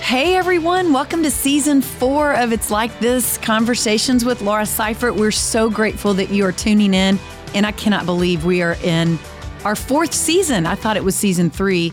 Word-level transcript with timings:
Hey 0.00 0.36
everyone, 0.36 0.92
welcome 0.92 1.22
to 1.22 1.30
season 1.30 1.80
four 1.82 2.34
of 2.34 2.52
It's 2.52 2.70
Like 2.70 2.96
This 3.00 3.38
Conversations 3.38 4.24
with 4.24 4.42
Laura 4.42 4.66
Seifert. 4.66 5.14
We're 5.16 5.30
so 5.30 5.70
grateful 5.70 6.14
that 6.14 6.30
you 6.30 6.44
are 6.44 6.52
tuning 6.52 6.94
in, 6.94 7.18
and 7.54 7.66
I 7.66 7.72
cannot 7.72 8.04
believe 8.04 8.44
we 8.44 8.62
are 8.62 8.76
in 8.84 9.18
our 9.64 9.74
fourth 9.74 10.12
season. 10.12 10.66
I 10.66 10.74
thought 10.74 10.96
it 10.96 11.04
was 11.04 11.16
season 11.16 11.50
three. 11.50 11.92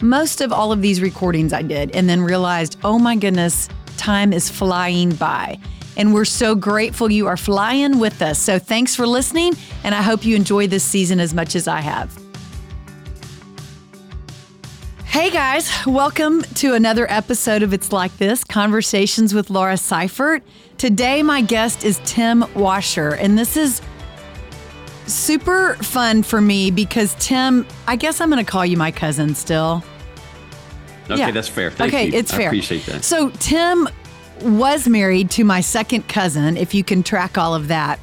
Most 0.00 0.40
of 0.40 0.52
all 0.52 0.72
of 0.72 0.80
these 0.82 1.02
recordings 1.02 1.52
I 1.52 1.62
did, 1.62 1.94
and 1.94 2.08
then 2.08 2.22
realized, 2.22 2.78
oh 2.82 2.98
my 2.98 3.14
goodness, 3.14 3.68
time 3.98 4.32
is 4.32 4.48
flying 4.48 5.14
by. 5.14 5.58
And 5.96 6.14
we're 6.14 6.24
so 6.24 6.54
grateful 6.54 7.12
you 7.12 7.26
are 7.26 7.36
flying 7.36 7.98
with 7.98 8.20
us. 8.22 8.38
So 8.38 8.58
thanks 8.58 8.96
for 8.96 9.06
listening, 9.06 9.52
and 9.84 9.94
I 9.94 10.02
hope 10.02 10.24
you 10.24 10.34
enjoy 10.34 10.66
this 10.66 10.82
season 10.82 11.20
as 11.20 11.34
much 11.34 11.54
as 11.54 11.68
I 11.68 11.80
have. 11.80 12.23
Hey 15.24 15.30
guys, 15.30 15.70
welcome 15.86 16.42
to 16.56 16.74
another 16.74 17.10
episode 17.10 17.62
of 17.62 17.72
It's 17.72 17.92
Like 17.92 18.14
This 18.18 18.44
Conversations 18.44 19.32
with 19.32 19.48
Laura 19.48 19.78
Seifert. 19.78 20.42
Today, 20.76 21.22
my 21.22 21.40
guest 21.40 21.82
is 21.82 21.98
Tim 22.04 22.44
Washer, 22.52 23.14
and 23.14 23.38
this 23.38 23.56
is 23.56 23.80
super 25.06 25.76
fun 25.76 26.24
for 26.24 26.42
me 26.42 26.70
because 26.70 27.14
Tim, 27.18 27.66
I 27.86 27.96
guess 27.96 28.20
I'm 28.20 28.28
going 28.28 28.44
to 28.44 28.50
call 28.50 28.66
you 28.66 28.76
my 28.76 28.90
cousin 28.90 29.34
still. 29.34 29.82
Okay, 31.04 31.16
yeah. 31.16 31.30
that's 31.30 31.48
fair. 31.48 31.70
Thank 31.70 31.94
okay, 31.94 32.08
you. 32.08 32.18
it's 32.18 32.30
fair. 32.30 32.42
I 32.42 32.44
appreciate 32.48 32.84
that. 32.84 33.02
So, 33.02 33.30
Tim 33.30 33.88
was 34.42 34.86
married 34.86 35.30
to 35.30 35.44
my 35.44 35.62
second 35.62 36.06
cousin, 36.06 36.58
if 36.58 36.74
you 36.74 36.84
can 36.84 37.02
track 37.02 37.38
all 37.38 37.54
of 37.54 37.68
that. 37.68 37.98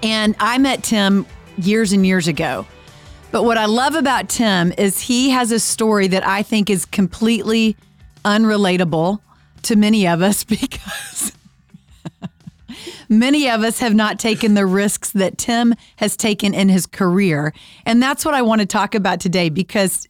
And 0.00 0.36
I 0.38 0.58
met 0.58 0.84
Tim 0.84 1.26
years 1.58 1.90
and 1.90 2.06
years 2.06 2.28
ago. 2.28 2.66
But 3.32 3.44
what 3.44 3.58
I 3.58 3.66
love 3.66 3.94
about 3.94 4.28
Tim 4.28 4.72
is 4.76 5.00
he 5.00 5.30
has 5.30 5.52
a 5.52 5.60
story 5.60 6.08
that 6.08 6.26
I 6.26 6.42
think 6.42 6.68
is 6.68 6.84
completely 6.84 7.76
unrelatable 8.24 9.20
to 9.62 9.76
many 9.76 10.06
of 10.08 10.20
us 10.20 10.42
because 10.50 11.32
many 13.08 13.48
of 13.48 13.62
us 13.62 13.78
have 13.78 13.94
not 13.94 14.18
taken 14.18 14.54
the 14.54 14.66
risks 14.66 15.10
that 15.12 15.38
Tim 15.38 15.74
has 15.96 16.16
taken 16.16 16.54
in 16.54 16.68
his 16.68 16.86
career. 16.86 17.52
And 17.86 18.02
that's 18.02 18.24
what 18.24 18.34
I 18.34 18.42
want 18.42 18.62
to 18.62 18.66
talk 18.66 18.94
about 18.94 19.20
today 19.20 19.48
because 19.48 20.08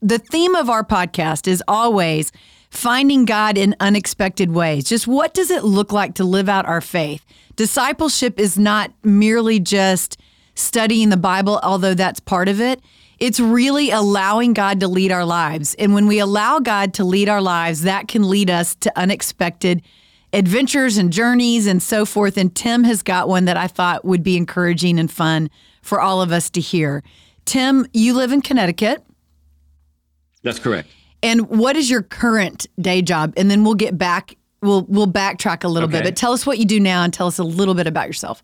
the 0.00 0.18
theme 0.18 0.54
of 0.54 0.70
our 0.70 0.84
podcast 0.84 1.46
is 1.46 1.62
always 1.68 2.32
finding 2.70 3.24
God 3.24 3.58
in 3.58 3.76
unexpected 3.78 4.50
ways. 4.50 4.84
Just 4.84 5.06
what 5.06 5.34
does 5.34 5.50
it 5.50 5.64
look 5.64 5.92
like 5.92 6.14
to 6.14 6.24
live 6.24 6.48
out 6.48 6.66
our 6.66 6.80
faith? 6.80 7.24
Discipleship 7.56 8.40
is 8.40 8.58
not 8.58 8.90
merely 9.02 9.60
just 9.60 10.18
studying 10.54 11.10
the 11.10 11.16
Bible, 11.16 11.60
although 11.62 11.94
that's 11.94 12.20
part 12.20 12.48
of 12.48 12.60
it. 12.60 12.80
It's 13.18 13.38
really 13.38 13.90
allowing 13.90 14.52
God 14.54 14.80
to 14.80 14.88
lead 14.88 15.12
our 15.12 15.24
lives. 15.24 15.74
And 15.78 15.94
when 15.94 16.06
we 16.06 16.18
allow 16.18 16.58
God 16.58 16.94
to 16.94 17.04
lead 17.04 17.28
our 17.28 17.40
lives, 17.40 17.82
that 17.82 18.08
can 18.08 18.28
lead 18.28 18.50
us 18.50 18.74
to 18.76 18.92
unexpected 18.98 19.82
adventures 20.32 20.96
and 20.96 21.12
journeys 21.12 21.66
and 21.66 21.82
so 21.82 22.04
forth. 22.04 22.36
And 22.36 22.54
Tim 22.54 22.84
has 22.84 23.02
got 23.02 23.28
one 23.28 23.44
that 23.44 23.56
I 23.56 23.68
thought 23.68 24.04
would 24.04 24.22
be 24.22 24.36
encouraging 24.36 24.98
and 24.98 25.10
fun 25.10 25.48
for 25.80 26.00
all 26.00 26.20
of 26.20 26.32
us 26.32 26.50
to 26.50 26.60
hear. 26.60 27.02
Tim, 27.44 27.86
you 27.92 28.14
live 28.14 28.32
in 28.32 28.42
Connecticut. 28.42 29.04
That's 30.42 30.58
correct. 30.58 30.88
And 31.22 31.48
what 31.48 31.76
is 31.76 31.88
your 31.88 32.02
current 32.02 32.66
day 32.80 33.00
job? 33.00 33.32
And 33.36 33.50
then 33.50 33.64
we'll 33.64 33.74
get 33.74 33.96
back. 33.96 34.36
We'll 34.60 34.82
we'll 34.88 35.06
backtrack 35.06 35.64
a 35.64 35.68
little 35.68 35.88
okay. 35.88 35.98
bit, 35.98 36.04
but 36.04 36.16
tell 36.16 36.32
us 36.32 36.46
what 36.46 36.58
you 36.58 36.64
do 36.64 36.80
now 36.80 37.02
and 37.02 37.12
tell 37.12 37.26
us 37.26 37.38
a 37.38 37.44
little 37.44 37.74
bit 37.74 37.86
about 37.86 38.06
yourself. 38.06 38.42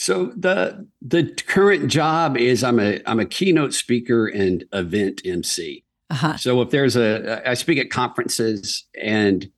So 0.00 0.32
the 0.34 0.88
the 1.02 1.30
current 1.46 1.88
job 1.88 2.38
is 2.38 2.64
I'm 2.64 2.80
a 2.80 3.02
I'm 3.04 3.20
a 3.20 3.26
keynote 3.26 3.74
speaker 3.74 4.28
and 4.28 4.64
event 4.72 5.20
MC. 5.26 5.84
Uh-huh. 6.08 6.38
So 6.38 6.62
if 6.62 6.70
there's 6.70 6.96
a 6.96 7.46
I 7.46 7.52
speak 7.52 7.78
at 7.78 7.90
conferences 7.90 8.86
and 8.98 9.50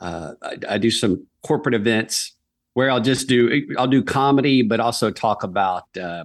uh, 0.00 0.32
I, 0.40 0.56
I, 0.70 0.78
do 0.78 0.90
some 0.90 1.26
corporate 1.46 1.74
events 1.74 2.34
where 2.72 2.90
I'll 2.90 3.02
just 3.02 3.28
do 3.28 3.66
I'll 3.76 3.86
do 3.86 4.02
comedy, 4.02 4.62
but 4.62 4.80
also 4.80 5.10
talk 5.10 5.42
about 5.42 5.84
uh, 5.94 6.24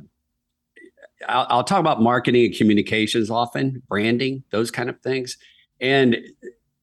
I'll, 1.28 1.48
I'll 1.50 1.64
talk 1.66 1.82
about 1.82 2.02
marketing 2.02 2.46
and 2.46 2.56
communications 2.56 3.30
often, 3.30 3.84
branding, 3.90 4.44
those 4.50 4.72
kind 4.72 4.90
of 4.90 4.98
things. 5.02 5.38
And 5.82 6.16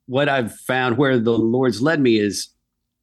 what 0.04 0.28
I've 0.28 0.54
found 0.54 0.98
where 0.98 1.18
the 1.18 1.32
Lord's 1.32 1.80
led 1.80 2.00
me 2.00 2.18
is 2.18 2.53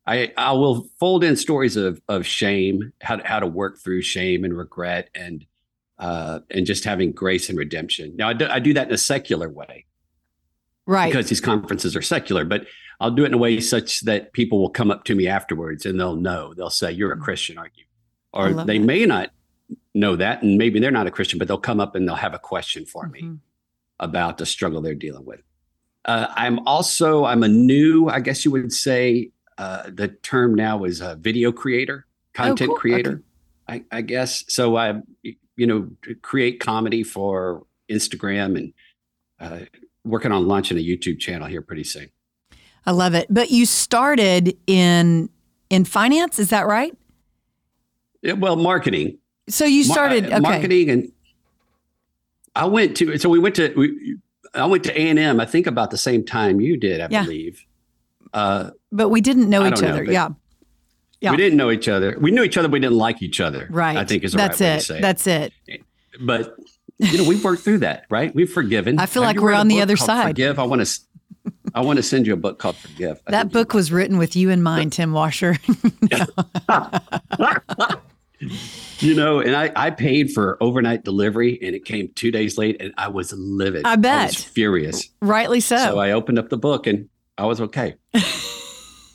I, 0.06 0.34
I 0.35 0.51
will 0.53 0.88
fold 1.00 1.23
in 1.23 1.35
stories 1.35 1.78
of 1.78 2.01
of 2.07 2.25
shame, 2.25 2.91
how 3.01 3.17
to, 3.17 3.28
how 3.28 3.39
to 3.39 3.47
work 3.47 3.79
through 3.79 4.01
shame 4.01 4.44
and 4.44 4.57
regret, 4.57 5.09
and 5.13 5.45
uh, 6.00 6.39
and 6.50 6.66
just 6.66 6.84
having 6.84 7.12
grace 7.12 7.50
and 7.50 7.57
redemption. 7.57 8.16
Now 8.16 8.29
I 8.29 8.34
do, 8.34 8.47
I 8.47 8.59
do 8.59 8.73
that 8.73 8.88
in 8.88 8.94
a 8.94 8.97
secular 8.97 9.50
way, 9.50 9.85
right? 10.88 11.11
Because 11.11 11.29
these 11.29 11.41
conferences 11.41 11.95
are 11.95 12.01
secular, 12.01 12.45
but 12.45 12.66
I'll 13.00 13.11
do 13.11 13.23
it 13.23 13.28
in 13.28 13.34
a 13.35 13.38
way 13.38 13.59
such 13.59 14.01
that 14.01 14.34
people 14.34 14.59
will 14.59 14.69
come 14.69 14.90
up 14.90 15.03
to 15.06 15.16
me 15.16 15.28
afterwards 15.28 15.85
and 15.85 16.00
they'll 16.00 16.16
know. 16.16 16.53
They'll 16.56 16.69
say, 16.72 16.91
"You're 16.91 17.13
a 17.13 17.17
mm. 17.17 17.22
Christian, 17.22 17.57
aren't 17.57 17.78
you?" 17.78 17.85
Or 18.34 18.53
they 18.53 18.79
that. 18.79 18.85
may 18.85 19.06
not 19.06 19.31
know 19.94 20.16
that, 20.16 20.41
and 20.41 20.57
maybe 20.57 20.79
they're 20.79 20.90
not 20.90 21.06
a 21.06 21.11
Christian, 21.11 21.38
but 21.38 21.47
they'll 21.47 21.57
come 21.59 21.79
up 21.79 21.95
and 21.95 22.07
they'll 22.07 22.16
have 22.16 22.34
a 22.34 22.40
question 22.40 22.85
for 22.85 23.06
mm-hmm. 23.06 23.34
me 23.34 23.38
about 24.00 24.40
the 24.40 24.45
struggle 24.47 24.81
they're 24.81 24.95
dealing 24.95 25.25
with. 25.25 25.41
Uh, 26.06 26.28
I'm 26.31 26.59
also 26.67 27.25
I'm 27.25 27.44
a 27.44 27.47
new, 27.47 28.09
I 28.09 28.19
guess 28.19 28.44
you 28.44 28.51
would 28.51 28.73
say, 28.73 29.29
uh, 29.61 29.83
the 29.94 30.07
term 30.07 30.55
now 30.55 30.85
is 30.85 31.01
a 31.01 31.16
video 31.16 31.51
creator, 31.51 32.07
content 32.33 32.72
oh, 32.72 32.73
cool. 32.73 32.79
creator, 32.79 33.22
okay. 33.69 33.83
I, 33.91 33.97
I, 33.97 34.01
guess. 34.01 34.44
So 34.47 34.75
I, 34.75 34.95
you 35.22 35.67
know, 35.67 35.88
create 36.23 36.59
comedy 36.59 37.03
for 37.03 37.67
Instagram 37.88 38.57
and 38.57 38.73
uh, 39.39 39.66
working 40.03 40.31
on 40.31 40.47
launching 40.47 40.79
a 40.79 40.81
YouTube 40.81 41.19
channel 41.19 41.47
here 41.47 41.61
pretty 41.61 41.83
soon. 41.83 42.09
I 42.88 42.91
love 42.91 43.13
it. 43.13 43.27
But 43.29 43.51
you 43.51 43.67
started 43.67 44.57
in 44.66 45.29
in 45.69 45.85
finance, 45.85 46.39
is 46.39 46.49
that 46.49 46.66
right? 46.66 46.97
Yeah, 48.23 48.33
well, 48.33 48.55
marketing. 48.55 49.19
So 49.47 49.66
you 49.66 49.83
started 49.83 50.25
uh, 50.25 50.38
okay. 50.38 50.39
marketing, 50.39 50.89
and 50.89 51.11
I 52.55 52.66
went 52.66 52.97
to. 52.97 53.16
So 53.19 53.29
we 53.29 53.38
went 53.38 53.53
to. 53.57 53.72
We, 53.78 54.17
I 54.55 54.66
went 54.66 54.83
to 54.85 54.99
A 54.99 55.07
and 55.07 55.19
M. 55.19 55.39
I 55.39 55.45
think 55.45 55.67
about 55.67 55.91
the 55.91 55.99
same 55.99 56.25
time 56.25 56.59
you 56.59 56.78
did, 56.78 56.99
I 56.99 57.07
yeah. 57.11 57.22
believe. 57.22 57.63
Uh, 58.33 58.71
but 58.91 59.09
we 59.09 59.21
didn't 59.21 59.49
know 59.49 59.65
each 59.67 59.83
other. 59.83 60.03
Yeah. 60.03 60.29
Yeah. 61.19 61.31
We 61.31 61.37
didn't 61.37 61.57
know 61.57 61.69
each 61.69 61.87
other. 61.87 62.17
We 62.19 62.31
knew 62.31 62.43
each 62.43 62.57
other. 62.57 62.67
But 62.67 62.73
We 62.73 62.79
didn't 62.79 62.97
like 62.97 63.21
each 63.21 63.39
other. 63.39 63.67
Right. 63.69 63.95
I 63.95 64.05
think 64.05 64.23
is 64.23 64.33
That's 64.33 64.59
right 64.59 64.67
it. 64.67 64.71
way 64.71 64.77
to 64.77 64.83
say 64.83 65.01
That's 65.01 65.27
it. 65.27 65.53
it. 65.67 65.81
But 66.19 66.55
you 66.97 67.17
know, 67.17 67.23
we've 67.27 67.43
worked 67.43 67.63
through 67.63 67.79
that, 67.79 68.05
right? 68.09 68.33
We've 68.33 68.51
forgiven. 68.51 68.99
I 68.99 69.05
feel 69.05 69.23
Have 69.23 69.35
like 69.35 69.43
we're 69.43 69.53
on 69.53 69.67
the 69.67 69.81
other 69.81 69.97
side. 69.97 70.27
Forgive. 70.27 70.59
I 70.59 70.63
want 70.63 70.85
to. 70.85 70.99
I 71.73 71.81
want 71.81 71.97
to 71.97 72.03
send 72.03 72.27
you 72.27 72.33
a 72.33 72.37
book 72.37 72.59
called 72.59 72.75
Forgive. 72.75 73.19
I 73.25 73.31
that 73.31 73.51
book 73.51 73.73
was 73.73 73.91
written 73.91 74.17
with 74.17 74.35
you 74.35 74.49
in 74.49 74.61
mind, 74.61 74.93
Tim 74.93 75.13
Washer. 75.13 75.57
you 78.99 79.15
know, 79.15 79.39
and 79.39 79.55
I, 79.55 79.71
I 79.75 79.89
paid 79.91 80.31
for 80.31 80.57
overnight 80.61 81.03
delivery 81.03 81.59
and 81.61 81.75
it 81.75 81.85
came 81.85 82.09
two 82.15 82.29
days 82.31 82.57
late 82.57 82.77
and 82.79 82.93
I 82.97 83.07
was 83.07 83.33
livid. 83.33 83.85
I 83.85 83.95
bet. 83.95 84.19
I 84.19 84.25
was 84.25 84.43
furious. 84.43 85.09
Rightly 85.21 85.59
so. 85.61 85.77
So 85.77 85.99
I 85.99 86.11
opened 86.11 86.39
up 86.39 86.49
the 86.49 86.57
book 86.57 86.87
and 86.87 87.09
I 87.37 87.45
was 87.45 87.61
okay. 87.61 87.95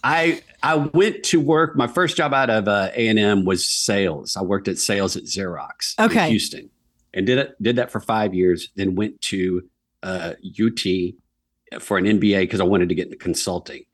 I 0.06 0.40
I 0.62 0.76
went 0.76 1.24
to 1.24 1.40
work. 1.40 1.76
My 1.76 1.88
first 1.88 2.16
job 2.16 2.32
out 2.32 2.48
of 2.48 2.68
uh, 2.68 2.90
A 2.94 3.08
and 3.08 3.18
M 3.18 3.44
was 3.44 3.66
sales. 3.66 4.36
I 4.36 4.42
worked 4.42 4.68
at 4.68 4.78
sales 4.78 5.16
at 5.16 5.24
Xerox, 5.24 5.98
okay, 5.98 6.28
Houston, 6.28 6.70
and 7.12 7.26
did 7.26 7.38
it 7.38 7.62
did 7.62 7.76
that 7.76 7.90
for 7.90 8.00
five 8.00 8.32
years. 8.32 8.68
Then 8.76 8.94
went 8.94 9.20
to 9.22 9.68
uh, 10.04 10.34
UT 10.44 11.80
for 11.80 11.98
an 11.98 12.04
MBA 12.04 12.40
because 12.40 12.60
I 12.60 12.64
wanted 12.64 12.88
to 12.88 12.94
get 12.94 13.06
into 13.06 13.16
consulting. 13.16 13.84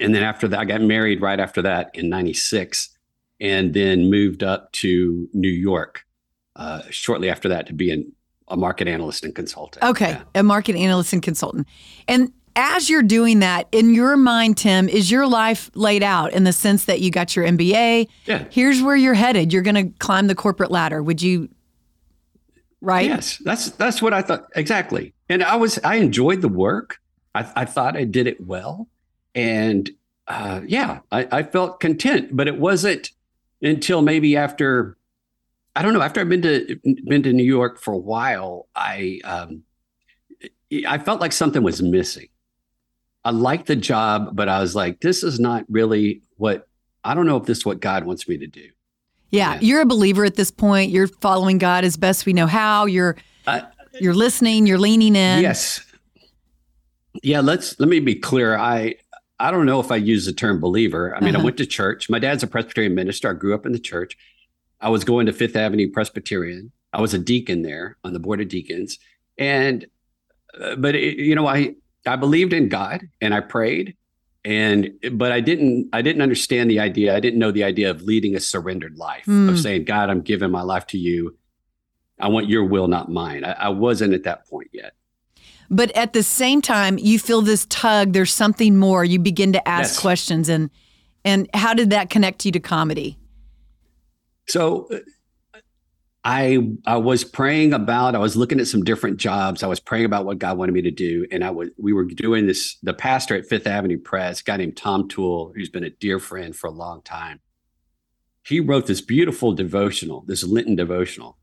And 0.00 0.14
then 0.14 0.22
after 0.22 0.46
that, 0.48 0.60
I 0.60 0.64
got 0.64 0.80
married 0.80 1.20
right 1.20 1.40
after 1.40 1.60
that 1.62 1.90
in 1.94 2.08
'96, 2.08 2.90
and 3.40 3.74
then 3.74 4.10
moved 4.10 4.44
up 4.44 4.70
to 4.72 5.28
New 5.32 5.48
York 5.48 6.06
uh, 6.54 6.82
shortly 6.90 7.30
after 7.30 7.48
that 7.48 7.66
to 7.66 7.72
be 7.72 7.90
an, 7.90 8.12
a 8.48 8.56
market 8.56 8.86
analyst 8.86 9.24
and 9.24 9.34
consultant. 9.34 9.84
Okay, 9.84 10.10
yeah. 10.10 10.22
a 10.36 10.42
market 10.44 10.76
analyst 10.76 11.12
and 11.12 11.22
consultant, 11.22 11.66
and 12.06 12.32
as 12.56 12.88
you're 12.88 13.02
doing 13.02 13.40
that, 13.40 13.68
in 13.70 13.94
your 13.94 14.16
mind, 14.16 14.56
Tim, 14.56 14.88
is 14.88 15.10
your 15.10 15.26
life 15.26 15.70
laid 15.74 16.02
out 16.02 16.32
in 16.32 16.44
the 16.44 16.52
sense 16.52 16.86
that 16.86 17.00
you 17.00 17.10
got 17.10 17.36
your 17.36 17.44
MBA? 17.44 18.08
Yeah. 18.24 18.44
Here's 18.50 18.82
where 18.82 18.96
you're 18.96 19.14
headed. 19.14 19.52
You're 19.52 19.62
going 19.62 19.92
to 19.92 19.98
climb 19.98 20.26
the 20.26 20.34
corporate 20.34 20.70
ladder. 20.70 21.02
Would 21.02 21.20
you? 21.20 21.50
Right. 22.80 23.06
Yes, 23.06 23.38
that's 23.38 23.70
that's 23.72 24.00
what 24.00 24.14
I 24.14 24.22
thought 24.22 24.46
exactly. 24.54 25.12
And 25.28 25.42
I 25.42 25.56
was 25.56 25.78
I 25.82 25.96
enjoyed 25.96 26.40
the 26.40 26.48
work. 26.48 26.98
I, 27.34 27.50
I 27.56 27.64
thought 27.64 27.96
I 27.96 28.04
did 28.04 28.26
it 28.26 28.40
well, 28.40 28.88
and 29.34 29.90
uh, 30.28 30.60
yeah, 30.66 31.00
I, 31.10 31.26
I 31.32 31.42
felt 31.42 31.80
content. 31.80 32.36
But 32.36 32.48
it 32.48 32.58
wasn't 32.58 33.10
until 33.62 34.02
maybe 34.02 34.36
after 34.36 34.96
I 35.74 35.82
don't 35.82 35.94
know 35.94 36.02
after 36.02 36.20
I've 36.20 36.28
been 36.28 36.42
to 36.42 36.78
been 37.06 37.22
to 37.22 37.32
New 37.32 37.44
York 37.44 37.80
for 37.80 37.92
a 37.92 37.98
while. 37.98 38.68
I 38.76 39.20
um, 39.24 39.64
I 40.86 40.98
felt 40.98 41.20
like 41.20 41.32
something 41.32 41.62
was 41.62 41.82
missing 41.82 42.28
I 43.26 43.30
liked 43.30 43.66
the 43.66 43.74
job, 43.74 44.36
but 44.36 44.48
I 44.48 44.60
was 44.60 44.76
like, 44.76 45.00
this 45.00 45.24
is 45.24 45.40
not 45.40 45.64
really 45.68 46.22
what 46.36 46.68
I 47.02 47.12
don't 47.12 47.26
know 47.26 47.36
if 47.36 47.44
this 47.44 47.58
is 47.58 47.66
what 47.66 47.80
God 47.80 48.04
wants 48.04 48.28
me 48.28 48.38
to 48.38 48.46
do. 48.46 48.68
Yeah, 49.30 49.54
yeah. 49.54 49.60
you're 49.60 49.80
a 49.80 49.86
believer 49.86 50.24
at 50.24 50.36
this 50.36 50.52
point. 50.52 50.92
You're 50.92 51.08
following 51.08 51.58
God 51.58 51.84
as 51.84 51.96
best 51.96 52.24
we 52.24 52.32
know 52.32 52.46
how. 52.46 52.86
You're 52.86 53.16
I, 53.48 53.64
you're 54.00 54.14
listening, 54.14 54.64
you're 54.68 54.78
leaning 54.78 55.16
in. 55.16 55.42
Yes. 55.42 55.84
Yeah, 57.24 57.40
let's 57.40 57.80
let 57.80 57.88
me 57.88 57.98
be 57.98 58.14
clear. 58.14 58.56
I 58.56 58.94
I 59.40 59.50
don't 59.50 59.66
know 59.66 59.80
if 59.80 59.90
I 59.90 59.96
use 59.96 60.26
the 60.26 60.32
term 60.32 60.60
believer. 60.60 61.12
I 61.16 61.18
mean, 61.18 61.34
uh-huh. 61.34 61.42
I 61.42 61.44
went 61.46 61.56
to 61.56 61.66
church. 61.66 62.08
My 62.08 62.20
dad's 62.20 62.44
a 62.44 62.46
Presbyterian 62.46 62.94
minister. 62.94 63.28
I 63.28 63.32
grew 63.32 63.56
up 63.56 63.66
in 63.66 63.72
the 63.72 63.80
church. 63.80 64.16
I 64.80 64.88
was 64.88 65.02
going 65.02 65.26
to 65.26 65.32
Fifth 65.32 65.56
Avenue 65.56 65.90
Presbyterian. 65.90 66.70
I 66.92 67.00
was 67.00 67.12
a 67.12 67.18
deacon 67.18 67.62
there 67.62 67.96
on 68.04 68.12
the 68.12 68.20
board 68.20 68.40
of 68.40 68.46
deacons. 68.46 69.00
And 69.36 69.84
uh, 70.60 70.76
but 70.76 70.94
it, 70.94 71.18
you 71.18 71.34
know, 71.34 71.48
I 71.48 71.74
I 72.06 72.16
believed 72.16 72.52
in 72.52 72.68
God 72.68 73.02
and 73.20 73.34
I 73.34 73.40
prayed 73.40 73.96
and 74.46 74.92
but 75.12 75.32
I 75.32 75.40
didn't 75.40 75.88
I 75.92 76.02
didn't 76.02 76.22
understand 76.22 76.70
the 76.70 76.78
idea. 76.78 77.16
I 77.16 77.20
didn't 77.20 77.40
know 77.40 77.50
the 77.50 77.64
idea 77.64 77.90
of 77.90 78.02
leading 78.02 78.36
a 78.36 78.40
surrendered 78.40 78.96
life 78.96 79.26
mm. 79.26 79.48
of 79.48 79.56
hmm. 79.56 79.60
saying, 79.60 79.84
God, 79.84 80.08
I'm 80.08 80.20
giving 80.20 80.52
my 80.52 80.62
life 80.62 80.86
to 80.88 80.98
you. 80.98 81.36
I 82.20 82.28
want 82.28 82.48
your 82.48 82.64
will, 82.64 82.86
not 82.86 83.10
mine. 83.10 83.44
I, 83.44 83.52
I 83.52 83.68
wasn't 83.70 84.14
at 84.14 84.22
that 84.22 84.48
point 84.48 84.70
yet. 84.72 84.92
But 85.68 85.90
at 85.96 86.12
the 86.12 86.22
same 86.22 86.62
time, 86.62 86.96
you 86.96 87.18
feel 87.18 87.42
this 87.42 87.66
tug. 87.68 88.12
There's 88.12 88.32
something 88.32 88.76
more. 88.76 89.04
You 89.04 89.18
begin 89.18 89.52
to 89.52 89.68
ask 89.68 89.94
yes. 89.94 90.00
questions, 90.00 90.48
and 90.48 90.70
and 91.24 91.50
how 91.52 91.74
did 91.74 91.90
that 91.90 92.08
connect 92.08 92.46
you 92.46 92.52
to 92.52 92.60
comedy? 92.60 93.18
So 94.46 94.88
I 96.26 96.72
I 96.84 96.96
was 96.96 97.22
praying 97.22 97.72
about 97.72 98.16
I 98.16 98.18
was 98.18 98.36
looking 98.36 98.58
at 98.58 98.66
some 98.66 98.82
different 98.82 99.18
jobs. 99.18 99.62
I 99.62 99.68
was 99.68 99.78
praying 99.78 100.06
about 100.06 100.24
what 100.24 100.40
God 100.40 100.58
wanted 100.58 100.72
me 100.72 100.82
to 100.82 100.90
do, 100.90 101.24
and 101.30 101.44
I 101.44 101.50
was 101.50 101.68
we 101.78 101.92
were 101.92 102.04
doing 102.04 102.48
this. 102.48 102.76
The 102.82 102.92
pastor 102.92 103.36
at 103.36 103.46
Fifth 103.46 103.68
Avenue 103.68 103.96
Pres, 103.96 104.40
a 104.40 104.42
guy 104.42 104.56
named 104.56 104.76
Tom 104.76 105.08
Tewell, 105.08 105.52
who's 105.54 105.68
been 105.68 105.84
a 105.84 105.90
dear 105.90 106.18
friend 106.18 106.54
for 106.54 106.66
a 106.66 106.72
long 106.72 107.00
time. 107.02 107.38
He 108.44 108.58
wrote 108.58 108.88
this 108.88 109.00
beautiful 109.00 109.52
devotional, 109.52 110.24
this 110.26 110.42
Lenten 110.42 110.74
devotional. 110.74 111.38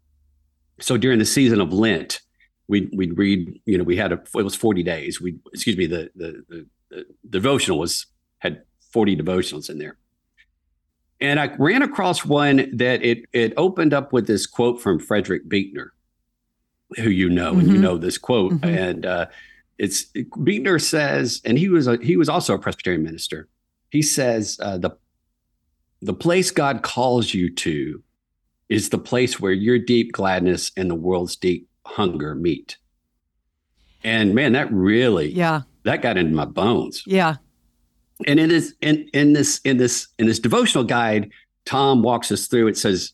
So 0.81 0.97
during 0.97 1.17
the 1.17 1.25
season 1.25 1.61
of 1.61 1.71
Lent, 1.71 2.19
we 2.67 2.89
we'd 2.93 3.17
read. 3.17 3.61
You 3.65 3.77
know, 3.77 3.85
we 3.85 3.95
had 3.95 4.11
a 4.11 4.21
it 4.35 4.43
was 4.43 4.53
forty 4.55 4.83
days. 4.83 5.21
We 5.21 5.37
excuse 5.53 5.77
me, 5.77 5.85
the 5.85 6.11
the, 6.13 6.43
the, 6.49 6.67
the 6.89 7.05
devotional 7.29 7.79
was 7.79 8.05
had 8.39 8.63
forty 8.91 9.15
devotionals 9.15 9.69
in 9.69 9.77
there 9.77 9.97
and 11.19 11.39
I 11.39 11.53
ran 11.57 11.81
across 11.81 12.25
one 12.25 12.69
that 12.75 13.03
it 13.03 13.25
it 13.33 13.53
opened 13.57 13.93
up 13.93 14.13
with 14.13 14.27
this 14.27 14.45
quote 14.45 14.81
from 14.81 14.99
Frederick 14.99 15.47
Buechner, 15.47 15.93
who 16.97 17.09
you 17.09 17.29
know, 17.29 17.51
mm-hmm. 17.51 17.59
and 17.59 17.67
you 17.67 17.73
mm-hmm. 17.75 17.83
know 17.83 17.97
this 17.97 18.17
quote. 18.17 18.53
Mm-hmm. 18.53 18.65
And 18.65 19.05
uh, 19.05 19.25
it's 19.77 20.05
Buechner 20.43 20.79
says, 20.79 21.41
and 21.45 21.57
he 21.57 21.69
was 21.69 21.87
a, 21.87 21.97
he 21.97 22.17
was 22.17 22.29
also 22.29 22.53
a 22.53 22.59
Presbyterian 22.59 23.03
minister. 23.03 23.47
He 23.89 24.01
says 24.01 24.59
uh, 24.61 24.77
the 24.77 24.91
the 26.01 26.13
place 26.13 26.51
God 26.51 26.81
calls 26.81 27.33
you 27.33 27.53
to 27.55 28.03
is 28.67 28.89
the 28.89 28.97
place 28.97 29.39
where 29.39 29.53
your 29.53 29.79
deep 29.79 30.11
gladness 30.11 30.71
and 30.75 30.89
the 30.89 30.95
world's 30.95 31.35
deep 31.35 31.69
hunger 31.85 32.35
meet. 32.35 32.77
And 34.03 34.35
man, 34.35 34.53
that 34.53 34.71
really 34.71 35.29
yeah 35.29 35.61
that 35.83 36.01
got 36.01 36.17
into 36.17 36.35
my 36.35 36.45
bones. 36.45 37.03
Yeah 37.05 37.37
and 38.27 38.39
in 38.39 38.49
this 38.49 38.73
in, 38.81 39.07
in 39.13 39.33
this 39.33 39.59
in 39.63 39.77
this 39.77 40.07
in 40.19 40.27
this 40.27 40.39
devotional 40.39 40.83
guide 40.83 41.31
tom 41.65 42.01
walks 42.01 42.31
us 42.31 42.47
through 42.47 42.67
it 42.67 42.77
says 42.77 43.13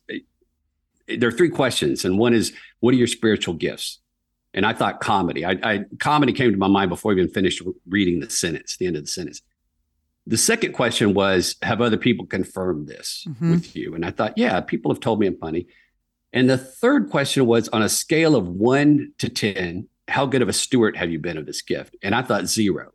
there 1.18 1.30
are 1.30 1.34
three 1.34 1.50
questions 1.50 2.06
and 2.06 2.18
one 2.18 2.34
is 2.34 2.54
what 2.80 2.94
are 2.94 2.98
your 2.98 3.08
spiritual 3.08 3.54
gifts? 3.54 4.00
And 4.54 4.66
i 4.66 4.74
thought 4.74 5.00
comedy. 5.00 5.46
I, 5.46 5.58
I 5.64 5.86
comedy 6.00 6.34
came 6.34 6.52
to 6.52 6.58
my 6.58 6.68
mind 6.68 6.90
before 6.90 7.12
I 7.12 7.16
even 7.16 7.30
finished 7.30 7.62
reading 7.88 8.20
the 8.20 8.30
sentence 8.30 8.78
the 8.78 8.88
end 8.88 8.96
of 8.96 9.04
the 9.04 9.08
sentence. 9.08 9.42
The 10.28 10.38
second 10.38 10.74
question 10.74 11.14
was 11.14 11.56
have 11.62 11.82
other 11.82 11.98
people 11.98 12.26
confirmed 12.26 12.88
this 12.88 13.26
mm-hmm. 13.28 13.52
with 13.52 13.76
you? 13.76 13.96
And 13.96 14.06
i 14.06 14.12
thought 14.12 14.38
yeah 14.38 14.60
people 14.62 14.92
have 14.92 15.00
told 15.00 15.20
me 15.20 15.28
i'm 15.28 15.38
funny. 15.38 15.68
And 16.32 16.50
the 16.50 16.58
third 16.58 17.10
question 17.10 17.48
was 17.48 17.70
on 17.70 17.82
a 17.82 17.90
scale 17.90 18.36
of 18.36 18.48
one 18.48 19.14
to 19.18 19.30
ten 19.30 19.88
how 20.08 20.26
good 20.26 20.42
of 20.42 20.50
a 20.50 20.54
steward 20.54 20.98
have 20.98 21.12
you 21.12 21.20
been 21.20 21.38
of 21.38 21.46
this 21.46 21.62
gift? 21.62 21.96
And 22.02 22.16
i 22.16 22.22
thought 22.22 22.48
zero 22.48 22.92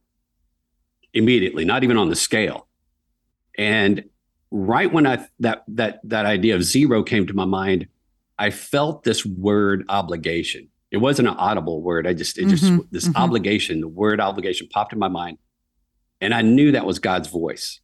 immediately, 1.14 1.64
not 1.64 1.84
even 1.84 1.96
on 1.96 2.08
the 2.08 2.16
scale. 2.16 2.66
And 3.56 4.04
right 4.50 4.92
when 4.92 5.06
I 5.06 5.26
that 5.40 5.64
that 5.68 6.00
that 6.04 6.26
idea 6.26 6.54
of 6.54 6.62
zero 6.62 7.02
came 7.02 7.26
to 7.26 7.34
my 7.34 7.44
mind, 7.44 7.86
I 8.38 8.50
felt 8.50 9.04
this 9.04 9.24
word 9.24 9.84
obligation. 9.88 10.68
It 10.90 10.98
wasn't 10.98 11.28
an 11.28 11.34
audible 11.34 11.82
word. 11.82 12.06
I 12.06 12.12
just 12.12 12.38
it 12.38 12.48
just 12.48 12.64
mm-hmm, 12.64 12.80
this 12.90 13.08
mm-hmm. 13.08 13.16
obligation, 13.16 13.80
the 13.80 13.88
word 13.88 14.20
obligation 14.20 14.68
popped 14.68 14.92
in 14.92 14.98
my 14.98 15.08
mind. 15.08 15.38
And 16.20 16.34
I 16.34 16.42
knew 16.42 16.72
that 16.72 16.86
was 16.86 16.98
God's 16.98 17.28
voice. 17.28 17.80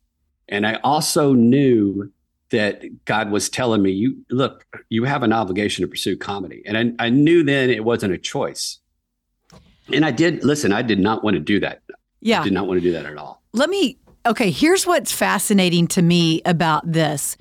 And 0.48 0.66
I 0.66 0.74
also 0.82 1.32
knew 1.34 2.12
that 2.50 3.04
God 3.04 3.30
was 3.30 3.48
telling 3.48 3.82
me, 3.82 3.90
you 3.90 4.24
look, 4.30 4.64
you 4.88 5.04
have 5.04 5.22
an 5.22 5.32
obligation 5.32 5.82
to 5.82 5.88
pursue 5.88 6.16
comedy. 6.16 6.62
And 6.66 6.96
I, 7.00 7.06
I 7.06 7.08
knew 7.10 7.44
then 7.44 7.70
it 7.70 7.84
wasn't 7.84 8.12
a 8.12 8.18
choice. 8.18 8.78
And 9.92 10.04
I 10.04 10.10
did 10.10 10.44
listen, 10.44 10.72
I 10.72 10.82
did 10.82 10.98
not 10.98 11.22
want 11.24 11.34
to 11.34 11.40
do 11.40 11.60
that. 11.60 11.82
Yeah. 12.20 12.40
I 12.40 12.44
did 12.44 12.52
not 12.52 12.66
want 12.66 12.80
to 12.80 12.82
do 12.82 12.92
that 12.92 13.06
at 13.06 13.16
all. 13.16 13.42
Let 13.52 13.70
me, 13.70 13.98
okay, 14.26 14.50
here's 14.50 14.86
what's 14.86 15.12
fascinating 15.12 15.86
to 15.88 16.02
me 16.02 16.42
about 16.44 16.90
this. 16.90 17.36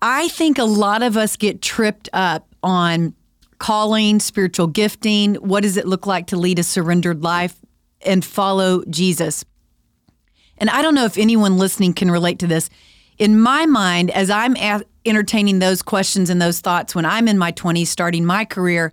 I 0.00 0.28
think 0.28 0.58
a 0.58 0.64
lot 0.64 1.02
of 1.02 1.16
us 1.16 1.36
get 1.36 1.62
tripped 1.62 2.08
up 2.12 2.54
on 2.62 3.14
calling, 3.58 4.18
spiritual 4.18 4.66
gifting. 4.66 5.36
What 5.36 5.62
does 5.62 5.76
it 5.76 5.86
look 5.86 6.06
like 6.06 6.26
to 6.28 6.36
lead 6.36 6.58
a 6.58 6.64
surrendered 6.64 7.22
life 7.22 7.56
and 8.04 8.24
follow 8.24 8.82
Jesus? 8.90 9.44
And 10.58 10.70
I 10.70 10.82
don't 10.82 10.94
know 10.94 11.04
if 11.04 11.18
anyone 11.18 11.58
listening 11.58 11.92
can 11.92 12.10
relate 12.10 12.38
to 12.40 12.46
this. 12.46 12.70
In 13.18 13.40
my 13.40 13.66
mind, 13.66 14.10
as 14.10 14.30
I'm 14.30 14.56
a- 14.56 14.82
entertaining 15.04 15.58
those 15.58 15.82
questions 15.82 16.30
and 16.30 16.40
those 16.40 16.60
thoughts 16.60 16.94
when 16.94 17.04
I'm 17.04 17.28
in 17.28 17.38
my 17.38 17.52
20s, 17.52 17.86
starting 17.86 18.24
my 18.24 18.44
career, 18.44 18.92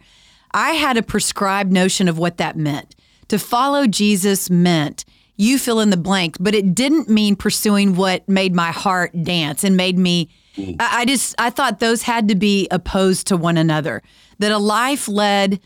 I 0.51 0.71
had 0.71 0.97
a 0.97 1.03
prescribed 1.03 1.71
notion 1.71 2.07
of 2.07 2.17
what 2.17 2.37
that 2.37 2.57
meant. 2.57 2.95
To 3.29 3.39
follow 3.39 3.87
Jesus 3.87 4.49
meant 4.49 5.05
you 5.39 5.57
fill 5.57 5.79
in 5.79 5.89
the 5.89 5.97
blank, 5.97 6.35
but 6.37 6.53
it 6.53 6.75
didn't 6.75 7.07
mean 7.07 7.33
pursuing 7.33 7.95
what 7.95 8.27
made 8.27 8.53
my 8.53 8.71
heart 8.71 9.11
dance 9.23 9.63
and 9.63 9.77
made 9.77 9.97
me. 9.97 10.27
Mm. 10.57 10.75
I, 10.81 10.99
I 10.99 11.05
just 11.05 11.33
I 11.39 11.49
thought 11.49 11.79
those 11.79 12.01
had 12.01 12.27
to 12.27 12.35
be 12.35 12.67
opposed 12.69 13.27
to 13.27 13.37
one 13.37 13.57
another. 13.57 14.03
That 14.39 14.51
a 14.51 14.57
life 14.57 15.07
led 15.07 15.61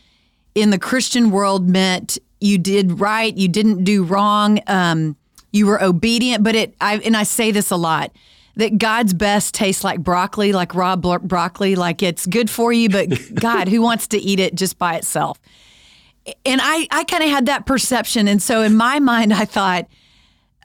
in 0.53 0.69
the 0.69 0.77
Christian 0.77 1.31
world 1.31 1.67
meant 1.67 2.19
you 2.39 2.59
did 2.59 2.99
right, 2.99 3.35
you 3.35 3.47
didn't 3.47 3.83
do 3.83 4.03
wrong, 4.03 4.59
um, 4.67 5.17
you 5.51 5.65
were 5.65 5.81
obedient. 5.81 6.43
But 6.43 6.55
it, 6.55 6.75
I 6.79 6.97
and 6.99 7.17
I 7.17 7.23
say 7.23 7.49
this 7.49 7.71
a 7.71 7.75
lot 7.75 8.11
that 8.55 8.77
God's 8.77 9.15
best 9.15 9.55
tastes 9.55 9.83
like 9.83 10.01
broccoli, 10.01 10.53
like 10.53 10.75
raw 10.75 10.95
bro- 10.95 11.17
broccoli, 11.17 11.75
like 11.75 12.03
it's 12.03 12.27
good 12.27 12.49
for 12.49 12.71
you, 12.71 12.89
but 12.89 13.09
God, 13.33 13.67
who 13.67 13.81
wants 13.81 14.07
to 14.09 14.19
eat 14.19 14.39
it 14.39 14.53
just 14.53 14.77
by 14.77 14.97
itself? 14.97 15.39
And 16.45 16.61
I, 16.63 16.87
I 16.91 17.03
kind 17.03 17.23
of 17.23 17.29
had 17.29 17.45
that 17.47 17.65
perception. 17.65 18.27
And 18.27 18.41
so 18.41 18.61
in 18.61 18.75
my 18.75 18.99
mind, 18.99 19.33
I 19.33 19.45
thought, 19.45 19.87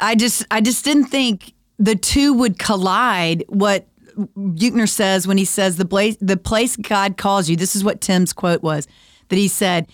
I 0.00 0.14
just, 0.14 0.46
I 0.50 0.60
just 0.60 0.84
didn't 0.84 1.06
think 1.06 1.52
the 1.78 1.96
two 1.96 2.32
would 2.34 2.58
collide. 2.58 3.44
What 3.48 3.86
Buechner 4.34 4.86
says 4.86 5.26
when 5.26 5.38
he 5.38 5.44
says 5.44 5.76
the 5.76 5.84
place, 5.84 6.16
the 6.20 6.36
place 6.36 6.76
God 6.76 7.16
calls 7.16 7.48
you. 7.48 7.56
This 7.56 7.76
is 7.76 7.84
what 7.84 8.00
Tim's 8.00 8.32
quote 8.32 8.62
was 8.62 8.88
that 9.28 9.36
he 9.36 9.48
said 9.48 9.88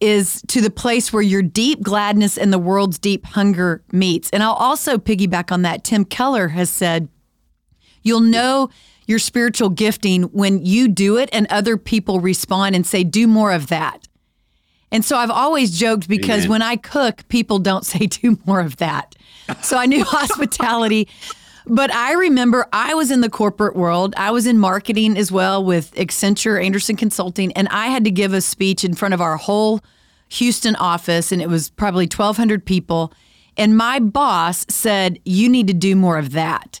is 0.00 0.42
to 0.48 0.60
the 0.60 0.70
place 0.70 1.12
where 1.12 1.22
your 1.22 1.42
deep 1.42 1.80
gladness 1.80 2.38
and 2.38 2.52
the 2.52 2.58
world's 2.58 2.98
deep 2.98 3.24
hunger 3.26 3.82
meets. 3.92 4.30
And 4.30 4.42
I'll 4.42 4.52
also 4.54 4.98
piggyback 4.98 5.50
on 5.50 5.62
that. 5.62 5.84
Tim 5.84 6.04
Keller 6.04 6.48
has 6.48 6.70
said, 6.70 7.08
you'll 8.02 8.20
know 8.20 8.70
your 9.06 9.18
spiritual 9.18 9.70
gifting 9.70 10.24
when 10.24 10.64
you 10.64 10.88
do 10.88 11.16
it 11.16 11.28
and 11.32 11.46
other 11.50 11.76
people 11.76 12.20
respond 12.20 12.76
and 12.76 12.86
say, 12.86 13.02
do 13.04 13.26
more 13.26 13.52
of 13.52 13.68
that. 13.68 14.07
And 14.90 15.04
so 15.04 15.16
I've 15.16 15.30
always 15.30 15.78
joked 15.78 16.08
because 16.08 16.40
Amen. 16.40 16.50
when 16.50 16.62
I 16.62 16.76
cook, 16.76 17.26
people 17.28 17.58
don't 17.58 17.84
say 17.84 17.98
do 18.06 18.38
more 18.46 18.60
of 18.60 18.76
that. 18.76 19.14
So 19.62 19.76
I 19.76 19.86
knew 19.86 20.04
hospitality. 20.06 21.08
But 21.66 21.92
I 21.92 22.14
remember 22.14 22.66
I 22.72 22.94
was 22.94 23.10
in 23.10 23.20
the 23.20 23.28
corporate 23.28 23.76
world. 23.76 24.14
I 24.16 24.30
was 24.30 24.46
in 24.46 24.58
marketing 24.58 25.18
as 25.18 25.30
well 25.30 25.62
with 25.62 25.94
Accenture, 25.96 26.64
Andersen 26.64 26.96
Consulting, 26.96 27.52
and 27.52 27.68
I 27.68 27.88
had 27.88 28.04
to 28.04 28.10
give 28.10 28.32
a 28.32 28.40
speech 28.40 28.84
in 28.84 28.94
front 28.94 29.12
of 29.12 29.20
our 29.20 29.36
whole 29.36 29.80
Houston 30.30 30.76
office, 30.76 31.30
and 31.30 31.42
it 31.42 31.48
was 31.48 31.68
probably 31.68 32.04
1,200 32.04 32.64
people. 32.64 33.12
And 33.58 33.76
my 33.76 33.98
boss 33.98 34.64
said, 34.70 35.18
You 35.24 35.48
need 35.48 35.66
to 35.66 35.74
do 35.74 35.94
more 35.94 36.16
of 36.16 36.32
that. 36.32 36.80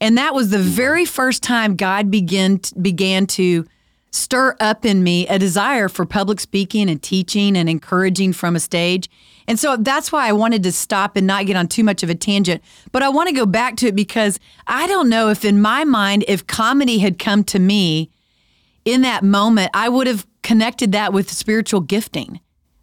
And 0.00 0.16
that 0.16 0.34
was 0.34 0.50
the 0.50 0.58
hmm. 0.58 0.64
very 0.64 1.04
first 1.04 1.42
time 1.42 1.76
God 1.76 2.10
began, 2.10 2.60
began 2.80 3.26
to 3.28 3.66
stir 4.12 4.54
up 4.60 4.84
in 4.84 5.02
me 5.02 5.26
a 5.26 5.38
desire 5.38 5.88
for 5.88 6.04
public 6.04 6.38
speaking 6.38 6.88
and 6.88 7.02
teaching 7.02 7.56
and 7.56 7.68
encouraging 7.68 8.32
from 8.32 8.54
a 8.54 8.60
stage. 8.60 9.10
And 9.48 9.58
so 9.58 9.76
that's 9.76 10.12
why 10.12 10.28
I 10.28 10.32
wanted 10.32 10.62
to 10.62 10.72
stop 10.72 11.16
and 11.16 11.26
not 11.26 11.46
get 11.46 11.56
on 11.56 11.66
too 11.66 11.82
much 11.82 12.02
of 12.02 12.10
a 12.10 12.14
tangent. 12.14 12.62
But 12.92 13.02
I 13.02 13.08
want 13.08 13.28
to 13.28 13.34
go 13.34 13.46
back 13.46 13.76
to 13.76 13.88
it 13.88 13.96
because 13.96 14.38
I 14.66 14.86
don't 14.86 15.08
know 15.08 15.30
if, 15.30 15.44
in 15.44 15.60
my 15.60 15.84
mind, 15.84 16.24
if 16.28 16.46
comedy 16.46 16.98
had 16.98 17.18
come 17.18 17.42
to 17.44 17.58
me 17.58 18.10
in 18.84 19.00
that 19.02 19.24
moment, 19.24 19.70
I 19.74 19.88
would 19.88 20.06
have 20.06 20.26
connected 20.42 20.92
that 20.92 21.12
with 21.12 21.30
spiritual 21.30 21.80
gifting 21.80 22.40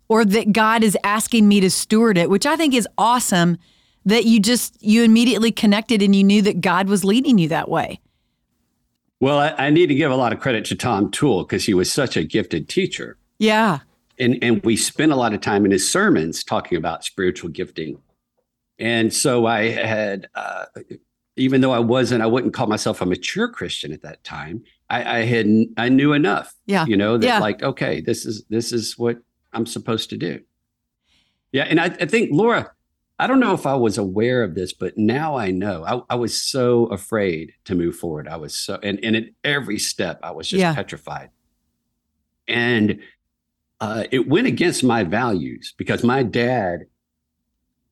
or 0.10 0.26
that 0.26 0.52
God 0.52 0.84
is 0.84 0.98
asking 1.04 1.48
me 1.48 1.60
to 1.60 1.70
steward 1.70 2.18
it, 2.18 2.30
which 2.30 2.46
I 2.46 2.56
think 2.56 2.74
is 2.74 2.88
awesome 2.98 3.58
that 4.06 4.26
you 4.26 4.40
just, 4.40 4.82
you 4.82 5.04
immediately 5.04 5.52
connected 5.52 6.02
and 6.02 6.16
you 6.16 6.24
knew 6.24 6.42
that 6.42 6.62
God 6.62 6.88
was 6.88 7.04
leading 7.04 7.38
you 7.38 7.50
that 7.50 7.70
way. 7.70 8.00
Well, 9.20 9.38
I, 9.40 9.50
I, 9.58 9.70
need 9.70 9.88
to 9.88 9.96
give 9.96 10.12
a 10.12 10.16
lot 10.16 10.32
of 10.32 10.40
credit 10.40 10.64
to 10.66 10.76
Tom 10.76 11.12
Tewell 11.12 11.44
because 11.44 11.66
he 11.66 11.74
was 11.74 11.92
such 11.92 12.16
a 12.16 12.24
gifted 12.24 12.70
teacher. 12.70 13.18
Yeah. 13.38 13.80
and 14.18 14.38
and 14.42 14.64
we 14.64 14.76
spent 14.76 15.12
a 15.12 15.16
lot 15.16 15.34
of 15.34 15.42
time 15.42 15.66
in 15.66 15.72
his 15.72 15.90
sermons 15.90 16.44
talking 16.44 16.78
about 16.78 17.04
spiritual 17.04 17.50
gifting. 17.50 18.00
And 18.80 19.14
so 19.14 19.46
I 19.46 19.70
had, 19.70 20.30
uh, 20.36 20.66
even 21.36 21.62
though 21.62 21.72
I 21.72 21.80
wasn't, 21.80 22.24
I 22.24 22.28
wouldn't 22.28 22.54
call 22.54 22.68
myself 22.68 23.02
a 23.02 23.06
mature 23.06 23.50
Christian 23.50 23.92
at 23.92 24.02
that 24.04 24.24
time. 24.24 24.64
I, 24.90 25.20
I 25.20 25.26
had, 25.26 25.48
I 25.78 25.90
knew 25.90 26.14
enough. 26.14 26.54
Yeah. 26.66 26.86
You 26.86 26.96
know 26.96 27.18
that 27.18 27.28
yeah. 27.28 27.40
like, 27.40 27.62
okay, 27.62 28.02
this 28.02 28.26
is 28.26 28.46
this 28.50 28.72
is 28.72 28.98
what 28.98 29.18
I'm 29.54 29.66
supposed 29.66 30.10
to 30.12 30.18
do. 30.18 30.42
Yeah, 31.52 31.64
and 31.64 31.80
I, 31.80 31.86
I 31.86 32.06
think 32.06 32.30
Laura, 32.32 32.72
I 33.20 33.28
don't 33.28 33.42
know 33.42 33.54
if 33.54 33.66
I 33.66 33.76
was 33.76 33.98
aware 33.98 34.44
of 34.44 34.56
this, 34.56 34.72
but 34.72 34.98
now 34.98 35.38
I 35.38 35.52
know. 35.52 35.84
I, 35.86 36.14
I, 36.14 36.16
was 36.16 36.40
so 36.40 36.86
afraid 36.86 37.52
to 37.66 37.76
move 37.76 37.98
forward. 37.98 38.30
I 38.30 38.38
was 38.38 38.56
so, 38.56 38.80
and, 38.82 38.98
and 39.04 39.14
at 39.18 39.26
every 39.44 39.78
step, 39.78 40.22
I 40.24 40.32
was 40.32 40.48
just 40.48 40.62
yeah. 40.62 40.74
petrified. 40.74 41.30
And 42.48 43.02
uh, 43.82 44.06
it 44.12 44.30
went 44.30 44.48
against 44.48 44.86
my 44.86 45.04
values 45.04 45.74
because 45.78 46.02
my 46.02 46.24
dad, 46.24 46.86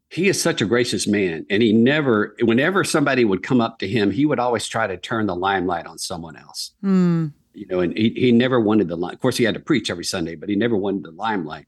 he 0.10 0.30
is 0.30 0.42
such 0.42 0.62
a 0.62 0.66
gracious 0.66 1.08
man. 1.08 1.46
And 1.50 1.62
he 1.62 1.74
never, 1.74 2.34
whenever 2.40 2.86
somebody 2.86 3.26
would 3.26 3.44
come 3.44 3.60
up 3.60 3.80
to 3.80 3.88
him, 3.88 4.12
he 4.12 4.26
would 4.26 4.40
always 4.40 4.66
try 4.66 4.88
to 4.88 4.96
turn 4.96 5.28
the 5.28 5.36
limelight 5.36 5.88
on 5.88 5.98
someone 5.98 6.38
else. 6.38 6.72
Mm. 6.82 7.34
You 7.54 7.68
know, 7.68 7.82
and 7.82 7.98
he, 7.98 8.12
he 8.12 8.32
never 8.32 8.62
wanted 8.62 8.88
the 8.88 8.96
line. 8.96 9.14
Of 9.14 9.20
course, 9.20 9.36
he 9.36 9.44
had 9.44 9.56
to 9.56 9.60
preach 9.60 9.90
every 9.90 10.06
Sunday, 10.06 10.36
but 10.36 10.48
he 10.48 10.56
never 10.56 10.78
wanted 10.78 11.04
the 11.04 11.12
limelight. 11.12 11.66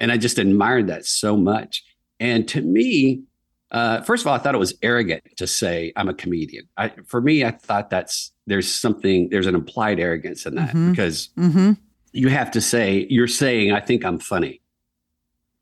And 0.00 0.10
I 0.10 0.16
just 0.16 0.38
admired 0.38 0.86
that 0.86 1.04
so 1.04 1.36
much. 1.36 1.84
And 2.22 2.46
to 2.50 2.60
me, 2.60 3.24
uh, 3.72 4.00
first 4.02 4.22
of 4.22 4.28
all, 4.28 4.34
I 4.34 4.38
thought 4.38 4.54
it 4.54 4.58
was 4.58 4.74
arrogant 4.80 5.24
to 5.38 5.46
say 5.48 5.92
I'm 5.96 6.08
a 6.08 6.14
comedian. 6.14 6.68
I, 6.76 6.92
for 7.04 7.20
me, 7.20 7.44
I 7.44 7.50
thought 7.50 7.90
that's 7.90 8.30
there's 8.46 8.72
something 8.72 9.28
there's 9.30 9.48
an 9.48 9.56
implied 9.56 9.98
arrogance 9.98 10.46
in 10.46 10.54
that 10.54 10.68
mm-hmm. 10.68 10.92
because 10.92 11.30
mm-hmm. 11.36 11.72
you 12.12 12.28
have 12.28 12.52
to 12.52 12.60
say 12.60 13.06
you're 13.10 13.28
saying 13.28 13.72
i 13.72 13.80
think 13.80 14.04
i'm 14.04 14.18
funny. 14.18 14.60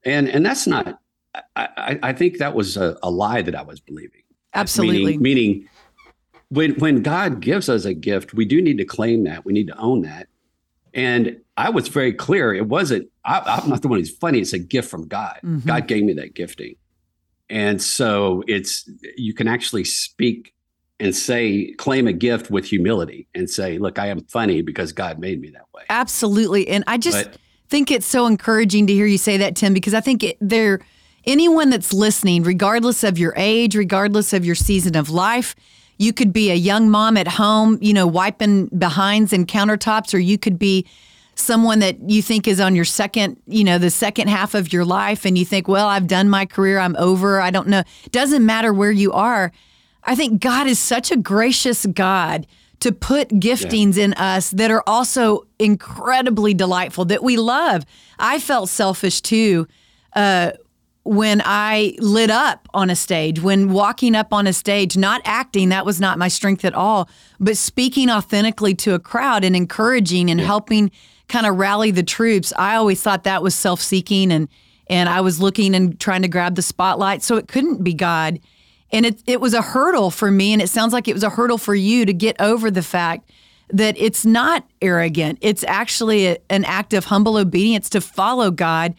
And 0.05 0.29
and 0.29 0.45
that's 0.45 0.67
not 0.67 0.99
i 1.57 1.99
i, 2.03 2.13
think 2.13 2.39
that 2.39 2.55
was 2.55 2.77
a, 2.77 2.99
a, 3.03 3.11
lie 3.11 3.43
that 3.43 3.55
i 3.55 3.63
was 3.63 3.81
believing. 3.81 4.23
Absolutely. 4.53 5.19
Meaning, 5.19 5.23
meaning 5.23 5.69
when 6.49 6.75
when 6.75 7.03
god 7.03 7.41
gives 7.41 7.69
us 7.69 7.85
a 7.85 7.95
gift 7.95 8.35
we 8.35 8.45
do 8.45 8.61
need 8.61 8.79
to 8.79 8.85
claim 8.85 9.25
that. 9.25 9.45
We 9.45 9.53
need 9.53 9.69
to 9.69 9.79
own 9.79 10.03
that 10.03 10.29
and 10.95 11.37
i 11.57 11.71
was 11.71 11.89
very 11.89 12.13
clear 12.13 12.55
it 12.55 12.67
wasn't 12.67 13.09
I, 13.25 13.61
am 13.63 13.69
not 13.69 13.83
the 13.83 13.89
one 13.89 13.99
who's 13.99 14.11
funny 14.17 14.41
it's 14.41 14.53
a 14.53 14.59
gift 14.59 14.91
from 14.91 15.07
god. 15.07 15.39
Mm-hmm. 15.45 15.69
god 15.69 15.87
gave 15.87 16.05
me 16.05 16.13
that 16.15 16.35
gifting. 16.35 16.77
And 17.49 17.83
so 17.83 18.45
it's 18.47 18.89
you 19.17 19.35
can 19.35 19.49
actually 19.49 19.83
speak 19.83 20.55
and 21.01 21.15
say 21.15 21.73
claim 21.79 22.07
a 22.07 22.13
gift 22.13 22.49
with 22.49 22.65
humility 22.65 23.27
and 23.35 23.51
say 23.51 23.79
look 23.79 23.99
i 23.99 24.07
am 24.07 24.21
funny 24.25 24.63
because 24.63 24.93
god 24.93 25.19
made 25.19 25.41
me 25.41 25.51
that 25.51 25.67
way. 25.75 25.83
Absolutely. 25.91 26.69
And 26.69 26.85
i 26.87 26.97
just 26.97 27.31
but, 27.31 27.39
think 27.69 27.91
it's 27.91 28.07
so 28.07 28.27
encouraging 28.27 28.87
to 28.87 28.93
hear 28.93 29.07
you 29.07 29.19
say 29.19 29.37
that 29.37 29.57
tim 29.57 29.75
because 29.75 29.95
i 29.95 30.01
think 30.01 30.23
it, 30.23 30.37
there 30.41 30.81
anyone 31.25 31.71
that's 31.71 31.93
listening 31.93 32.43
regardless 32.43 33.05
of 33.05 33.19
your 33.19 33.35
age 33.37 33.77
regardless 33.77 34.33
of 34.33 34.45
your 34.45 34.55
season 34.55 34.97
of 34.97 35.11
life 35.11 35.55
you 36.01 36.13
could 36.13 36.33
be 36.33 36.51
a 36.51 36.55
young 36.55 36.89
mom 36.89 37.17
at 37.17 37.29
home 37.29 37.79
you 37.81 37.93
know 37.93 38.07
wiping 38.07 38.67
behinds 38.67 39.33
and 39.33 39.47
countertops 39.47 40.15
or 40.15 40.19
you 40.19 40.39
could 40.39 40.59
be 40.59 40.87
someone 41.41 41.81
that 41.81 42.09
you 42.09 42.23
think 42.23 42.47
is 42.47 42.61
on 42.61 42.77
your 42.77 42.85
second, 42.85 43.41
you 43.47 43.65
know, 43.65 43.79
the 43.79 43.91
second 43.91 44.29
half 44.29 44.55
of 44.55 44.73
your 44.73 44.85
life 44.85 45.25
and 45.25 45.37
you 45.37 45.45
think, 45.45 45.67
well, 45.67 45.89
I've 45.89 46.07
done 46.07 46.29
my 46.29 46.47
career, 46.47 46.79
I'm 46.79 46.97
over, 46.97 47.41
I 47.41 47.51
don't 47.51 47.69
know. 47.69 47.83
Doesn't 48.11 48.45
matter 48.45 48.73
where 48.73 48.93
you 48.93 49.13
are. 49.13 49.53
I 50.05 50.15
think 50.15 50.41
God 50.41 50.67
is 50.67 50.79
such 50.79 51.11
a 51.11 51.17
gracious 51.17 51.87
God 51.87 52.47
to 52.81 52.93
put 52.93 53.29
giftings 53.29 53.97
yeah. 53.97 54.05
in 54.05 54.15
us 54.15 54.51
that 54.51 54.71
are 54.71 54.83
also 54.87 55.47
incredibly 55.59 56.55
delightful 56.55 57.05
that 57.07 57.23
we 57.23 57.37
love. 57.37 57.85
I 58.19 58.39
felt 58.39 58.69
selfish 58.69 59.21
too 59.21 59.67
uh, 60.15 60.53
when 61.03 61.41
I 61.45 61.95
lit 61.99 62.31
up 62.31 62.69
on 62.75 62.91
a 62.91 62.97
stage, 62.97 63.41
when 63.41 63.73
walking 63.73 64.15
up 64.15 64.33
on 64.33 64.47
a 64.47 64.53
stage, 64.53 64.97
not 64.97 65.23
acting, 65.25 65.71
that 65.71 65.87
was 65.87 66.01
not 66.01 66.19
my 66.19 66.29
strength 66.29 66.65
at 66.65 66.75
all, 66.75 67.09
but 67.39 67.57
speaking 67.57 68.11
authentically 68.11 68.75
to 68.77 68.95
a 68.95 68.99
crowd 68.99 69.43
and 69.43 69.57
encouraging 69.57 70.31
and 70.31 70.41
yeah. 70.41 70.47
helping 70.47 70.91
kind 71.29 71.47
of 71.47 71.57
rally 71.57 71.91
the 71.91 72.03
troops. 72.03 72.53
I 72.59 72.77
always 72.77 73.03
thought 73.03 73.25
that 73.25 73.43
was 73.43 73.55
self 73.55 73.81
seeking 73.81 74.31
and 74.31 74.49
and 74.89 75.09
I 75.09 75.21
was 75.21 75.41
looking 75.41 75.77
and 75.77 75.99
trying 76.01 76.23
to 76.23 76.29
grab 76.29 76.57
the 76.57 76.63
spotlight. 76.63 77.23
So 77.23 77.37
it 77.37 77.47
couldn't 77.47 77.85
be 77.85 77.95
God. 77.95 78.41
And 78.91 79.07
it, 79.07 79.23
it 79.25 79.41
was 79.41 79.55
a 79.55 79.63
hurdle 79.63 80.11
for 80.11 80.33
me, 80.33 80.53
and 80.53 80.61
it 80.61 80.69
sounds 80.69 80.93
like 80.93 81.07
it 81.07 81.15
was 81.15 81.23
a 81.23 81.31
hurdle 81.31 81.59
for 81.59 81.77
you 81.77 82.05
to 82.05 82.13
get 82.13 82.41
over 82.41 82.73
the 82.73 82.83
fact 82.83 83.31
that 83.73 83.97
it's 83.97 84.27
not 84.27 84.69
arrogant. 84.83 85.39
It's 85.43 85.63
actually 85.63 86.27
a, 86.27 86.39
an 86.51 86.65
act 86.65 86.93
of 86.93 87.05
humble 87.05 87.37
obedience 87.37 87.89
to 87.91 88.01
follow 88.01 88.51
God. 88.51 88.95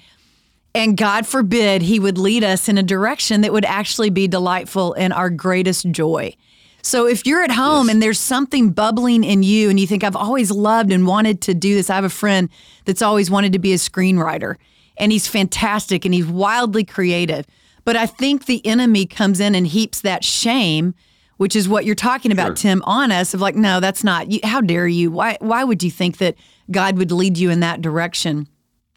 And 0.74 0.96
God 0.96 1.28
forbid 1.28 1.82
he 1.82 2.00
would 2.00 2.18
lead 2.18 2.44
us 2.44 2.70
in 2.70 2.78
a 2.78 2.84
direction 2.84 3.42
that 3.42 3.52
would 3.52 3.66
actually 3.66 4.10
be 4.10 4.28
delightful 4.28 4.94
and 4.94 5.12
our 5.12 5.30
greatest 5.30 5.92
joy. 5.92 6.36
So 6.82 7.08
if 7.08 7.26
you're 7.26 7.44
at 7.44 7.52
home 7.52 7.88
yes. 7.88 7.94
and 7.94 8.02
there's 8.02 8.20
something 8.20 8.72
bubbling 8.72 9.24
in 9.24 9.44
you 9.44 9.70
and 9.70 9.80
you 9.80 9.86
think, 9.86 10.04
I've 10.04 10.16
always 10.16 10.50
loved 10.50 10.92
and 10.92 11.06
wanted 11.06 11.42
to 11.42 11.54
do 11.54 11.76
this, 11.76 11.90
I 11.90 11.96
have 11.96 12.04
a 12.04 12.10
friend 12.10 12.50
that's 12.86 13.02
always 13.02 13.30
wanted 13.30 13.54
to 13.54 13.60
be 13.60 13.74
a 13.74 13.78
screenwriter 13.78 14.56
and 14.98 15.12
he's 15.12 15.28
fantastic 15.28 16.06
and 16.06 16.14
he's 16.14 16.26
wildly 16.26 16.84
creative. 16.84 17.46
But 17.84 17.96
I 17.96 18.06
think 18.06 18.46
the 18.46 18.66
enemy 18.66 19.06
comes 19.06 19.40
in 19.40 19.56
and 19.56 19.66
heaps 19.66 20.02
that 20.02 20.24
shame, 20.24 20.94
which 21.38 21.56
is 21.56 21.68
what 21.68 21.86
you're 21.86 21.96
talking 21.96 22.32
about, 22.32 22.50
sure. 22.50 22.56
Tim, 22.56 22.84
on 22.86 23.12
us 23.12 23.34
of 23.34 23.42
like, 23.42 23.56
no, 23.56 23.80
that's 23.80 24.04
not. 24.04 24.32
You, 24.32 24.40
how 24.44 24.62
dare 24.62 24.88
you? 24.88 25.10
Why? 25.10 25.38
Why 25.40 25.64
would 25.64 25.82
you 25.82 25.90
think 25.90 26.18
that 26.18 26.36
God 26.70 26.98
would 26.98 27.12
lead 27.12 27.40
you 27.40 27.50
in 27.50 27.62
that 27.62 27.82
direction? 27.82 28.48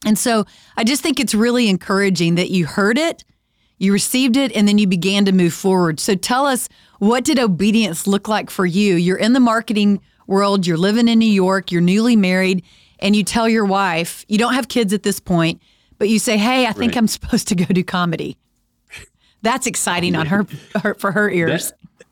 And 0.05 0.19
so 0.19 0.45
I 0.77 0.85
just 0.85 1.03
think 1.03 1.19
it's 1.19 1.35
really 1.35 1.69
encouraging 1.69 2.35
that 2.37 2.51
you 2.51 2.67
heard 2.67 2.99
it, 2.99 3.25
you 3.79 3.93
received 3.93 4.37
it, 4.37 4.55
and 4.55 4.69
then 4.69 4.79
you 4.79 4.87
began 4.87 5.25
to 5.25 5.33
move 5.33 5.53
forward. 5.53 5.99
So 6.01 6.15
tell 6.15 6.47
us, 6.47 6.69
what 6.99 7.25
did 7.25 7.39
obedience 7.39 8.07
look 8.07 8.29
like 8.29 8.51
for 8.51 8.67
you? 8.67 8.95
You're 8.95 9.17
in 9.17 9.33
the 9.33 9.41
marketing 9.41 10.01
world, 10.27 10.67
you're 10.67 10.77
living 10.77 11.09
in 11.09 11.19
New 11.19 11.27
York, 11.27 11.73
you're 11.73 11.83
newly 11.83 12.17
married, 12.17 12.65
and 12.99 13.15
you 13.15 13.25
tell 13.25 13.49
your 13.49 13.65
wife, 13.65 14.25
you 14.29 14.39
don't 14.39 14.55
have 14.55 14.69
kids 14.69 14.93
at 14.93 15.03
this 15.03 15.21
point, 15.21 15.61
but 15.99 16.09
you 16.09 16.19
say, 16.19 16.37
hey, 16.37 16.67
I 16.67 16.73
think 16.73 16.93
right. 16.93 16.99
I'm 16.99 17.09
supposed 17.09 17.49
to 17.49 17.55
go 17.55 17.65
do 17.67 17.85
comedy. 17.85 18.37
That's 19.43 19.67
exciting 19.67 20.17
on 20.17 20.27
her, 20.27 20.47
her 20.83 20.95
for 20.95 21.13
her 21.13 21.29
ears. 21.31 21.71
That, 21.71 22.07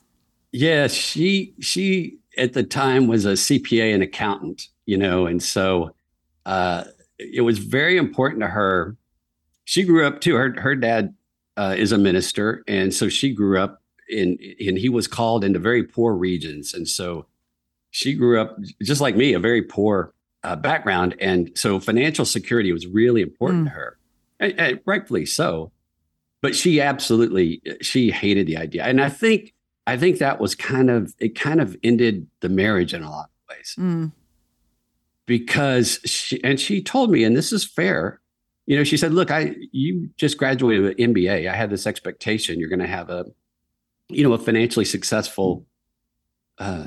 yeah, 0.52 0.86
she 0.86 1.54
she 1.60 2.18
at 2.36 2.52
the 2.52 2.62
time 2.62 3.06
was 3.06 3.24
a 3.24 3.32
CPA 3.32 3.94
and 3.94 4.02
accountant, 4.02 4.68
you 4.84 4.98
know, 4.98 5.26
and 5.26 5.42
so 5.42 5.94
uh, 6.44 6.84
it 7.32 7.42
was 7.42 7.58
very 7.58 7.96
important 7.96 8.42
to 8.42 8.48
her. 8.48 8.96
She 9.64 9.84
grew 9.84 10.06
up 10.06 10.20
too. 10.20 10.34
Her 10.36 10.54
her 10.60 10.74
dad 10.74 11.14
uh, 11.56 11.74
is 11.76 11.92
a 11.92 11.98
minister, 11.98 12.62
and 12.66 12.92
so 12.92 13.08
she 13.08 13.32
grew 13.32 13.58
up 13.58 13.82
in 14.08 14.38
and 14.60 14.78
he 14.78 14.88
was 14.88 15.06
called 15.06 15.44
into 15.44 15.58
very 15.58 15.82
poor 15.82 16.14
regions, 16.14 16.74
and 16.74 16.88
so 16.88 17.26
she 17.90 18.14
grew 18.14 18.40
up 18.40 18.56
just 18.82 19.00
like 19.00 19.16
me, 19.16 19.34
a 19.34 19.38
very 19.38 19.62
poor 19.62 20.14
uh, 20.42 20.56
background, 20.56 21.14
and 21.20 21.50
so 21.54 21.78
financial 21.78 22.24
security 22.24 22.72
was 22.72 22.86
really 22.86 23.22
important 23.22 23.62
mm. 23.62 23.68
to 23.68 23.70
her, 23.70 23.98
and, 24.40 24.58
and 24.58 24.80
rightfully 24.84 25.26
so 25.26 25.72
but 26.42 26.54
she 26.54 26.80
absolutely 26.80 27.62
she 27.80 28.10
hated 28.10 28.46
the 28.46 28.58
idea 28.58 28.84
and 28.84 29.00
i 29.00 29.08
think 29.08 29.54
i 29.86 29.96
think 29.96 30.18
that 30.18 30.38
was 30.38 30.54
kind 30.54 30.90
of 30.90 31.14
it 31.18 31.34
kind 31.34 31.60
of 31.60 31.74
ended 31.82 32.26
the 32.40 32.48
marriage 32.50 32.92
in 32.92 33.02
a 33.02 33.10
lot 33.10 33.30
of 33.30 33.56
ways 33.56 33.74
mm. 33.78 34.12
Because 35.26 35.98
she 36.04 36.42
and 36.44 36.58
she 36.58 36.82
told 36.82 37.10
me 37.10 37.24
and 37.24 37.36
this 37.36 37.52
is 37.52 37.64
fair. 37.64 38.20
You 38.66 38.76
know 38.76 38.84
she 38.84 38.96
said 38.96 39.12
look 39.12 39.32
i 39.32 39.56
you 39.72 40.08
just 40.16 40.38
graduated 40.38 40.84
with 40.84 40.96
mba 40.96 41.50
i 41.50 41.54
had 41.54 41.68
this 41.68 41.84
expectation 41.84 42.60
you're 42.60 42.68
going 42.68 42.78
to 42.78 42.86
have 42.86 43.10
a 43.10 43.26
you 44.08 44.22
know 44.22 44.32
a 44.34 44.38
financially 44.38 44.84
successful 44.84 45.66
uh, 46.58 46.86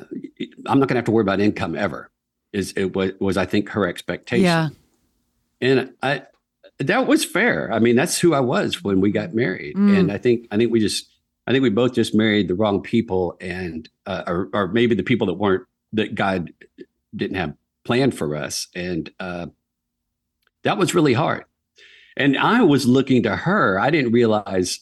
i'm 0.68 0.80
not 0.80 0.88
going 0.88 0.96
to 0.96 0.96
have 0.96 1.06
to 1.06 1.12
worry 1.12 1.24
about 1.24 1.42
income 1.42 1.76
ever 1.76 2.10
is 2.54 2.72
it 2.78 2.96
was, 2.96 3.12
was 3.20 3.36
i 3.36 3.46
think 3.46 3.70
her 3.70 3.86
expectation. 3.86 4.46
Yeah. 4.46 4.70
And 5.60 5.94
i 6.02 6.24
that 6.80 7.08
was 7.08 7.24
fair. 7.24 7.72
I 7.72 7.80
mean, 7.80 7.96
that's 7.96 8.20
who 8.20 8.34
I 8.34 8.42
was 8.42 8.84
when 8.84 9.00
we 9.00 9.12
got 9.12 9.34
married, 9.34 9.76
mm. 9.76 9.98
and 9.98 10.12
I 10.12 10.18
think 10.18 10.48
I 10.52 10.58
think 10.58 10.72
we 10.72 10.80
just 10.80 11.08
I 11.48 11.52
think 11.52 11.62
we 11.62 11.70
both 11.70 11.94
just 11.94 12.14
married 12.14 12.48
the 12.48 12.56
wrong 12.56 12.82
people, 12.82 13.38
and 13.40 13.88
uh, 14.06 14.24
or 14.28 14.50
or 14.54 14.68
maybe 14.68 14.96
the 14.96 15.04
people 15.04 15.28
that 15.28 15.36
weren't 15.36 15.66
that 15.94 16.16
God 16.16 16.52
didn't 17.16 17.38
have 17.38 17.54
planned 17.86 18.18
for 18.18 18.36
us, 18.36 18.68
and 18.76 19.12
uh, 19.20 19.48
that 20.64 20.78
was 20.78 20.94
really 20.94 21.14
hard. 21.14 21.46
And 22.18 22.38
I 22.38 22.62
was 22.62 22.86
looking 22.86 23.24
to 23.24 23.36
her. 23.36 23.80
I 23.80 23.90
didn't 23.90 24.12
realize 24.12 24.80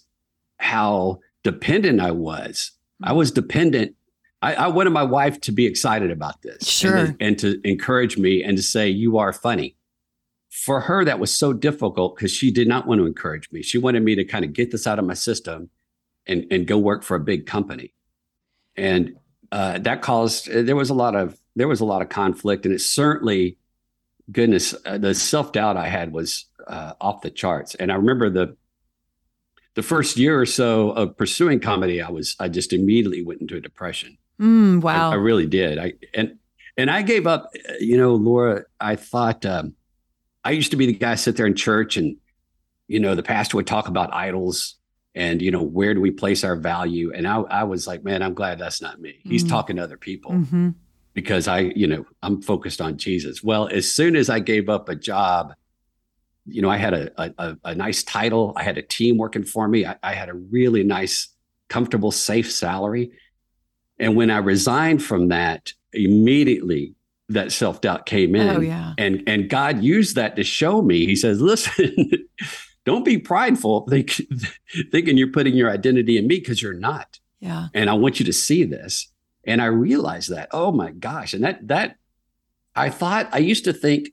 how 0.57 1.19
dependent 1.43 1.99
I 1.99 2.11
was. 2.11 2.71
I 3.03 3.13
was 3.13 3.31
dependent. 3.31 3.95
I, 4.41 4.55
I 4.55 4.67
wanted 4.67 4.91
my 4.91 5.03
wife 5.03 5.39
to 5.41 5.51
be 5.51 5.65
excited 5.65 6.11
about 6.11 6.41
this, 6.41 6.67
sure, 6.67 6.95
and 6.95 7.17
to, 7.17 7.25
and 7.25 7.39
to 7.39 7.61
encourage 7.69 8.17
me 8.17 8.43
and 8.43 8.57
to 8.57 8.63
say, 8.63 8.89
"You 8.89 9.17
are 9.17 9.31
funny." 9.31 9.75
for 10.53 10.81
her, 10.81 11.03
that 11.03 11.17
was 11.17 11.35
so 11.35 11.51
difficult 11.51 12.15
because 12.15 12.31
she 12.31 12.51
did 12.51 12.67
not 12.67 12.85
want 12.85 12.99
to 12.99 13.07
encourage 13.07 13.51
me. 13.51 13.63
She 13.63 13.79
wanted 13.79 14.03
me 14.03 14.13
to 14.13 14.23
kind 14.23 14.45
of 14.45 14.53
get 14.53 14.69
this 14.69 14.85
out 14.85 14.99
of 14.99 15.05
my 15.05 15.15
system 15.15 15.71
and, 16.27 16.45
and 16.51 16.67
go 16.67 16.77
work 16.77 17.01
for 17.01 17.15
a 17.15 17.19
big 17.19 17.47
company. 17.47 17.91
And 18.77 19.17
uh, 19.51 19.79
that 19.79 20.03
caused 20.03 20.47
there 20.51 20.75
was 20.75 20.91
a 20.91 20.93
lot 20.93 21.15
of 21.15 21.39
there 21.55 21.67
was 21.67 21.81
a 21.81 21.85
lot 21.85 22.01
of 22.01 22.09
conflict, 22.09 22.65
and 22.65 22.73
it 22.73 22.79
certainly 22.79 23.57
goodness, 24.31 24.73
uh, 24.85 24.97
the 24.97 25.13
self 25.13 25.51
doubt 25.51 25.77
I 25.77 25.87
had 25.87 26.13
was 26.13 26.45
uh, 26.67 26.93
off 27.01 27.21
the 27.21 27.29
charts. 27.29 27.75
And 27.75 27.91
I 27.91 27.95
remember 27.95 28.29
the 28.29 28.55
the 29.75 29.83
first 29.83 30.17
year 30.17 30.39
or 30.39 30.45
so 30.45 30.91
of 30.91 31.17
pursuing 31.17 31.59
comedy, 31.59 32.01
I 32.01 32.09
was 32.09 32.35
I 32.39 32.47
just 32.47 32.73
immediately 32.73 33.23
went 33.23 33.41
into 33.41 33.55
a 33.55 33.61
depression. 33.61 34.17
Mm, 34.39 34.81
wow, 34.81 35.09
I, 35.09 35.13
I, 35.13 35.15
really 35.15 35.45
did. 35.45 35.77
I 35.77 35.93
and 36.13 36.37
and 36.77 36.89
I 36.89 37.01
gave 37.01 37.27
up. 37.27 37.51
You 37.79 37.97
know, 37.97 38.15
Laura, 38.15 38.63
I 38.79 38.95
thought 38.95 39.45
um, 39.45 39.75
I 40.43 40.51
used 40.51 40.71
to 40.71 40.77
be 40.77 40.85
the 40.85 40.93
guy 40.93 41.15
sit 41.15 41.37
there 41.37 41.45
in 41.45 41.55
church 41.55 41.97
and 41.97 42.17
you 42.87 42.99
know 42.99 43.15
the 43.15 43.23
pastor 43.23 43.57
would 43.57 43.67
talk 43.67 43.87
about 43.87 44.13
idols 44.13 44.75
and 45.15 45.41
you 45.41 45.51
know 45.51 45.61
where 45.61 45.93
do 45.93 46.01
we 46.01 46.11
place 46.11 46.43
our 46.43 46.55
value 46.55 47.13
and 47.13 47.27
i, 47.27 47.37
I 47.37 47.63
was 47.63 47.87
like 47.87 48.03
man 48.03 48.21
i'm 48.21 48.33
glad 48.33 48.59
that's 48.59 48.81
not 48.81 48.99
me 48.99 49.19
he's 49.23 49.43
mm 49.43 49.49
talking 49.49 49.75
to 49.75 49.83
other 49.83 49.97
people 49.97 50.31
mm-hmm. 50.31 50.69
Because 51.13 51.47
i 51.47 51.59
you 51.59 51.87
know 51.87 52.05
i'm 52.21 52.41
focused 52.41 52.81
on 52.81 52.97
jesus 52.97 53.43
well 53.43 53.67
as 53.67 53.89
soon 53.89 54.15
as 54.15 54.29
i 54.29 54.39
gave 54.39 54.69
up 54.69 54.89
a 54.89 54.95
job 54.95 55.53
you 56.45 56.61
know 56.61 56.69
i 56.69 56.77
had 56.77 56.93
a, 56.93 57.33
a, 57.37 57.57
a 57.65 57.75
nice 57.75 58.03
title 58.03 58.53
i 58.55 58.63
had 58.63 58.77
a 58.77 58.81
team 58.81 59.17
working 59.17 59.43
for 59.43 59.67
me 59.67 59.85
I, 59.85 59.95
I 60.03 60.13
had 60.13 60.29
a 60.29 60.33
really 60.33 60.83
nice 60.83 61.29
comfortable 61.69 62.11
safe 62.11 62.51
salary 62.51 63.11
and 63.99 64.15
when 64.15 64.29
i 64.29 64.37
resigned 64.37 65.03
from 65.03 65.29
that 65.29 65.73
immediately 65.93 66.95
that 67.29 67.51
self-doubt 67.51 68.05
came 68.05 68.35
oh, 68.35 68.39
in 68.39 68.49
oh, 68.49 68.59
yeah. 68.59 68.93
and 68.97 69.23
and 69.27 69.49
god 69.49 69.83
used 69.83 70.15
that 70.15 70.35
to 70.35 70.43
show 70.43 70.81
me 70.81 71.05
he 71.05 71.15
says 71.15 71.41
listen 71.41 72.09
don't 72.85 73.05
be 73.05 73.17
prideful 73.17 73.87
think, 73.87 74.21
thinking 74.91 75.17
you're 75.17 75.31
putting 75.31 75.55
your 75.55 75.69
identity 75.69 76.17
in 76.17 76.27
me 76.27 76.39
because 76.39 76.61
you're 76.61 76.73
not. 76.73 77.19
Yeah. 77.39 77.67
And 77.73 77.89
I 77.89 77.93
want 77.93 78.19
you 78.19 78.25
to 78.25 78.33
see 78.33 78.63
this. 78.63 79.07
And 79.45 79.61
I 79.61 79.65
realized 79.65 80.29
that, 80.29 80.49
oh 80.51 80.71
my 80.71 80.91
gosh. 80.91 81.33
And 81.33 81.43
that, 81.43 81.67
that, 81.67 81.97
I 82.75 82.89
thought, 82.89 83.29
I 83.31 83.39
used 83.39 83.65
to 83.65 83.73
think 83.73 84.09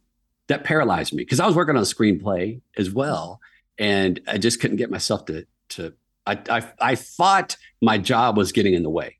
that 0.48 0.64
paralyzed 0.64 1.12
me 1.12 1.22
because 1.22 1.40
I 1.40 1.46
was 1.46 1.54
working 1.54 1.76
on 1.76 1.82
a 1.82 1.86
screenplay 1.86 2.60
as 2.76 2.90
well. 2.90 3.40
And 3.78 4.20
I 4.26 4.38
just 4.38 4.60
couldn't 4.60 4.76
get 4.76 4.90
myself 4.90 5.24
to, 5.26 5.46
to, 5.70 5.94
I, 6.26 6.38
I, 6.50 6.72
I 6.80 6.94
thought 6.96 7.56
my 7.80 7.96
job 7.96 8.36
was 8.36 8.52
getting 8.52 8.74
in 8.74 8.82
the 8.82 8.90
way. 8.90 9.16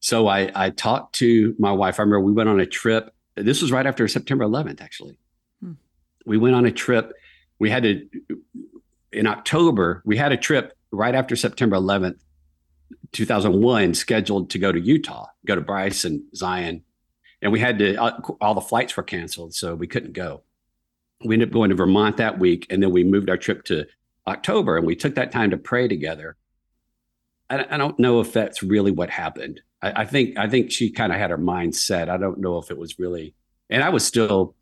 So 0.00 0.28
I, 0.28 0.50
I 0.54 0.70
talked 0.70 1.14
to 1.16 1.56
my 1.58 1.72
wife. 1.72 1.98
I 1.98 2.02
remember 2.02 2.20
we 2.20 2.32
went 2.32 2.48
on 2.50 2.60
a 2.60 2.66
trip. 2.66 3.14
This 3.34 3.62
was 3.62 3.72
right 3.72 3.86
after 3.86 4.06
September 4.06 4.44
11th, 4.44 4.82
actually. 4.82 5.18
Hmm. 5.60 5.72
We 6.26 6.36
went 6.36 6.54
on 6.54 6.66
a 6.66 6.70
trip 6.70 7.14
we 7.58 7.70
had 7.70 7.82
to 7.84 8.06
in 9.12 9.26
October, 9.26 10.02
we 10.04 10.16
had 10.16 10.32
a 10.32 10.36
trip 10.36 10.76
right 10.90 11.14
after 11.14 11.36
September 11.36 11.76
11th, 11.76 12.18
2001, 13.14 13.94
scheduled 13.94 14.50
to 14.50 14.58
go 14.58 14.70
to 14.70 14.80
Utah, 14.80 15.26
go 15.46 15.54
to 15.54 15.60
Bryce 15.60 16.04
and 16.04 16.22
Zion. 16.34 16.82
And 17.40 17.52
we 17.52 17.60
had 17.60 17.78
to, 17.78 17.96
uh, 17.96 18.20
all 18.40 18.54
the 18.54 18.60
flights 18.60 18.96
were 18.96 19.02
canceled, 19.02 19.54
so 19.54 19.74
we 19.74 19.86
couldn't 19.86 20.12
go. 20.12 20.42
We 21.24 21.34
ended 21.34 21.48
up 21.48 21.54
going 21.54 21.70
to 21.70 21.76
Vermont 21.76 22.18
that 22.18 22.38
week, 22.38 22.66
and 22.70 22.82
then 22.82 22.90
we 22.90 23.04
moved 23.04 23.30
our 23.30 23.36
trip 23.36 23.64
to 23.64 23.86
October, 24.26 24.76
and 24.76 24.86
we 24.86 24.96
took 24.96 25.14
that 25.14 25.32
time 25.32 25.50
to 25.50 25.56
pray 25.56 25.88
together. 25.88 26.36
I, 27.48 27.66
I 27.70 27.76
don't 27.76 27.98
know 27.98 28.20
if 28.20 28.32
that's 28.32 28.62
really 28.62 28.90
what 28.90 29.10
happened. 29.10 29.60
I, 29.82 30.02
I 30.02 30.04
think 30.04 30.38
I 30.38 30.48
think 30.48 30.70
she 30.70 30.90
kind 30.90 31.12
of 31.12 31.18
had 31.18 31.30
her 31.30 31.38
mind 31.38 31.74
set. 31.74 32.08
I 32.08 32.16
don't 32.16 32.38
know 32.38 32.58
if 32.58 32.70
it 32.70 32.78
was 32.78 32.98
really, 32.98 33.34
and 33.70 33.82
I 33.82 33.90
was 33.90 34.04
still 34.04 34.54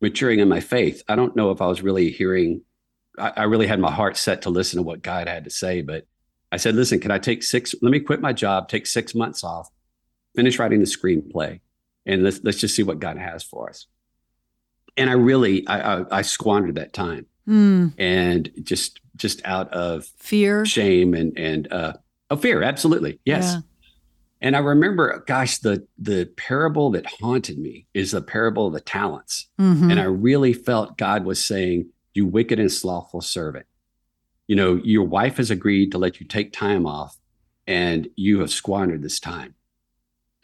maturing 0.00 0.38
in 0.38 0.48
my 0.48 0.60
faith. 0.60 1.02
I 1.08 1.16
don't 1.16 1.36
know 1.36 1.50
if 1.50 1.60
I 1.60 1.66
was 1.66 1.82
really 1.82 2.10
hearing, 2.10 2.62
I, 3.18 3.32
I, 3.36 3.42
really 3.44 3.66
had 3.66 3.80
my 3.80 3.90
heart 3.90 4.16
set 4.16 4.42
to 4.42 4.50
listen 4.50 4.76
to 4.76 4.82
what 4.82 5.02
God 5.02 5.26
had 5.26 5.44
to 5.44 5.50
say. 5.50 5.82
But 5.82 6.06
I 6.50 6.56
said, 6.56 6.74
listen, 6.74 7.00
can 7.00 7.10
I 7.10 7.18
take 7.18 7.42
six, 7.42 7.74
let 7.82 7.90
me 7.90 8.00
quit 8.00 8.20
my 8.20 8.32
job, 8.32 8.68
take 8.68 8.86
six 8.86 9.14
months 9.14 9.44
off, 9.44 9.68
finish 10.34 10.58
writing 10.58 10.80
the 10.80 10.86
screenplay, 10.86 11.60
and 12.06 12.22
let's, 12.22 12.40
let's 12.42 12.58
just 12.58 12.74
see 12.74 12.82
what 12.82 13.00
God 13.00 13.18
has 13.18 13.42
for 13.42 13.68
us. 13.68 13.86
And 14.96 15.10
I 15.10 15.12
really, 15.12 15.66
I, 15.66 15.98
I, 15.98 16.18
I 16.18 16.22
squandered 16.22 16.76
that 16.76 16.92
time. 16.92 17.26
Mm. 17.46 17.94
And 17.98 18.50
just, 18.62 19.00
just 19.16 19.40
out 19.44 19.72
of 19.72 20.06
fear, 20.18 20.64
shame, 20.64 21.14
and, 21.14 21.38
and, 21.38 21.72
uh, 21.72 21.94
oh, 22.30 22.36
fear. 22.36 22.62
Absolutely. 22.62 23.20
Yes. 23.24 23.54
Yeah. 23.54 23.60
And 24.40 24.54
I 24.54 24.60
remember, 24.60 25.24
gosh, 25.26 25.58
the 25.58 25.86
the 25.98 26.26
parable 26.36 26.90
that 26.92 27.06
haunted 27.06 27.58
me 27.58 27.86
is 27.92 28.12
the 28.12 28.22
parable 28.22 28.68
of 28.68 28.72
the 28.72 28.80
talents. 28.80 29.48
Mm-hmm. 29.60 29.90
And 29.90 30.00
I 30.00 30.04
really 30.04 30.52
felt 30.52 30.96
God 30.96 31.24
was 31.24 31.44
saying, 31.44 31.90
You 32.14 32.26
wicked 32.26 32.60
and 32.60 32.70
slothful 32.70 33.20
servant. 33.20 33.66
You 34.48 34.56
know, 34.56 34.80
your 34.82 35.04
wife 35.04 35.36
has 35.36 35.50
agreed 35.50 35.92
to 35.92 35.98
let 35.98 36.20
you 36.20 36.26
take 36.26 36.52
time 36.52 36.86
off, 36.86 37.16
and 37.66 38.08
you 38.16 38.40
have 38.40 38.50
squandered 38.50 39.02
this 39.02 39.20
time. 39.20 39.54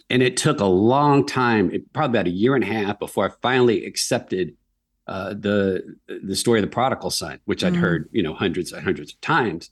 And 0.09 0.23
it 0.23 0.37
took 0.37 0.61
a 0.61 0.67
long 0.67 1.27
time, 1.27 1.73
probably 1.93 2.19
about 2.19 2.27
a 2.29 2.31
year 2.31 2.55
and 2.55 2.63
a 2.63 2.67
half, 2.67 2.99
before 2.99 3.27
I 3.27 3.33
finally 3.43 3.85
accepted 3.85 4.55
uh, 5.07 5.35
the 5.35 5.97
the 6.07 6.37
story 6.37 6.61
of 6.61 6.65
the 6.65 6.71
prodigal 6.71 7.11
son, 7.11 7.41
which 7.45 7.65
I'd 7.65 7.73
mm-hmm. 7.73 7.83
heard, 7.83 8.09
you 8.13 8.23
know, 8.23 8.35
hundreds 8.35 8.73
and 8.73 8.85
hundreds 8.85 9.13
of 9.13 9.21
times. 9.21 9.71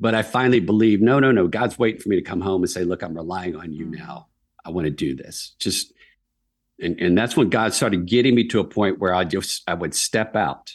But 0.00 0.14
I 0.14 0.22
finally 0.22 0.60
believed, 0.60 1.02
no, 1.02 1.20
no, 1.20 1.32
no, 1.32 1.46
God's 1.46 1.78
waiting 1.78 2.00
for 2.00 2.08
me 2.08 2.16
to 2.16 2.22
come 2.22 2.40
home 2.40 2.62
and 2.62 2.70
say, 2.70 2.84
look, 2.84 3.02
I'm 3.02 3.14
relying 3.14 3.56
on 3.56 3.72
you 3.72 3.86
mm. 3.86 3.96
now. 3.96 4.26
I 4.64 4.70
want 4.70 4.86
to 4.86 4.90
do 4.90 5.14
this. 5.14 5.54
Just 5.58 5.92
and 6.80 7.00
and 7.00 7.16
that's 7.16 7.36
when 7.36 7.48
God 7.48 7.74
started 7.74 8.06
getting 8.06 8.34
me 8.34 8.48
to 8.48 8.60
a 8.60 8.64
point 8.64 8.98
where 8.98 9.14
I 9.14 9.24
just 9.24 9.62
I 9.68 9.74
would 9.74 9.94
step 9.94 10.34
out. 10.34 10.72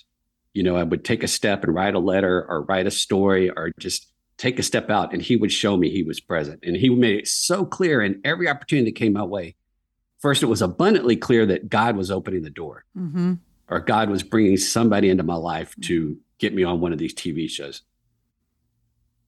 You 0.54 0.64
know, 0.64 0.76
I 0.76 0.84
would 0.84 1.06
take 1.06 1.24
a 1.24 1.28
step 1.28 1.64
and 1.64 1.74
write 1.74 1.96
a 1.96 2.00
letter 2.00 2.46
or 2.50 2.64
write 2.64 2.88
a 2.88 2.92
story 2.92 3.50
or 3.50 3.72
just 3.80 4.08
take 4.38 4.58
a 4.58 4.64
step 4.64 4.90
out 4.90 5.14
and 5.14 5.22
he 5.22 5.36
would 5.36 5.52
show 5.52 5.78
me 5.78 5.90
he 5.90 6.02
was 6.02 6.20
present. 6.20 6.64
And 6.64 6.76
he 6.76 6.90
made 6.90 7.20
it 7.20 7.28
so 7.28 7.66
clear 7.66 8.02
in 8.02 8.22
every 8.24 8.48
opportunity 8.48 8.90
that 8.90 8.98
came 8.98 9.14
my 9.14 9.24
way. 9.24 9.56
First, 10.20 10.44
it 10.44 10.48
was 10.48 10.62
abundantly 10.62 11.16
clear 11.16 11.46
that 11.46 11.70
God 11.70 11.96
was 11.96 12.10
opening 12.10 12.44
the 12.44 12.50
door 12.50 12.86
mm-hmm. 12.98 13.36
or 13.68 13.80
God 13.80 14.10
was 14.10 14.24
bringing 14.24 14.58
somebody 14.58 15.10
into 15.10 15.24
my 15.24 15.36
life 15.36 15.76
to 15.84 16.18
get 16.40 16.54
me 16.54 16.64
on 16.64 16.80
one 16.80 16.94
of 16.94 17.00
these 17.00 17.14
TV 17.14 17.50
shows. 17.50 17.84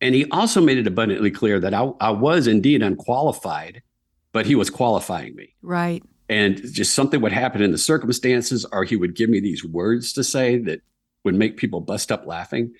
And 0.01 0.15
he 0.15 0.25
also 0.31 0.61
made 0.61 0.79
it 0.79 0.87
abundantly 0.87 1.29
clear 1.29 1.59
that 1.59 1.73
I, 1.73 1.91
I 1.99 2.09
was 2.09 2.47
indeed 2.47 2.81
unqualified, 2.81 3.83
but 4.31 4.45
he 4.45 4.55
was 4.55 4.69
qualifying 4.69 5.35
me. 5.35 5.55
Right. 5.61 6.03
And 6.27 6.57
just 6.71 6.95
something 6.95 7.21
would 7.21 7.33
happen 7.33 7.61
in 7.61 7.71
the 7.71 7.77
circumstances, 7.77 8.65
or 8.71 8.83
he 8.83 8.95
would 8.95 9.15
give 9.15 9.29
me 9.29 9.39
these 9.39 9.63
words 9.63 10.13
to 10.13 10.23
say 10.23 10.57
that 10.59 10.81
would 11.23 11.35
make 11.35 11.57
people 11.57 11.81
bust 11.81 12.11
up 12.11 12.25
laughing. 12.25 12.73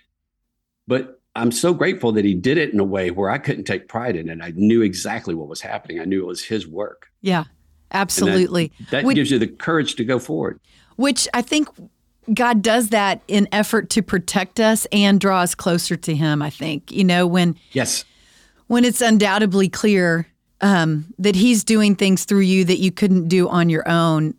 But 0.87 1.21
I'm 1.35 1.51
so 1.51 1.73
grateful 1.73 2.11
that 2.13 2.25
he 2.25 2.33
did 2.33 2.57
it 2.57 2.73
in 2.73 2.79
a 2.79 2.83
way 2.83 3.11
where 3.11 3.29
I 3.29 3.37
couldn't 3.37 3.63
take 3.63 3.87
pride 3.87 4.15
in 4.15 4.29
it. 4.29 4.39
I 4.41 4.51
knew 4.55 4.81
exactly 4.81 5.33
what 5.33 5.47
was 5.47 5.61
happening. 5.61 5.99
I 5.99 6.05
knew 6.05 6.21
it 6.21 6.27
was 6.27 6.43
his 6.43 6.67
work. 6.67 7.07
Yeah, 7.21 7.45
absolutely. 7.91 8.71
And 8.77 8.87
that, 8.87 9.05
that 9.05 9.13
gives 9.15 9.31
you 9.31 9.39
the 9.39 9.47
courage 9.47 9.95
to 9.95 10.03
go 10.03 10.19
forward. 10.19 10.59
Which 10.97 11.27
I 11.33 11.41
think 11.41 11.69
God 12.33 12.61
does 12.61 12.89
that 12.89 13.21
in 13.27 13.47
effort 13.51 13.89
to 13.91 14.01
protect 14.01 14.59
us 14.59 14.85
and 14.91 15.19
draw 15.19 15.41
us 15.41 15.55
closer 15.55 15.95
to 15.97 16.15
Him. 16.15 16.41
I 16.41 16.49
think 16.49 16.91
you 16.91 17.03
know 17.03 17.25
when 17.25 17.57
yes, 17.71 18.05
when 18.67 18.85
it's 18.85 19.01
undoubtedly 19.01 19.69
clear 19.69 20.27
um, 20.61 21.13
that 21.17 21.35
He's 21.35 21.63
doing 21.63 21.95
things 21.95 22.25
through 22.25 22.41
you 22.41 22.65
that 22.65 22.77
you 22.77 22.91
couldn't 22.91 23.27
do 23.27 23.49
on 23.49 23.69
your 23.69 23.87
own. 23.87 24.35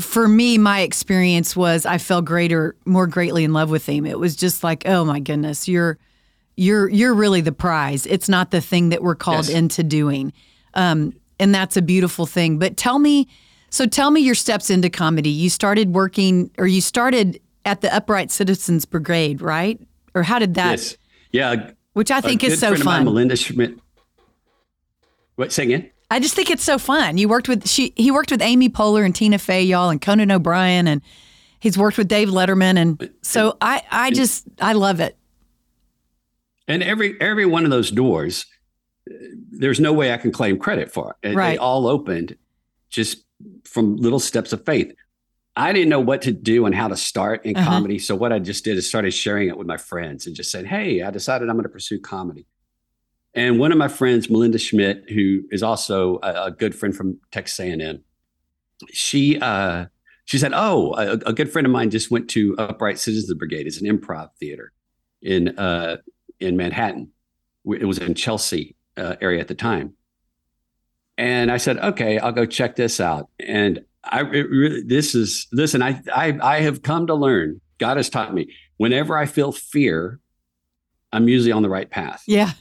For 0.00 0.28
me, 0.28 0.58
my 0.58 0.80
experience 0.80 1.56
was 1.56 1.86
I 1.86 1.98
fell 1.98 2.22
greater, 2.22 2.76
more 2.84 3.06
greatly 3.06 3.44
in 3.44 3.52
love 3.52 3.70
with 3.70 3.86
Him. 3.86 4.06
It 4.06 4.18
was 4.18 4.36
just 4.36 4.62
like, 4.62 4.86
oh 4.86 5.04
my 5.04 5.20
goodness, 5.20 5.68
you're 5.68 5.98
you're 6.56 6.88
you're 6.88 7.14
really 7.14 7.40
the 7.40 7.52
prize. 7.52 8.06
It's 8.06 8.28
not 8.28 8.50
the 8.50 8.60
thing 8.60 8.88
that 8.88 9.02
we're 9.02 9.14
called 9.14 9.46
yes. 9.46 9.54
into 9.54 9.82
doing, 9.82 10.32
um, 10.74 11.14
and 11.38 11.54
that's 11.54 11.76
a 11.76 11.82
beautiful 11.82 12.26
thing. 12.26 12.58
But 12.58 12.76
tell 12.76 12.98
me 12.98 13.28
so 13.70 13.86
tell 13.86 14.10
me 14.10 14.20
your 14.20 14.34
steps 14.34 14.70
into 14.70 14.88
comedy. 14.90 15.30
You 15.30 15.50
started 15.50 15.94
working, 15.94 16.50
or 16.58 16.66
you 16.66 16.80
started 16.80 17.40
at 17.64 17.80
the 17.80 17.94
Upright 17.94 18.30
Citizens 18.30 18.84
Brigade, 18.84 19.42
right? 19.42 19.80
Or 20.14 20.22
how 20.22 20.38
did 20.38 20.54
that? 20.54 20.72
Yes. 20.72 20.96
Yeah. 21.32 21.70
Which 21.92 22.10
I 22.10 22.20
think 22.20 22.42
is 22.44 22.60
so 22.60 22.74
fun. 22.74 22.84
Mine, 22.84 23.04
Melinda 23.04 23.36
Schmidt. 23.36 23.78
What? 25.36 25.52
Say 25.52 25.64
again. 25.64 25.90
I 26.10 26.20
just 26.20 26.34
think 26.34 26.50
it's 26.50 26.64
so 26.64 26.78
fun. 26.78 27.18
You 27.18 27.28
worked 27.28 27.48
with 27.48 27.68
she. 27.68 27.92
He 27.96 28.10
worked 28.10 28.30
with 28.30 28.40
Amy 28.40 28.68
Poehler 28.68 29.04
and 29.04 29.14
Tina 29.14 29.38
Fey, 29.38 29.62
y'all, 29.62 29.90
and 29.90 30.00
Conan 30.00 30.30
O'Brien, 30.30 30.88
and 30.88 31.02
he's 31.60 31.76
worked 31.76 31.98
with 31.98 32.08
Dave 32.08 32.28
Letterman, 32.28 32.78
and 32.78 33.10
so 33.22 33.56
I, 33.60 33.82
I 33.90 34.10
just, 34.10 34.44
I 34.60 34.72
love 34.72 35.00
it. 35.00 35.16
And 36.66 36.82
every 36.82 37.20
every 37.20 37.46
one 37.46 37.64
of 37.64 37.70
those 37.70 37.90
doors, 37.90 38.46
there's 39.50 39.80
no 39.80 39.92
way 39.92 40.12
I 40.12 40.16
can 40.16 40.32
claim 40.32 40.58
credit 40.58 40.92
for 40.92 41.16
it. 41.22 41.34
Right. 41.34 41.52
They 41.52 41.58
all 41.58 41.86
opened 41.86 42.36
just 42.88 43.24
from 43.64 43.96
little 43.96 44.20
steps 44.20 44.52
of 44.52 44.64
faith. 44.64 44.94
I 45.56 45.72
didn't 45.72 45.88
know 45.88 46.00
what 46.00 46.22
to 46.22 46.32
do 46.32 46.66
and 46.66 46.74
how 46.74 46.88
to 46.88 46.96
start 46.96 47.44
in 47.44 47.56
uh-huh. 47.56 47.68
comedy. 47.68 47.98
So 47.98 48.14
what 48.14 48.32
I 48.32 48.38
just 48.38 48.64
did 48.64 48.76
is 48.76 48.88
started 48.88 49.10
sharing 49.10 49.48
it 49.48 49.58
with 49.58 49.66
my 49.66 49.76
friends 49.76 50.26
and 50.26 50.34
just 50.34 50.50
said, 50.50 50.66
"Hey, 50.66 51.02
I 51.02 51.10
decided 51.10 51.48
I'm 51.50 51.56
going 51.56 51.64
to 51.64 51.68
pursue 51.68 52.00
comedy." 52.00 52.46
And 53.34 53.58
one 53.58 53.72
of 53.72 53.78
my 53.78 53.88
friends, 53.88 54.30
Melinda 54.30 54.58
Schmidt, 54.58 55.10
who 55.10 55.42
is 55.50 55.62
also 55.62 56.18
a, 56.22 56.46
a 56.46 56.50
good 56.50 56.74
friend 56.74 56.96
from 56.96 57.18
Texas 57.30 57.60
A&M, 57.60 58.02
she 58.90 59.38
uh, 59.40 59.86
she 60.24 60.38
said, 60.38 60.52
"Oh, 60.54 60.94
a, 60.94 61.12
a, 61.12 61.32
good 61.32 61.50
friend 61.50 61.66
of 61.66 61.72
mine 61.72 61.90
just 61.90 62.10
went 62.10 62.28
to 62.30 62.54
Upright 62.58 62.98
Citizens 62.98 63.32
Brigade. 63.34 63.66
It's 63.66 63.80
an 63.80 63.86
improv 63.86 64.30
theater 64.38 64.72
in 65.22 65.58
uh, 65.58 65.96
in 66.38 66.56
Manhattan. 66.56 67.10
It 67.64 67.86
was 67.86 67.98
in 67.98 68.14
Chelsea 68.14 68.76
uh, 68.96 69.16
area 69.20 69.40
at 69.40 69.48
the 69.48 69.54
time." 69.54 69.94
And 71.18 71.50
I 71.50 71.56
said, 71.56 71.78
okay, 71.78 72.18
I'll 72.20 72.32
go 72.32 72.46
check 72.46 72.76
this 72.76 73.00
out. 73.00 73.28
And 73.40 73.84
I 74.04 74.20
really, 74.20 74.82
this 74.82 75.16
is 75.16 75.48
listen. 75.52 75.82
I, 75.82 76.00
I 76.14 76.38
I 76.40 76.60
have 76.60 76.82
come 76.82 77.08
to 77.08 77.14
learn. 77.14 77.60
God 77.78 77.96
has 77.96 78.08
taught 78.08 78.32
me. 78.32 78.54
Whenever 78.76 79.18
I 79.18 79.26
feel 79.26 79.50
fear, 79.50 80.20
I'm 81.12 81.28
usually 81.28 81.52
on 81.52 81.62
the 81.62 81.68
right 81.68 81.90
path. 81.90 82.22
Yeah. 82.26 82.52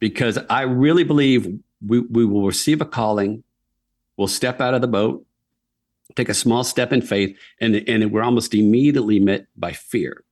Because 0.00 0.38
I 0.48 0.62
really 0.62 1.04
believe 1.04 1.46
we 1.86 2.00
we 2.00 2.24
will 2.24 2.46
receive 2.46 2.80
a 2.80 2.86
calling. 2.86 3.44
We'll 4.16 4.28
step 4.28 4.60
out 4.60 4.74
of 4.74 4.80
the 4.80 4.88
boat, 4.88 5.24
take 6.14 6.28
a 6.28 6.34
small 6.34 6.64
step 6.64 6.92
in 6.92 7.02
faith, 7.02 7.36
and 7.60 7.76
and 7.88 8.10
we're 8.12 8.22
almost 8.22 8.54
immediately 8.54 9.20
met 9.20 9.46
by 9.56 9.72
fear. 9.72 10.24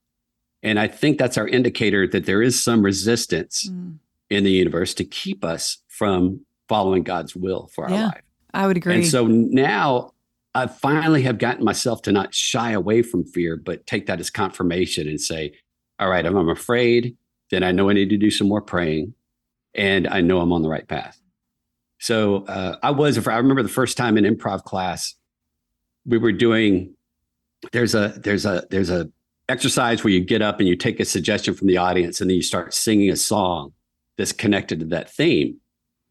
And 0.61 0.79
I 0.79 0.87
think 0.87 1.17
that's 1.17 1.37
our 1.37 1.47
indicator 1.47 2.07
that 2.07 2.25
there 2.25 2.41
is 2.41 2.61
some 2.61 2.83
resistance 2.83 3.69
mm. 3.69 3.97
in 4.29 4.43
the 4.43 4.51
universe 4.51 4.93
to 4.95 5.05
keep 5.05 5.45
us 5.45 5.77
from 5.87 6.41
following 6.67 7.03
God's 7.03 7.35
will 7.35 7.69
for 7.73 7.85
our 7.85 7.91
yeah, 7.91 8.05
life. 8.07 8.21
I 8.53 8.67
would 8.67 8.75
agree. 8.75 8.95
And 8.95 9.07
so 9.07 9.25
now 9.25 10.11
I 10.53 10.67
finally 10.67 11.21
have 11.23 11.37
gotten 11.37 11.63
myself 11.63 12.01
to 12.03 12.11
not 12.11 12.33
shy 12.33 12.71
away 12.71 13.03
from 13.03 13.23
fear, 13.23 13.55
but 13.55 13.87
take 13.87 14.07
that 14.07 14.19
as 14.19 14.29
confirmation 14.29 15.07
and 15.07 15.19
say, 15.19 15.53
all 15.97 16.09
right, 16.09 16.25
if 16.25 16.33
I'm 16.33 16.49
afraid, 16.49 17.15
then 17.51 17.63
I 17.63 17.71
know 17.71 17.89
I 17.89 17.93
need 17.93 18.09
to 18.09 18.17
do 18.17 18.29
some 18.29 18.49
more 18.49 18.61
praying 18.61 19.13
and 19.75 20.07
I 20.07 20.21
know 20.21 20.41
I'm 20.41 20.51
on 20.51 20.61
the 20.61 20.69
right 20.69 20.87
path. 20.87 21.19
So 21.99 22.45
uh, 22.45 22.77
I 22.81 22.91
was, 22.91 23.27
I 23.27 23.37
remember 23.37 23.63
the 23.63 23.69
first 23.69 23.97
time 23.97 24.17
in 24.17 24.23
improv 24.23 24.63
class, 24.63 25.15
we 26.05 26.17
were 26.17 26.31
doing, 26.31 26.95
there's 27.71 27.93
a, 27.93 28.13
there's 28.23 28.45
a, 28.45 28.65
there's 28.69 28.89
a 28.89 29.09
exercise 29.49 30.03
where 30.03 30.13
you 30.13 30.21
get 30.21 30.41
up 30.41 30.59
and 30.59 30.67
you 30.67 30.75
take 30.75 30.99
a 30.99 31.05
suggestion 31.05 31.53
from 31.53 31.67
the 31.67 31.77
audience 31.77 32.21
and 32.21 32.29
then 32.29 32.35
you 32.35 32.43
start 32.43 32.73
singing 32.73 33.09
a 33.09 33.15
song 33.15 33.73
that's 34.17 34.31
connected 34.31 34.79
to 34.79 34.85
that 34.85 35.09
theme 35.11 35.59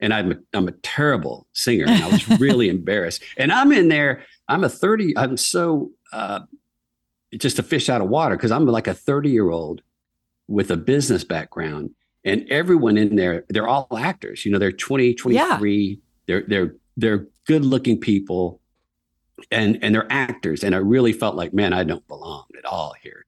and 0.00 0.14
I'm 0.14 0.32
a, 0.32 0.36
I'm 0.54 0.68
a 0.68 0.72
terrible 0.72 1.46
singer 1.52 1.84
and 1.86 2.02
I 2.02 2.08
was 2.08 2.28
really 2.40 2.68
embarrassed. 2.68 3.22
And 3.36 3.52
I'm 3.52 3.72
in 3.72 3.88
there, 3.88 4.24
I'm 4.48 4.64
a 4.64 4.68
30, 4.68 5.16
I'm 5.16 5.36
so 5.36 5.90
uh, 6.12 6.40
just 7.36 7.58
a 7.58 7.62
fish 7.62 7.88
out 7.88 8.00
of 8.00 8.08
water 8.08 8.36
because 8.36 8.52
I'm 8.52 8.66
like 8.66 8.86
a 8.86 8.94
30 8.94 9.30
year 9.30 9.50
old 9.50 9.82
with 10.46 10.70
a 10.70 10.76
business 10.76 11.24
background 11.24 11.90
and 12.24 12.46
everyone 12.48 12.96
in 12.96 13.16
there, 13.16 13.44
they're 13.48 13.68
all 13.68 13.88
actors, 13.96 14.44
you 14.44 14.52
know, 14.52 14.58
they're 14.58 14.72
20, 14.72 15.14
23, 15.14 15.76
yeah. 15.76 15.94
they're, 16.26 16.44
they're, 16.46 16.74
they're 16.96 17.26
good 17.46 17.64
looking 17.64 17.98
people 17.98 18.60
and, 19.50 19.78
and 19.82 19.94
they're 19.94 20.10
actors. 20.10 20.64
And 20.64 20.74
I 20.74 20.78
really 20.78 21.12
felt 21.12 21.36
like, 21.36 21.54
man, 21.54 21.72
I 21.72 21.84
don't 21.84 22.06
belong 22.08 22.44
at 22.56 22.64
all 22.64 22.94
here 23.02 23.24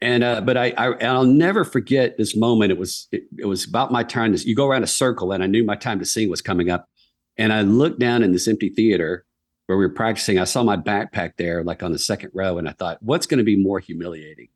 and 0.00 0.24
uh, 0.24 0.40
but 0.40 0.56
I, 0.56 0.72
I 0.76 1.12
will 1.12 1.24
never 1.24 1.64
forget 1.64 2.16
this 2.16 2.34
moment. 2.34 2.72
It 2.72 2.78
was 2.78 3.08
it, 3.12 3.24
it 3.38 3.46
was 3.46 3.66
about 3.66 3.92
my 3.92 4.02
time. 4.02 4.34
To, 4.34 4.48
you 4.48 4.54
go 4.54 4.66
around 4.66 4.82
a 4.82 4.88
circle, 4.88 5.32
and 5.32 5.42
I 5.42 5.46
knew 5.46 5.64
my 5.64 5.76
time 5.76 5.98
to 5.98 6.06
sing 6.06 6.30
was 6.30 6.40
coming 6.40 6.70
up. 6.70 6.88
And 7.36 7.52
I 7.52 7.62
looked 7.62 8.00
down 8.00 8.22
in 8.22 8.32
this 8.32 8.48
empty 8.48 8.70
theater 8.70 9.24
where 9.66 9.78
we 9.78 9.84
were 9.84 9.92
practicing. 9.92 10.38
I 10.38 10.44
saw 10.44 10.62
my 10.62 10.76
backpack 10.76 11.32
there, 11.36 11.62
like 11.62 11.82
on 11.82 11.92
the 11.92 11.98
second 11.98 12.30
row, 12.34 12.58
and 12.58 12.68
I 12.68 12.72
thought, 12.72 13.02
what's 13.02 13.26
going 13.26 13.38
to 13.38 13.44
be 13.44 13.56
more 13.56 13.78
humiliating, 13.78 14.48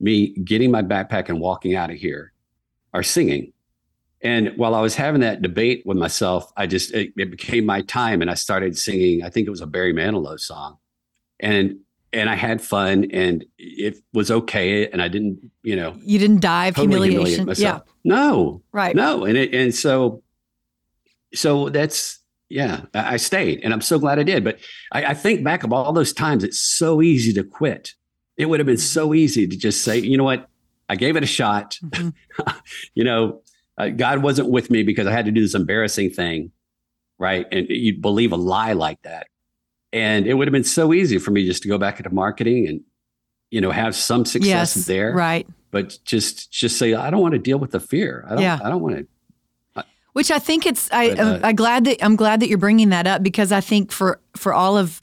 me 0.00 0.28
getting 0.44 0.70
my 0.70 0.82
backpack 0.82 1.28
and 1.28 1.40
walking 1.40 1.74
out 1.74 1.90
of 1.90 1.96
here, 1.96 2.32
or 2.94 3.02
singing? 3.02 3.52
And 4.22 4.56
while 4.56 4.74
I 4.74 4.80
was 4.80 4.94
having 4.94 5.20
that 5.20 5.42
debate 5.42 5.82
with 5.84 5.98
myself, 5.98 6.50
I 6.56 6.66
just 6.66 6.94
it, 6.94 7.12
it 7.18 7.30
became 7.30 7.66
my 7.66 7.82
time, 7.82 8.22
and 8.22 8.30
I 8.30 8.34
started 8.34 8.78
singing. 8.78 9.22
I 9.22 9.28
think 9.28 9.46
it 9.46 9.50
was 9.50 9.60
a 9.60 9.66
Barry 9.66 9.92
Manilow 9.92 10.40
song, 10.40 10.78
and 11.38 11.80
and 12.14 12.30
I 12.30 12.34
had 12.34 12.62
fun 12.62 13.10
and 13.12 13.44
it 13.58 13.98
was 14.12 14.30
okay. 14.30 14.88
And 14.88 15.02
I 15.02 15.08
didn't, 15.08 15.50
you 15.62 15.76
know, 15.76 15.96
you 16.02 16.18
didn't 16.18 16.40
die 16.40 16.66
of 16.66 16.76
totally 16.76 17.10
humiliation. 17.10 17.52
Yeah. 17.56 17.80
No. 18.04 18.62
Right. 18.72 18.94
No. 18.94 19.24
And 19.24 19.36
it, 19.36 19.52
and 19.52 19.74
so, 19.74 20.22
so 21.34 21.68
that's, 21.68 22.20
yeah, 22.48 22.82
I 22.94 23.16
stayed 23.16 23.60
and 23.64 23.72
I'm 23.72 23.80
so 23.80 23.98
glad 23.98 24.18
I 24.18 24.22
did. 24.22 24.44
But 24.44 24.60
I, 24.92 25.06
I 25.06 25.14
think 25.14 25.42
back 25.42 25.64
of 25.64 25.72
all 25.72 25.92
those 25.92 26.12
times, 26.12 26.44
it's 26.44 26.60
so 26.60 27.02
easy 27.02 27.32
to 27.32 27.42
quit. 27.42 27.94
It 28.36 28.46
would 28.46 28.60
have 28.60 28.66
been 28.66 28.78
so 28.78 29.12
easy 29.12 29.46
to 29.48 29.56
just 29.56 29.82
say, 29.82 29.98
you 29.98 30.16
know 30.16 30.24
what? 30.24 30.48
I 30.88 30.96
gave 30.96 31.16
it 31.16 31.22
a 31.22 31.26
shot. 31.26 31.78
Mm-hmm. 31.84 32.50
you 32.94 33.04
know, 33.04 33.42
uh, 33.78 33.88
God 33.88 34.22
wasn't 34.22 34.50
with 34.50 34.70
me 34.70 34.82
because 34.82 35.06
I 35.06 35.12
had 35.12 35.24
to 35.24 35.32
do 35.32 35.40
this 35.40 35.54
embarrassing 35.54 36.10
thing. 36.10 36.52
Right. 37.18 37.46
And 37.52 37.68
you 37.68 37.98
believe 38.00 38.32
a 38.32 38.36
lie 38.36 38.72
like 38.72 39.00
that 39.02 39.28
and 39.94 40.26
it 40.26 40.34
would 40.34 40.48
have 40.48 40.52
been 40.52 40.64
so 40.64 40.92
easy 40.92 41.18
for 41.18 41.30
me 41.30 41.46
just 41.46 41.62
to 41.62 41.68
go 41.68 41.78
back 41.78 41.98
into 41.98 42.12
marketing 42.12 42.66
and 42.66 42.80
you 43.50 43.60
know 43.60 43.70
have 43.70 43.94
some 43.94 44.26
success 44.26 44.76
yes, 44.76 44.86
there 44.86 45.14
right 45.14 45.46
but 45.70 45.96
just 46.04 46.50
just 46.50 46.76
say 46.76 46.92
i 46.92 47.08
don't 47.08 47.20
want 47.20 47.32
to 47.32 47.38
deal 47.38 47.58
with 47.58 47.70
the 47.70 47.80
fear 47.80 48.26
i 48.28 48.30
don't 48.34 48.42
yeah. 48.42 48.58
i 48.62 48.68
don't 48.68 48.82
want 48.82 48.96
to 48.96 49.06
which 50.12 50.30
I 50.30 50.38
think 50.38 50.64
it's 50.64 50.88
I 50.92 51.08
uh, 51.08 51.40
I'm 51.42 51.56
glad 51.56 51.86
that 51.86 51.96
I'm 52.00 52.14
glad 52.14 52.38
that 52.38 52.48
you're 52.48 52.56
bringing 52.56 52.90
that 52.90 53.08
up 53.08 53.24
because 53.24 53.50
I 53.50 53.60
think 53.60 53.90
for 53.90 54.20
for 54.36 54.54
all 54.54 54.78
of 54.78 55.02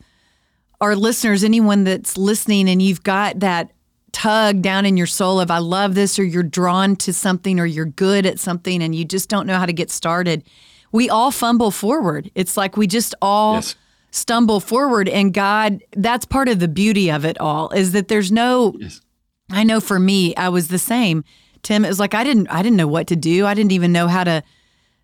our 0.80 0.96
listeners 0.96 1.44
anyone 1.44 1.84
that's 1.84 2.18
listening 2.18 2.70
and 2.70 2.82
you've 2.82 3.04
got 3.04 3.42
that 3.42 3.74
tug 4.12 4.62
down 4.62 4.86
in 4.86 4.98
your 4.98 5.08
soul 5.08 5.40
of 5.40 5.50
I 5.50 5.60
love 5.60 5.96
this 5.96 6.20
or 6.20 6.24
you're 6.24 6.44
drawn 6.44 6.96
to 6.98 7.14
something 7.14 7.60
or 7.60 7.66
you're 7.66 7.86
good 7.86 8.26
at 8.26 8.40
something 8.40 8.82
and 8.82 8.94
you 8.94 9.06
just 9.06 9.30
don't 9.30 9.48
know 9.48 9.58
how 9.58 9.66
to 9.66 9.74
get 9.74 9.90
started. 9.90 10.44
We 10.92 11.10
all 11.10 11.32
fumble 11.32 11.72
forward. 11.72 12.30
It's 12.36 12.58
like 12.58 12.76
we 12.76 12.88
just 12.88 13.16
all 13.22 13.56
yes. 13.56 13.76
stumble 14.12 14.60
forward 14.60 15.08
and 15.08 15.34
God 15.34 15.84
that's 15.96 16.26
part 16.26 16.50
of 16.50 16.60
the 16.60 16.68
beauty 16.68 17.10
of 17.10 17.26
it 17.26 17.40
all 17.40 17.70
is 17.70 17.94
that 17.94 18.10
there's 18.10 18.32
no 18.32 18.76
yes. 18.78 19.02
I 19.50 19.64
know 19.64 19.80
for 19.80 20.00
me 20.00 20.36
I 20.36 20.50
was 20.50 20.68
the 20.68 20.80
same. 20.80 21.24
Tim 21.64 21.86
it 21.86 21.90
was 21.90 22.00
like 22.00 22.14
I 22.14 22.24
didn't 22.24 22.48
I 22.48 22.62
didn't 22.62 22.78
know 22.78 22.88
what 22.88 23.08
to 23.08 23.16
do. 23.16 23.46
I 23.46 23.54
didn't 23.54 23.72
even 23.72 23.92
know 23.92 24.08
how 24.08 24.24
to 24.24 24.44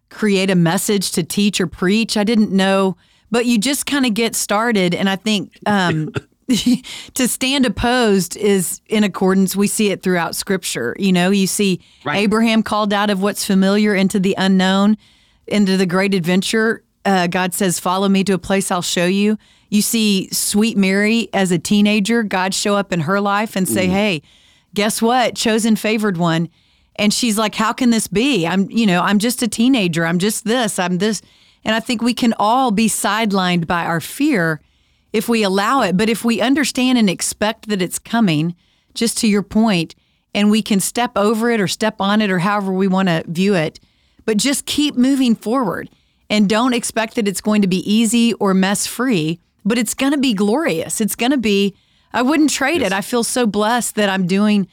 create 0.10 0.50
a 0.50 0.56
message 0.56 1.12
to 1.12 1.24
teach 1.24 1.62
or 1.62 1.68
preach. 1.68 2.18
I 2.18 2.24
didn't 2.24 2.52
know 2.52 2.98
but 3.32 3.46
you 3.46 3.58
just 3.58 3.86
kind 3.86 4.06
of 4.06 4.14
get 4.14 4.36
started 4.36 4.94
and 4.94 5.10
I 5.10 5.16
think 5.16 5.58
um 5.66 6.12
to 7.14 7.28
stand 7.28 7.66
opposed 7.66 8.38
is 8.38 8.82
in 8.88 9.04
accordance 9.04 9.56
we 9.56 9.68
see 9.68 9.92
it 9.92 10.02
throughout 10.02 10.36
scripture 10.36 10.96
you 10.98 11.12
know 11.12 11.30
you 11.30 11.46
see 11.46 11.82
right. 12.06 12.18
Abraham 12.18 12.64
called 12.64 12.94
out 12.94 13.10
of 13.10 13.22
what's 13.22 13.46
familiar 13.46 13.94
into 13.94 14.20
the 14.20 14.34
unknown 14.38 14.98
into 15.46 15.76
the 15.76 15.86
great 15.86 16.14
adventure 16.14 16.84
uh, 17.08 17.26
God 17.26 17.54
says, 17.54 17.80
Follow 17.80 18.10
me 18.10 18.26
to 18.26 18.34
a 18.34 18.38
place 18.38 18.70
I'll 18.70 18.82
show 18.82 19.06
you. 19.06 19.38
You 19.70 19.82
see 19.82 20.28
sweet 20.34 20.78
Mary 20.78 21.30
as 21.34 21.52
a 21.52 21.58
teenager, 21.58 22.22
God 22.22 22.54
show 22.54 22.76
up 22.76 22.92
in 22.92 23.02
her 23.02 23.22
life 23.22 23.56
and 23.56 23.68
say, 23.68 23.88
mm. 23.88 23.92
Hey, 23.92 24.22
guess 24.74 25.02
what? 25.02 25.36
Chosen 25.36 25.78
favored 25.78 26.18
one. 26.18 26.50
And 26.98 27.14
she's 27.14 27.38
like, 27.38 27.56
How 27.56 27.72
can 27.72 27.92
this 27.92 28.08
be? 28.08 28.46
I'm, 28.46 28.70
you 28.70 28.86
know, 28.86 29.02
I'm 29.02 29.20
just 29.20 29.42
a 29.42 29.48
teenager. 29.48 30.06
I'm 30.06 30.20
just 30.20 30.44
this. 30.44 30.78
I'm 30.78 30.98
this. 30.98 31.22
And 31.64 31.74
I 31.74 31.80
think 31.80 32.02
we 32.02 32.14
can 32.14 32.34
all 32.38 32.72
be 32.72 32.90
sidelined 32.90 33.68
by 33.68 33.86
our 33.86 34.02
fear 34.02 34.60
if 35.14 35.30
we 35.30 35.44
allow 35.44 35.82
it. 35.82 35.98
But 35.98 36.10
if 36.10 36.24
we 36.24 36.42
understand 36.42 36.98
and 36.98 37.10
expect 37.10 37.70
that 37.70 37.82
it's 37.82 38.00
coming, 38.00 38.56
just 38.94 39.18
to 39.20 39.28
your 39.28 39.44
point, 39.44 39.96
and 40.34 40.52
we 40.52 40.62
can 40.62 40.80
step 40.80 41.12
over 41.16 41.50
it 41.50 41.60
or 41.60 41.68
step 41.68 41.96
on 42.00 42.22
it 42.22 42.30
or 42.30 42.40
however 42.40 42.72
we 42.72 42.88
want 42.88 43.08
to 43.08 43.24
view 43.28 43.56
it, 43.56 43.80
but 44.26 44.38
just 44.38 44.66
keep 44.66 44.96
moving 44.96 45.36
forward 45.36 45.90
and 46.30 46.50
don't 46.50 46.74
expect 46.74 47.16
that 47.16 47.28
it's 47.28 47.42
going 47.42 47.62
to 47.62 47.68
be 47.68 47.90
easy 47.92 48.34
or 48.34 48.54
mess 48.54 48.86
free, 48.86 49.40
but 49.66 49.78
it's 49.78 49.94
going 49.94 50.12
to 50.12 50.18
be 50.18 50.34
glorious. 50.34 51.00
It's 51.00 51.16
going 51.16 51.32
to 51.32 51.38
be, 51.38 51.74
I 52.14 52.22
wouldn't 52.22 52.50
trade 52.50 52.82
yes. 52.82 52.92
it. 52.92 52.94
I 52.94 53.02
feel 53.02 53.24
so 53.24 53.48
blessed 53.48 53.96
that 53.96 54.10
I'm 54.10 54.28
doing 54.28 54.68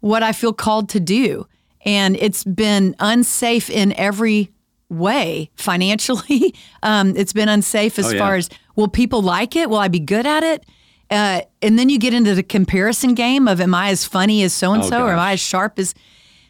what 0.00 0.22
I 0.22 0.32
feel 0.32 0.52
called 0.52 0.90
to 0.90 1.00
do. 1.00 1.46
And 1.84 2.16
it's 2.16 2.44
been 2.44 2.94
unsafe 2.98 3.70
in 3.70 3.92
every 3.94 4.52
way 4.88 5.50
financially. 5.56 6.54
Um, 6.80 7.16
it's 7.16 7.32
been 7.32 7.48
unsafe 7.48 7.98
as 7.98 8.06
oh, 8.06 8.10
yeah. 8.10 8.18
far 8.20 8.36
as 8.36 8.48
will 8.78 8.88
people 8.88 9.20
like 9.20 9.56
it? 9.56 9.68
Will 9.68 9.78
I 9.78 9.88
be 9.88 9.98
good 9.98 10.24
at 10.24 10.44
it? 10.44 10.64
Uh, 11.10 11.40
and 11.60 11.76
then 11.76 11.88
you 11.88 11.98
get 11.98 12.14
into 12.14 12.34
the 12.36 12.44
comparison 12.44 13.14
game 13.14 13.48
of 13.48 13.60
am 13.60 13.74
I 13.74 13.88
as 13.88 14.04
funny 14.04 14.44
as 14.44 14.52
so 14.52 14.72
and 14.72 14.84
so, 14.84 15.04
or 15.04 15.12
am 15.12 15.18
I 15.18 15.32
as 15.32 15.40
sharp 15.40 15.80
as 15.80 15.94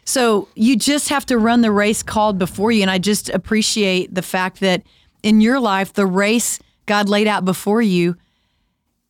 so 0.05 0.47
you 0.55 0.75
just 0.75 1.09
have 1.09 1.25
to 1.27 1.37
run 1.37 1.61
the 1.61 1.71
race 1.71 2.03
called 2.03 2.37
before 2.37 2.71
you. 2.71 2.81
And 2.81 2.91
I 2.91 2.97
just 2.97 3.29
appreciate 3.29 4.13
the 4.13 4.21
fact 4.21 4.59
that 4.59 4.83
in 5.23 5.41
your 5.41 5.59
life, 5.59 5.93
the 5.93 6.05
race 6.05 6.59
God 6.85 7.09
laid 7.09 7.27
out 7.27 7.45
before 7.45 7.81
you 7.81 8.15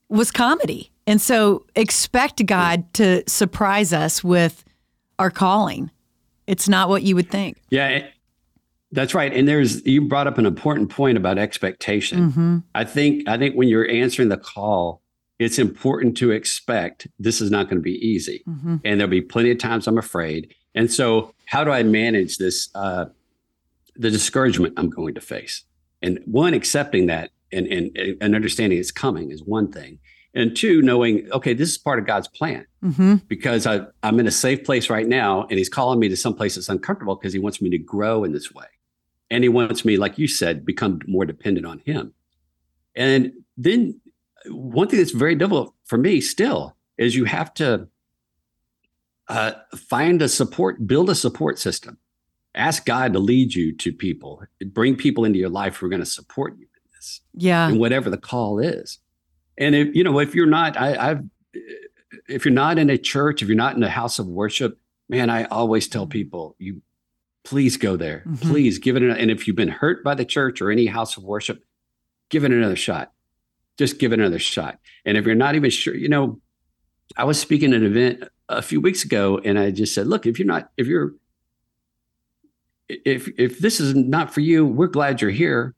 was 0.07 0.31
comedy. 0.31 0.91
And 1.05 1.19
so 1.21 1.65
expect 1.75 2.45
God 2.45 2.93
to 2.95 3.23
surprise 3.27 3.91
us 3.91 4.23
with 4.23 4.63
our 5.17 5.29
calling. 5.29 5.91
It's 6.47 6.69
not 6.69 6.87
what 6.87 7.03
you 7.03 7.15
would 7.15 7.29
think. 7.29 7.57
Yeah, 7.69 8.07
that's 8.91 9.13
right. 9.13 9.31
And 9.33 9.47
there's 9.47 9.85
you 9.85 10.01
brought 10.01 10.27
up 10.27 10.37
an 10.37 10.45
important 10.45 10.89
point 10.89 11.17
about 11.17 11.37
expectation. 11.37 12.31
Mm-hmm. 12.31 12.57
I 12.73 12.83
think 12.83 13.27
I 13.27 13.37
think 13.37 13.55
when 13.55 13.67
you're 13.67 13.89
answering 13.89 14.29
the 14.29 14.37
call, 14.37 15.01
it's 15.39 15.57
important 15.57 16.17
to 16.17 16.31
expect 16.31 17.07
this 17.17 17.39
is 17.39 17.49
not 17.49 17.65
going 17.65 17.77
to 17.77 17.83
be 17.83 18.05
easy. 18.05 18.43
Mm-hmm. 18.47 18.77
And 18.83 18.99
there'll 18.99 19.09
be 19.09 19.21
plenty 19.21 19.51
of 19.51 19.57
times 19.57 19.87
I'm 19.87 19.97
afraid. 19.97 20.53
And 20.75 20.91
so, 20.91 21.33
how 21.45 21.63
do 21.63 21.71
I 21.71 21.81
manage 21.83 22.37
this, 22.37 22.69
uh, 22.75 23.05
the 23.95 24.11
discouragement 24.11 24.73
I'm 24.77 24.89
going 24.89 25.15
to 25.15 25.21
face? 25.21 25.63
And 26.01 26.19
one, 26.25 26.53
accepting 26.53 27.07
that 27.07 27.31
and, 27.51 27.67
and, 27.67 27.97
and 28.21 28.35
understanding 28.35 28.77
it's 28.77 28.91
coming 28.91 29.31
is 29.31 29.43
one 29.43 29.71
thing. 29.71 29.99
And 30.35 30.55
two, 30.55 30.81
knowing, 30.83 31.27
okay, 31.31 31.53
this 31.53 31.69
is 31.69 31.77
part 31.77 31.97
of 31.97 32.05
God's 32.05 32.27
plan 32.27 32.67
mm-hmm. 32.83 33.15
because 33.27 33.65
I, 33.65 33.81
I'm 34.03 34.19
in 34.19 34.27
a 34.27 34.31
safe 34.31 34.63
place 34.63 34.89
right 34.89 35.07
now 35.07 35.47
and 35.49 35.57
he's 35.57 35.69
calling 35.69 35.99
me 35.99 36.07
to 36.09 36.15
some 36.15 36.35
place 36.35 36.55
that's 36.55 36.69
uncomfortable 36.69 37.15
because 37.15 37.33
he 37.33 37.39
wants 37.39 37.61
me 37.61 37.69
to 37.71 37.79
grow 37.79 38.23
in 38.23 38.31
this 38.31 38.53
way. 38.53 38.65
And 39.31 39.43
he 39.43 39.49
wants 39.49 39.85
me, 39.85 39.97
like 39.97 40.17
you 40.17 40.27
said, 40.27 40.65
become 40.65 40.99
more 41.07 41.25
dependent 41.25 41.65
on 41.65 41.79
him. 41.79 42.13
And 42.95 43.33
then 43.57 43.99
one 44.47 44.87
thing 44.87 44.99
that's 44.99 45.11
very 45.11 45.35
difficult 45.35 45.73
for 45.85 45.97
me 45.97 46.21
still 46.21 46.75
is 46.97 47.15
you 47.15 47.25
have 47.25 47.53
to 47.55 47.87
uh, 49.27 49.51
find 49.75 50.21
a 50.21 50.27
support, 50.27 50.87
build 50.87 51.09
a 51.09 51.15
support 51.15 51.59
system. 51.59 51.97
Ask 52.55 52.85
God 52.85 53.13
to 53.13 53.19
lead 53.19 53.53
you 53.53 53.75
to 53.77 53.93
people, 53.93 54.43
bring 54.65 54.95
people 54.95 55.23
into 55.23 55.37
your 55.37 55.49
life 55.49 55.77
who 55.77 55.85
are 55.85 55.89
going 55.89 56.01
to 56.01 56.05
support 56.05 56.57
you 56.57 56.65
in 56.65 56.89
this. 56.95 57.21
Yeah. 57.35 57.69
And 57.69 57.79
whatever 57.79 58.09
the 58.09 58.17
call 58.17 58.59
is. 58.59 58.97
And 59.57 59.75
if, 59.75 59.95
you 59.95 60.03
know, 60.03 60.19
if 60.19 60.33
you're 60.33 60.47
not, 60.47 60.75
I, 60.75 61.11
I've, 61.11 61.21
if 62.27 62.45
you're 62.45 62.53
not 62.53 62.79
in 62.79 62.89
a 62.89 62.97
church, 62.97 63.41
if 63.43 63.47
you're 63.47 63.55
not 63.55 63.75
in 63.75 63.83
a 63.83 63.89
house 63.89 64.17
of 64.17 64.27
worship, 64.27 64.79
man, 65.07 65.29
I 65.29 65.43
always 65.45 65.87
tell 65.87 66.03
mm-hmm. 66.03 66.11
people, 66.11 66.55
you 66.57 66.81
please 67.49 67.77
go 67.77 67.95
there. 67.95 68.23
Mm-hmm. 68.27 68.49
Please 68.49 68.77
give 68.77 68.95
it. 68.95 69.01
An, 69.01 69.09
and 69.09 69.31
if 69.31 69.47
you've 69.47 69.55
been 69.55 69.69
hurt 69.69 70.03
by 70.03 70.13
the 70.13 70.23
church 70.23 70.61
or 70.61 70.69
any 70.69 70.85
house 70.85 71.17
of 71.17 71.23
worship, 71.23 71.63
give 72.29 72.43
it 72.43 72.51
another 72.51 72.75
shot. 72.75 73.11
Just 73.75 73.97
give 73.97 74.13
it 74.13 74.19
another 74.19 74.37
shot. 74.37 74.77
And 75.03 75.17
if 75.17 75.25
you're 75.25 75.33
not 75.33 75.55
even 75.55 75.71
sure, 75.71 75.95
you 75.95 76.09
know, 76.09 76.39
I 77.17 77.23
was 77.23 77.39
speaking 77.39 77.73
at 77.73 77.81
an 77.81 77.87
event 77.87 78.23
a 78.49 78.61
few 78.61 78.79
weeks 78.79 79.03
ago, 79.03 79.39
and 79.43 79.57
I 79.57 79.71
just 79.71 79.95
said, 79.95 80.05
look, 80.05 80.27
if 80.27 80.37
you're 80.37 80.47
not, 80.47 80.69
if 80.77 80.85
you're, 80.85 81.15
if 82.87 83.27
if 83.39 83.57
this 83.57 83.79
is 83.79 83.95
not 83.95 84.31
for 84.31 84.41
you, 84.41 84.63
we're 84.63 84.87
glad 84.87 85.19
you're 85.19 85.31
here. 85.31 85.73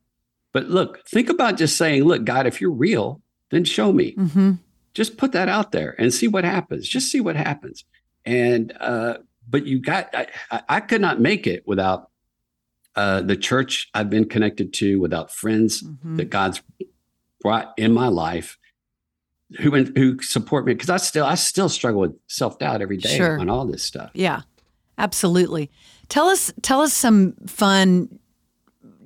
But 0.51 0.65
look, 0.65 1.05
think 1.07 1.29
about 1.29 1.57
just 1.57 1.77
saying, 1.77 2.03
look, 2.03 2.25
God, 2.25 2.47
if 2.47 2.59
you're 2.59 2.69
real, 2.69 3.21
then 3.49 3.63
show 3.63 3.93
me. 3.93 4.15
Mm-hmm. 4.15 4.51
Just 4.93 5.15
put 5.15 5.31
that 5.31 5.47
out 5.47 5.71
there 5.71 5.95
and 5.97 6.13
see 6.13 6.27
what 6.27 6.43
happens. 6.43 6.85
Just 6.85 7.09
see 7.09 7.21
what 7.21 7.37
happens. 7.37 7.85
And 8.25 8.73
uh, 8.81 9.19
but 9.51 9.65
you 9.65 9.79
got, 9.79 10.09
I, 10.15 10.27
I 10.67 10.79
could 10.79 11.01
not 11.01 11.19
make 11.19 11.45
it 11.45 11.67
without 11.67 12.09
uh, 12.95 13.21
the 13.21 13.35
church 13.35 13.89
I've 13.93 14.09
been 14.09 14.27
connected 14.27 14.73
to, 14.75 14.99
without 14.99 15.31
friends 15.31 15.83
mm-hmm. 15.83 16.15
that 16.17 16.29
God's 16.29 16.61
brought 17.41 17.73
in 17.77 17.91
my 17.91 18.07
life 18.07 18.57
who 19.59 19.83
who 19.83 20.21
support 20.21 20.65
me 20.65 20.73
because 20.73 20.89
I 20.89 20.97
still 20.97 21.25
I 21.25 21.35
still 21.35 21.69
struggle 21.69 22.01
with 22.01 22.15
self 22.27 22.59
doubt 22.59 22.81
every 22.81 22.97
day 22.97 23.17
sure. 23.17 23.39
on 23.39 23.49
all 23.49 23.65
this 23.65 23.83
stuff. 23.83 24.11
Yeah, 24.13 24.41
absolutely. 24.97 25.69
Tell 26.09 26.27
us 26.27 26.53
tell 26.61 26.81
us 26.81 26.93
some 26.93 27.33
fun. 27.47 28.19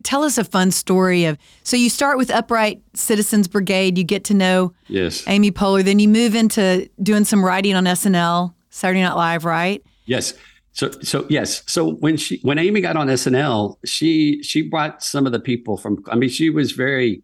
Tell 0.03 0.21
us 0.23 0.37
a 0.37 0.43
fun 0.43 0.69
story 0.69 1.25
of. 1.25 1.37
So 1.63 1.75
you 1.75 1.89
start 1.89 2.19
with 2.19 2.29
Upright 2.29 2.83
Citizens 2.93 3.47
Brigade. 3.47 3.97
You 3.97 4.03
get 4.03 4.23
to 4.25 4.35
know 4.35 4.73
yes 4.87 5.23
Amy 5.27 5.51
Poehler. 5.51 5.83
Then 5.83 5.97
you 5.99 6.07
move 6.07 6.35
into 6.35 6.89
doing 7.01 7.25
some 7.25 7.43
writing 7.43 7.75
on 7.75 7.85
SNL, 7.85 8.53
Saturday 8.69 9.01
Night 9.01 9.15
Live, 9.15 9.45
right? 9.45 9.83
Yes. 10.05 10.33
So 10.71 10.91
so 11.01 11.25
yes. 11.29 11.63
So 11.67 11.93
when 11.95 12.17
she 12.17 12.39
when 12.41 12.57
Amy 12.57 12.81
got 12.81 12.97
on 12.97 13.07
SNL, 13.07 13.77
she 13.85 14.41
she 14.43 14.61
brought 14.61 15.03
some 15.03 15.25
of 15.25 15.31
the 15.31 15.39
people 15.39 15.77
from. 15.77 16.03
I 16.09 16.15
mean, 16.15 16.29
she 16.29 16.49
was 16.49 16.71
very 16.71 17.23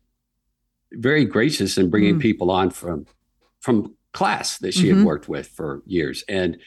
very 0.93 1.25
gracious 1.25 1.77
in 1.77 1.89
bringing 1.89 2.15
mm. 2.15 2.21
people 2.21 2.51
on 2.51 2.69
from 2.69 3.05
from 3.59 3.95
class 4.13 4.57
that 4.57 4.73
she 4.73 4.87
mm-hmm. 4.87 4.99
had 4.99 5.05
worked 5.05 5.29
with 5.29 5.47
for 5.47 5.81
years 5.85 6.21
and 6.27 6.57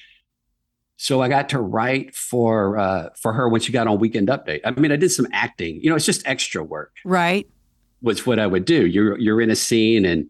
so 0.97 1.21
I 1.21 1.29
got 1.29 1.49
to 1.51 1.61
write 1.61 2.15
for 2.15 2.79
uh, 2.79 3.11
for 3.21 3.33
her 3.33 3.49
when 3.49 3.61
she 3.61 3.73
got 3.73 3.87
on 3.87 3.99
Weekend 3.99 4.29
Update. 4.29 4.61
I 4.65 4.71
mean, 4.71 4.93
I 4.93 4.97
did 4.97 5.11
some 5.11 5.27
acting. 5.33 5.81
You 5.83 5.91
know, 5.91 5.97
it's 5.97 6.07
just 6.07 6.27
extra 6.27 6.63
work. 6.63 6.95
Right. 7.05 7.49
Was 8.01 8.27
what 8.27 8.39
I 8.39 8.47
would 8.47 8.65
do. 8.65 8.87
You're 8.87 9.19
you're 9.19 9.41
in 9.41 9.51
a 9.51 9.57
scene, 9.57 10.05
and 10.05 10.29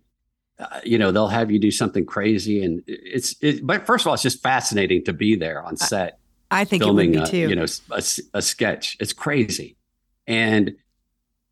uh, 0.59 0.81
you 0.85 0.99
know 0.99 1.11
they'll 1.11 1.29
have 1.29 1.51
you 1.51 1.59
do 1.59 1.71
something 1.71 2.07
crazy, 2.07 2.62
and 2.62 2.83
it's. 2.87 3.35
It, 3.40 3.67
but 3.67 3.87
first 3.87 4.03
of 4.03 4.09
all, 4.09 4.14
it's 4.14 4.23
just 4.23 4.43
fascinating 4.43 5.05
to 5.05 5.12
be 5.12 5.35
there 5.35 5.62
on 5.62 5.77
set. 5.77 6.19
I, 6.51 6.61
I 6.61 6.64
think 6.64 6.83
filming, 6.83 7.14
it 7.14 7.21
would 7.21 7.25
be 7.27 7.31
too. 7.31 7.47
A, 7.47 7.49
you 7.49 7.57
know, 7.57 7.67
a, 7.90 8.03
a 8.35 8.43
sketch. 8.43 8.97
It's 9.01 9.12
crazy, 9.12 9.77
and 10.27 10.77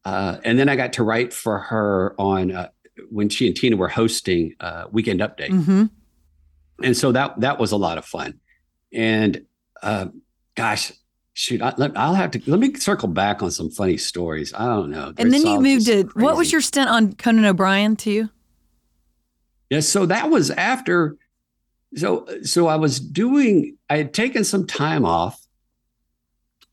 uh, 0.05 0.38
and 0.45 0.59
then 0.59 0.69
I 0.69 0.77
got 0.77 0.95
to 0.95 1.03
write 1.03 1.33
for 1.33 1.59
her 1.59 2.15
on 2.19 2.53
uh, 2.53 2.69
when 3.11 3.29
she 3.29 3.49
and 3.49 3.57
Tina 3.57 3.77
were 3.77 3.88
hosting 3.88 4.55
uh, 4.61 4.85
Weekend 4.93 5.21
Update, 5.21 5.51
mm-hmm. 5.51 5.87
and 6.83 6.97
so 6.97 7.11
that 7.12 7.41
that 7.41 7.59
was 7.59 7.73
a 7.73 7.77
lot 7.77 7.99
of 7.99 8.05
fun. 8.05 8.38
And 8.93 9.47
uh, 9.83 10.07
gosh, 10.55 10.93
shoot, 11.33 11.61
I, 11.61 11.75
will 11.77 12.15
have 12.15 12.31
to 12.33 12.43
let 12.47 12.61
me 12.61 12.75
circle 12.75 13.09
back 13.09 13.43
on 13.43 13.51
some 13.51 13.71
funny 13.71 13.97
stories. 13.97 14.53
I 14.55 14.67
don't 14.67 14.91
know. 14.91 15.12
And 15.19 15.33
then 15.33 15.45
you 15.45 15.61
moved 15.61 15.87
to 15.87 16.05
crazy. 16.05 16.25
what 16.25 16.37
was 16.37 16.53
your 16.53 16.61
stint 16.61 16.88
on 16.88 17.15
Conan 17.15 17.45
O'Brien 17.45 17.97
too? 17.97 18.29
Yes, 19.73 19.89
so 19.89 20.05
that 20.05 20.29
was 20.29 20.51
after. 20.51 21.17
So 21.97 22.27
so 22.43 22.67
I 22.67 22.77
was 22.77 23.01
doing. 23.01 23.79
I 23.89 23.97
had 23.97 24.13
taken 24.13 24.45
some 24.45 24.67
time 24.67 25.07
off, 25.07 25.41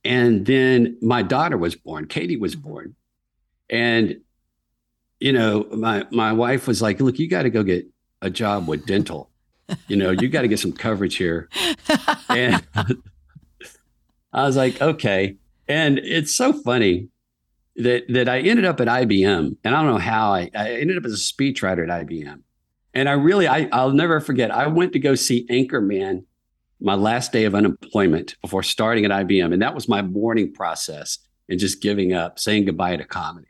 and 0.04 0.46
then 0.46 0.98
my 1.02 1.22
daughter 1.22 1.58
was 1.58 1.76
born. 1.76 2.08
Katie 2.08 2.36
was 2.36 2.58
mm-hmm. 2.58 2.68
born, 2.68 2.96
and 3.70 4.20
you 5.22 5.32
know, 5.32 5.66
my 5.72 6.08
my 6.12 6.34
wife 6.34 6.68
was 6.68 6.82
like, 6.82 7.00
"Look, 7.00 7.20
you 7.20 7.30
got 7.30 7.44
to 7.44 7.50
go 7.50 7.64
get 7.64 7.88
a 8.22 8.30
job 8.30 8.68
with 8.68 8.86
dental. 8.86 9.32
You 9.88 9.96
know, 9.96 10.12
you 10.12 10.28
got 10.28 10.42
to 10.42 10.50
get 10.50 10.60
some 10.60 10.74
coverage 10.74 11.16
here." 11.16 11.48
And 12.28 12.62
I 14.34 14.44
was 14.44 14.58
like, 14.58 14.82
"Okay." 14.82 15.38
And 15.70 16.00
it's 16.00 16.36
so 16.36 16.52
funny 16.52 17.08
that 17.78 18.10
that 18.10 18.28
I 18.28 18.40
ended 18.40 18.66
up 18.66 18.82
at 18.82 18.90
IBM, 18.90 19.56
and 19.64 19.74
I 19.74 19.82
don't 19.82 19.90
know 19.90 20.00
how 20.00 20.34
I, 20.34 20.52
I 20.54 20.72
ended 20.72 20.98
up 20.98 21.06
as 21.06 21.14
a 21.14 21.16
speechwriter 21.16 21.90
at 21.90 22.06
IBM. 22.06 22.42
And 23.00 23.08
I 23.08 23.14
really, 23.14 23.48
I, 23.48 23.70
I'll 23.72 23.94
never 23.94 24.20
forget. 24.20 24.52
I 24.52 24.68
went 24.68 24.92
to 24.92 25.00
go 25.00 25.16
see 25.16 25.48
Anchorman 25.48 26.26
my 26.82 26.96
last 26.96 27.32
day 27.32 27.46
of 27.46 27.56
unemployment 27.56 28.36
before 28.42 28.62
starting 28.62 29.06
at 29.06 29.12
IBM, 29.12 29.54
and 29.54 29.62
that 29.62 29.74
was 29.74 29.88
my 29.88 30.02
mourning 30.02 30.52
process 30.52 31.18
and 31.48 31.58
just 31.58 31.82
giving 31.82 32.12
up, 32.12 32.40
saying 32.40 32.66
goodbye 32.66 32.98
to 32.98 33.06
comedy. 33.06 33.48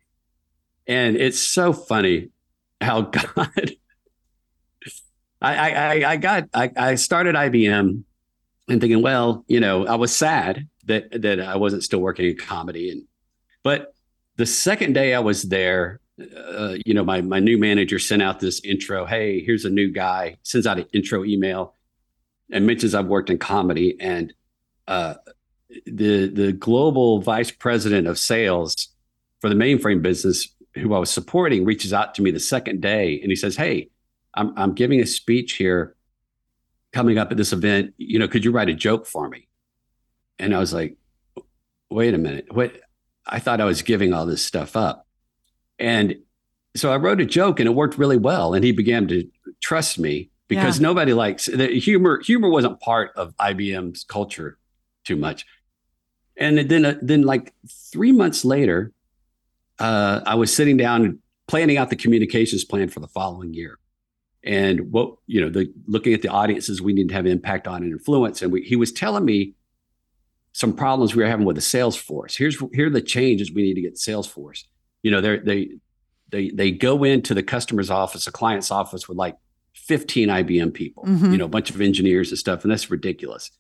And 0.86 1.18
it's 1.18 1.40
so 1.40 1.74
funny 1.74 2.30
how 2.80 3.02
God. 3.12 3.72
I, 5.42 5.72
I, 5.72 6.12
I 6.12 6.18
got 6.18 6.50
I, 6.54 6.72
I 6.78 6.96
started 6.96 7.34
IBM 7.34 8.04
and 8.68 8.82
thinking, 8.82 9.02
well, 9.02 9.46
you 9.48 9.60
know, 9.60 9.88
I 9.88 9.96
was 9.96 10.16
sad 10.16 10.68
that 10.86 11.24
that 11.24 11.40
I 11.40 11.56
wasn't 11.56 11.84
still 11.84 12.02
working 12.02 12.26
in 12.28 12.38
comedy, 12.38 12.92
and 12.92 13.02
but 13.64 13.96
the 14.36 14.46
second 14.46 14.94
day 14.94 15.16
I 15.16 15.20
was 15.20 15.42
there, 15.42 16.02
uh, 16.22 16.76
you 16.86 16.94
know, 16.94 17.04
my 17.04 17.22
my 17.22 17.40
new 17.40 17.58
manager 17.58 18.00
sent 18.00 18.22
out 18.22 18.40
this 18.40 18.60
intro. 18.62 19.06
Hey, 19.06 19.44
here's 19.44 19.66
a 19.66 19.70
new 19.70 19.92
guy. 19.92 20.38
Sends 20.44 20.68
out 20.68 20.80
an 20.80 20.86
intro 20.94 21.24
email 21.24 21.76
and 22.52 22.66
mentions 22.66 22.96
I've 22.96 23.08
worked 23.08 23.30
in 23.30 23.38
comedy. 23.38 23.98
And 24.00 24.34
uh, 24.88 25.16
the 25.86 26.28
the 26.28 26.52
global 26.54 27.22
vice 27.22 27.52
president 27.52 28.08
of 28.08 28.18
sales 28.18 28.90
for 29.42 29.50
the 29.50 29.56
mainframe 29.56 30.02
business 30.02 30.50
who 30.76 30.94
I 30.94 31.00
was 31.00 31.10
supporting 31.10 31.66
reaches 31.66 31.94
out 31.94 32.16
to 32.16 32.22
me 32.22 32.32
the 32.32 32.40
second 32.40 32.82
day 32.82 33.20
and 33.22 33.32
he 33.32 33.36
says, 33.36 33.56
Hey, 33.56 33.90
I'm, 34.34 34.54
I'm 34.58 34.74
giving 34.74 35.00
a 35.00 35.06
speech 35.06 35.54
here 35.54 35.96
coming 36.94 37.18
up 37.18 37.32
at 37.32 37.38
this 37.38 37.54
event. 37.54 37.94
You 37.98 38.20
know, 38.20 38.28
could 38.28 38.46
you 38.46 38.52
write 38.52 38.70
a 38.70 38.74
joke 38.74 39.06
for 39.06 39.28
me? 39.30 39.48
And 40.38 40.56
I 40.56 40.60
was 40.60 40.74
like, 40.74 40.98
wait 41.90 42.14
a 42.14 42.18
minute. 42.18 42.46
What? 42.52 42.80
I 43.26 43.40
thought 43.40 43.62
I 43.62 43.66
was 43.66 43.82
giving 43.82 44.14
all 44.14 44.26
this 44.26 44.44
stuff 44.44 44.76
up. 44.76 45.06
And 45.80 46.16
so 46.76 46.92
I 46.92 46.98
wrote 46.98 47.22
a 47.22 47.26
joke 47.26 47.60
and 47.60 47.68
it 47.68 47.74
worked 47.74 47.98
really 47.98 48.18
well. 48.18 48.54
And 48.54 48.64
he 48.64 48.72
began 48.72 49.08
to 49.08 49.28
trust 49.62 49.98
me 49.98 50.30
because 50.48 50.80
yeah. 50.80 50.84
nobody 50.84 51.14
likes 51.14 51.46
the 51.46 51.68
humor. 51.80 52.22
Humor 52.24 52.50
wasn't 52.50 52.80
part 52.80 53.12
of 53.16 53.36
IBM's 53.38 54.04
culture 54.04 54.58
too 55.06 55.16
much. 55.16 55.46
And 56.38 56.58
then, 56.58 56.86
uh, 56.86 56.96
then 57.02 57.24
like 57.24 57.54
three 57.92 58.12
months 58.12 58.46
later, 58.46 58.92
uh, 59.80 60.22
I 60.26 60.36
was 60.36 60.56
sitting 60.56 60.78
down 60.78 61.20
planning 61.48 61.78
out 61.78 61.90
the 61.90 61.96
communications 61.96 62.64
plan 62.64 62.90
for 62.90 63.00
the 63.00 63.08
following 63.08 63.54
year. 63.54 63.80
And 64.44 64.92
what, 64.92 65.16
you 65.28 65.42
know, 65.42 65.50
the 65.50 65.72
looking 65.88 66.14
at 66.14 66.22
the 66.22 66.30
audiences 66.30 66.82
we 66.82 66.94
need 66.94 67.10
to 67.10 67.14
have 67.14 67.26
impact 67.26 67.68
on 67.68 67.84
and 67.84 67.92
influence. 67.92 68.42
And 68.42 68.52
we, 68.52 68.62
he 68.62 68.76
was 68.76 68.92
telling 68.92 69.26
me 69.26 69.56
some 70.54 70.74
problems 70.74 71.16
we 71.16 71.24
were 71.24 71.30
having 71.30 71.46
with 71.46 71.56
the 71.56 71.62
sales 71.62 71.96
force. 71.96 72.36
Here's 72.36 72.58
here 72.74 72.88
are 72.88 72.90
the 72.90 73.02
changes 73.02 73.52
we 73.52 73.64
need 73.64 73.74
to 73.76 73.82
get 73.82 73.98
sales 73.98 74.28
force. 74.28 74.66
You 75.04 75.12
know, 75.12 75.22
they 75.22 75.38
they 75.40 75.70
they 76.30 76.50
they 76.50 76.72
go 76.72 77.04
into 77.04 77.34
the 77.34 77.44
customer's 77.44 77.90
office, 77.90 78.28
a 78.28 78.32
client's 78.32 78.72
office 78.72 79.08
with 79.08 79.18
like 79.18 79.36
15 79.76 80.30
IBM 80.30 80.74
people, 80.74 81.04
mm-hmm. 81.06 81.32
you 81.32 81.38
know, 81.38 81.46
a 81.46 81.50
bunch 81.50 81.70
of 81.70 81.82
engineers 81.82 82.30
and 82.30 82.38
stuff, 82.38 82.64
and 82.64 82.72
that's 82.72 82.92
ridiculous. 82.92 83.52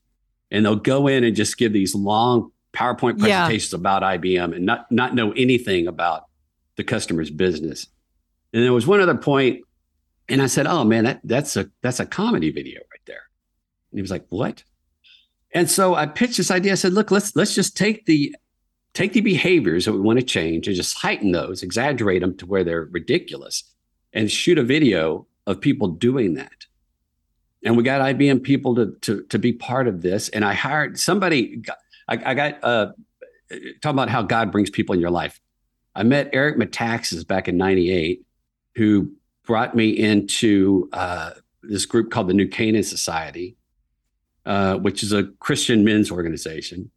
And 0.51 0.65
they'll 0.65 0.75
go 0.75 1.07
in 1.07 1.23
and 1.23 1.35
just 1.35 1.57
give 1.57 1.73
these 1.73 1.95
long 1.95 2.51
PowerPoint 2.73 3.19
presentations 3.19 3.71
yeah. 3.71 3.77
about 3.77 4.03
IBM 4.03 4.55
and 4.55 4.65
not 4.65 4.91
not 4.91 5.15
know 5.15 5.31
anything 5.31 5.87
about 5.87 6.23
the 6.75 6.83
customer's 6.83 7.29
business. 7.29 7.87
And 8.53 8.63
there 8.63 8.73
was 8.73 8.87
one 8.87 9.01
other 9.01 9.17
point, 9.17 9.61
and 10.27 10.41
I 10.41 10.47
said, 10.47 10.67
"Oh 10.67 10.83
man, 10.83 11.05
that 11.05 11.21
that's 11.23 11.55
a 11.55 11.69
that's 11.81 11.99
a 11.99 12.05
comedy 12.05 12.51
video 12.51 12.79
right 12.79 13.01
there." 13.05 13.23
And 13.91 13.97
he 13.97 14.01
was 14.01 14.11
like, 14.11 14.25
"What?" 14.29 14.63
And 15.51 15.69
so 15.69 15.95
I 15.95 16.05
pitched 16.05 16.37
this 16.37 16.51
idea. 16.51 16.73
I 16.73 16.75
said, 16.75 16.93
"Look, 16.93 17.11
let's 17.11 17.35
let's 17.35 17.55
just 17.55 17.75
take 17.75 18.05
the 18.05 18.35
take 18.93 19.13
the 19.13 19.21
behaviors 19.21 19.85
that 19.85 19.93
we 19.93 19.99
want 19.99 20.19
to 20.19 20.25
change 20.25 20.67
and 20.67 20.75
just 20.75 20.97
heighten 20.97 21.31
those, 21.31 21.63
exaggerate 21.63 22.21
them 22.21 22.35
to 22.37 22.45
where 22.45 22.63
they're 22.63 22.89
ridiculous, 22.91 23.63
and 24.13 24.31
shoot 24.31 24.57
a 24.57 24.63
video 24.63 25.27
of 25.47 25.61
people 25.61 25.87
doing 25.87 26.35
that." 26.35 26.65
And 27.63 27.75
we 27.75 27.83
got 27.83 28.01
IBM 28.01 28.43
people 28.43 28.75
to 28.75 28.95
to 29.01 29.23
to 29.23 29.39
be 29.39 29.53
part 29.53 29.87
of 29.87 30.01
this. 30.01 30.29
And 30.29 30.45
I 30.45 30.53
hired 30.53 30.99
somebody. 30.99 31.63
I, 32.07 32.19
I 32.25 32.33
got 32.33 32.63
uh, 32.63 32.91
talking 33.81 33.95
about 33.97 34.09
how 34.09 34.21
God 34.21 34.51
brings 34.51 34.69
people 34.69 34.93
in 34.93 35.01
your 35.01 35.11
life. 35.11 35.39
I 35.95 36.03
met 36.03 36.29
Eric 36.33 36.57
Metaxas 36.57 37.27
back 37.27 37.47
in 37.47 37.57
'98, 37.57 38.25
who 38.75 39.11
brought 39.45 39.75
me 39.75 39.89
into 39.89 40.89
uh, 40.93 41.31
this 41.63 41.85
group 41.85 42.11
called 42.11 42.29
the 42.29 42.33
New 42.33 42.47
Canaan 42.47 42.83
Society, 42.83 43.57
uh, 44.45 44.75
which 44.77 45.03
is 45.03 45.11
a 45.11 45.23
Christian 45.39 45.83
men's 45.83 46.11
organization. 46.11 46.91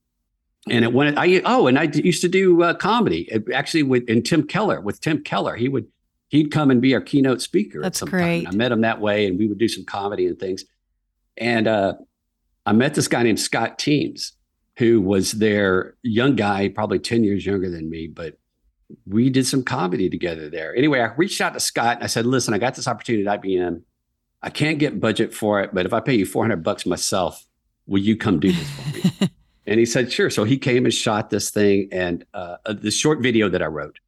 And 0.70 0.84
it 0.84 0.92
went. 0.92 1.18
I 1.18 1.42
oh, 1.44 1.66
and 1.66 1.78
I 1.78 1.84
used 1.84 2.20
to 2.22 2.28
do 2.28 2.62
uh, 2.62 2.74
comedy 2.74 3.28
actually 3.52 3.82
with 3.82 4.08
and 4.08 4.24
Tim 4.24 4.46
Keller 4.46 4.80
with 4.80 5.00
Tim 5.00 5.22
Keller. 5.22 5.56
He 5.56 5.68
would 5.68 5.88
he'd 6.28 6.50
come 6.50 6.70
and 6.70 6.80
be 6.80 6.94
our 6.94 7.00
keynote 7.00 7.42
speaker. 7.42 7.80
That's 7.80 8.00
great. 8.02 8.46
I 8.46 8.52
met 8.52 8.70
him 8.70 8.82
that 8.82 9.00
way, 9.00 9.26
and 9.26 9.38
we 9.38 9.48
would 9.48 9.58
do 9.58 9.68
some 9.68 9.84
comedy 9.84 10.26
and 10.26 10.38
things. 10.38 10.64
And 11.36 11.66
uh, 11.66 11.94
I 12.64 12.72
met 12.72 12.94
this 12.94 13.08
guy 13.08 13.22
named 13.24 13.40
Scott 13.40 13.78
Teems, 13.78 14.32
who 14.78 15.00
was 15.00 15.32
their 15.32 15.96
young 16.02 16.36
guy, 16.36 16.68
probably 16.68 17.00
ten 17.00 17.24
years 17.24 17.44
younger 17.44 17.68
than 17.68 17.90
me, 17.90 18.06
but 18.06 18.38
we 19.06 19.30
did 19.30 19.46
some 19.46 19.64
comedy 19.64 20.10
together 20.10 20.48
there. 20.48 20.76
Anyway, 20.76 21.00
I 21.00 21.06
reached 21.16 21.40
out 21.40 21.54
to 21.54 21.60
Scott 21.60 21.96
and 21.96 22.04
I 22.04 22.08
said, 22.08 22.24
"Listen, 22.24 22.54
I 22.54 22.58
got 22.58 22.76
this 22.76 22.86
opportunity 22.86 23.26
at 23.26 23.42
IBM. 23.42 23.82
I 24.42 24.50
can't 24.50 24.78
get 24.78 25.00
budget 25.00 25.34
for 25.34 25.60
it, 25.60 25.70
but 25.72 25.86
if 25.86 25.92
I 25.92 26.00
pay 26.00 26.14
you 26.14 26.26
400 26.26 26.62
bucks 26.62 26.84
myself, 26.86 27.46
will 27.86 28.00
you 28.00 28.16
come 28.16 28.40
do 28.40 28.52
this 28.52 28.70
for 28.70 29.24
me? 29.24 29.30
and 29.72 29.78
he 29.78 29.86
said, 29.86 30.12
sure. 30.12 30.28
So 30.28 30.44
he 30.44 30.58
came 30.58 30.84
and 30.84 30.92
shot 30.92 31.30
this 31.30 31.50
thing 31.50 31.88
and 31.90 32.26
uh, 32.34 32.58
uh, 32.66 32.74
this 32.74 32.94
short 32.94 33.20
video 33.22 33.48
that 33.48 33.62
I 33.62 33.66
wrote. 33.66 34.00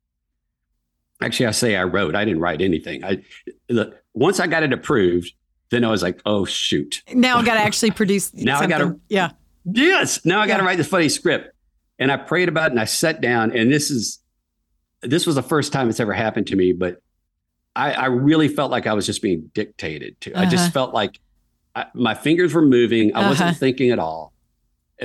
Actually, 1.23 1.47
I 1.47 1.53
say 1.53 1.75
I 1.75 1.85
wrote, 1.85 2.15
I 2.15 2.27
didn't 2.27 2.43
write 2.43 2.61
anything. 2.61 3.03
I 3.03 3.25
look, 3.71 3.97
once 4.13 4.41
I 4.41 4.47
got 4.47 4.63
it 4.63 4.75
approved, 4.75 5.33
then 5.71 5.83
I 5.83 5.91
was 5.91 6.03
like, 6.03 6.21
oh, 6.27 6.45
shoot. 6.45 7.03
Now 7.15 7.39
I 7.39 7.45
got 7.47 7.55
to 7.55 7.61
actually 7.61 7.93
produce. 7.93 8.35
now 8.35 8.59
something. 8.59 8.75
I 8.75 8.79
got 8.79 8.85
to, 8.85 9.01
yeah. 9.09 9.31
Yes. 9.65 10.23
Now 10.27 10.43
I 10.43 10.47
got 10.47 10.59
to 10.59 10.65
yeah. 10.65 10.67
write 10.67 10.77
the 10.77 10.85
funny 10.85 11.09
script. 11.09 11.57
And 11.99 12.13
I 12.13 12.19
prayed 12.19 12.51
about 12.51 12.67
it 12.67 12.71
and 12.73 12.81
I 12.81 12.85
sat 12.85 13.23
down 13.23 13.57
and 13.57 13.73
this 13.73 13.91
is, 13.91 14.19
this 15.01 15.27
was 15.27 15.35
the 15.35 15.43
first 15.43 15.73
time 15.73 15.89
it's 15.89 15.99
ever 15.99 16.13
happened 16.13 16.49
to 16.49 16.57
me, 16.57 16.75
but 16.75 17.01
I, 17.75 17.93
I 17.93 18.07
really 18.07 18.49
felt 18.49 18.71
like 18.71 18.87
I 18.87 18.93
was 18.93 19.07
just 19.07 19.23
being 19.23 19.51
dictated 19.55 20.21
to. 20.21 20.35
Uh-huh. 20.35 20.43
I 20.43 20.47
just 20.47 20.65
uh-huh. 20.65 20.73
felt 20.73 20.93
like 20.93 21.19
I, 21.75 21.87
my 21.95 22.13
fingers 22.13 22.53
were 22.53 22.67
moving. 22.67 23.15
I 23.15 23.21
uh-huh. 23.21 23.29
wasn't 23.31 23.57
thinking 23.57 23.93
at 23.93 23.99
all, 23.99 24.34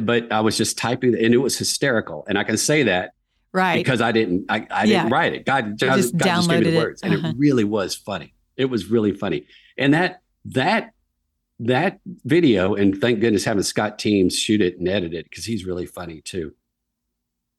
but 0.02 0.32
I 0.32 0.42
was 0.42 0.58
just 0.58 0.78
typing, 0.78 1.16
and 1.16 1.34
it 1.34 1.38
was 1.38 1.58
hysterical. 1.58 2.26
And 2.28 2.38
I 2.38 2.44
can 2.44 2.58
say 2.58 2.84
that 2.84 3.12
right 3.52 3.78
because 3.78 4.02
I 4.02 4.12
didn't, 4.12 4.46
I, 4.50 4.68
I 4.70 4.84
yeah. 4.84 5.00
didn't 5.00 5.12
write 5.12 5.34
it. 5.34 5.46
God, 5.46 5.80
God 5.80 5.96
just, 5.98 6.18
God 6.18 6.26
just 6.26 6.50
gave 6.50 6.64
me 6.64 6.72
the 6.72 6.78
words, 6.78 7.04
uh-huh. 7.04 7.14
and 7.14 7.20
it 7.20 7.26
uh-huh. 7.26 7.34
really 7.38 7.64
was 7.64 7.96
funny. 7.96 8.34
It 8.58 8.66
was 8.66 8.88
really 8.88 9.14
funny, 9.14 9.48
and 9.78 9.94
that 9.94 10.22
that 10.46 10.92
that 11.60 12.00
video, 12.26 12.76
and 12.76 13.00
thank 13.00 13.20
goodness 13.20 13.44
having 13.46 13.64
Scott 13.64 14.00
Teems 14.00 14.38
shoot 14.38 14.62
it 14.62 14.80
and 14.80 14.88
edit 14.88 15.14
it 15.14 15.30
because 15.30 15.46
he's 15.46 15.66
really 15.66 15.86
funny 15.86 16.22
too 16.22 16.54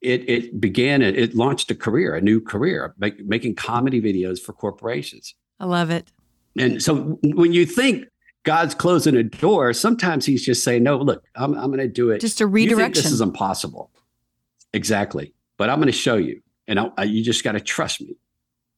it 0.01 0.27
it 0.27 0.59
began 0.59 1.01
it, 1.01 1.17
it 1.17 1.35
launched 1.35 1.69
a 1.71 1.75
career, 1.75 2.15
a 2.15 2.21
new 2.21 2.41
career, 2.41 2.93
make, 2.97 3.23
making 3.25 3.55
comedy 3.55 4.01
videos 4.01 4.39
for 4.39 4.53
corporations. 4.53 5.35
I 5.59 5.65
love 5.65 5.89
it. 5.89 6.11
And 6.57 6.81
so 6.81 7.19
when 7.23 7.53
you 7.53 7.65
think 7.65 8.05
God's 8.43 8.73
closing 8.73 9.15
a 9.15 9.23
door, 9.23 9.73
sometimes 9.73 10.25
He's 10.25 10.43
just 10.43 10.63
saying, 10.63 10.83
"No, 10.83 10.97
look, 10.97 11.23
I'm 11.35 11.53
I'm 11.53 11.67
going 11.67 11.79
to 11.79 11.87
do 11.87 12.09
it." 12.09 12.21
Just 12.21 12.41
a 12.41 12.47
redirection. 12.47 13.03
this 13.03 13.11
is 13.11 13.21
impossible. 13.21 13.91
Exactly, 14.73 15.33
but 15.57 15.69
I'm 15.69 15.77
going 15.77 15.87
to 15.87 15.91
show 15.91 16.15
you, 16.15 16.41
and 16.67 16.79
I, 16.79 16.89
I, 16.97 17.03
you 17.03 17.23
just 17.23 17.43
got 17.43 17.53
to 17.53 17.59
trust 17.59 18.01
me. 18.01 18.15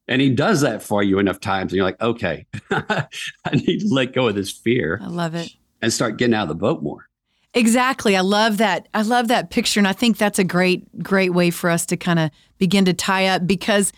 And 0.07 0.21
He 0.21 0.29
does 0.29 0.61
that 0.61 0.83
for 0.83 1.01
you 1.01 1.19
enough 1.19 1.39
times, 1.39 1.71
and 1.71 1.77
you're 1.77 1.85
like, 1.85 2.01
"Okay, 2.01 2.45
I 2.71 3.07
need 3.53 3.79
to 3.79 3.87
let 3.89 4.13
go 4.13 4.27
of 4.27 4.35
this 4.35 4.51
fear." 4.51 4.99
I 5.01 5.07
love 5.07 5.35
it. 5.35 5.51
And 5.81 5.91
start 5.91 6.17
getting 6.17 6.33
out 6.33 6.43
of 6.43 6.47
the 6.49 6.55
boat 6.55 6.81
more. 6.81 7.09
Exactly. 7.53 8.15
I 8.15 8.21
love 8.21 8.57
that. 8.57 8.87
I 8.93 9.03
love 9.03 9.27
that 9.27 9.49
picture. 9.49 9.79
And 9.79 9.87
I 9.87 9.93
think 9.93 10.17
that's 10.17 10.39
a 10.39 10.43
great, 10.43 11.03
great 11.03 11.31
way 11.31 11.51
for 11.51 11.69
us 11.69 11.85
to 11.87 11.97
kind 11.97 12.19
of 12.19 12.31
begin 12.57 12.85
to 12.85 12.93
tie 12.93 13.27
up 13.27 13.45
because 13.45 13.93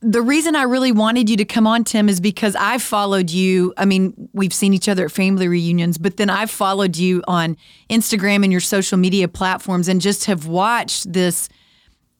the 0.00 0.22
reason 0.22 0.56
I 0.56 0.62
really 0.62 0.92
wanted 0.92 1.28
you 1.30 1.36
to 1.36 1.44
come 1.44 1.66
on, 1.66 1.84
Tim, 1.84 2.08
is 2.08 2.20
because 2.20 2.56
I've 2.56 2.82
followed 2.82 3.30
you. 3.30 3.72
I 3.76 3.84
mean, 3.84 4.28
we've 4.32 4.52
seen 4.52 4.74
each 4.74 4.88
other 4.88 5.06
at 5.06 5.12
family 5.12 5.48
reunions, 5.48 5.98
but 5.98 6.16
then 6.16 6.30
I've 6.30 6.50
followed 6.50 6.96
you 6.96 7.22
on 7.26 7.56
Instagram 7.90 8.42
and 8.42 8.52
your 8.52 8.60
social 8.60 8.98
media 8.98 9.28
platforms 9.28 9.88
and 9.88 10.00
just 10.00 10.26
have 10.26 10.46
watched 10.46 11.12
this 11.12 11.48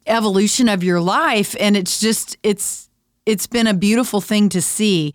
evolution 0.06 0.68
of 0.68 0.82
your 0.82 1.00
life. 1.00 1.54
And 1.58 1.76
it's 1.76 2.00
just, 2.00 2.36
it's, 2.42 2.88
it's 3.26 3.46
been 3.46 3.66
a 3.66 3.74
beautiful 3.74 4.20
thing 4.20 4.48
to 4.50 4.60
see. 4.60 5.14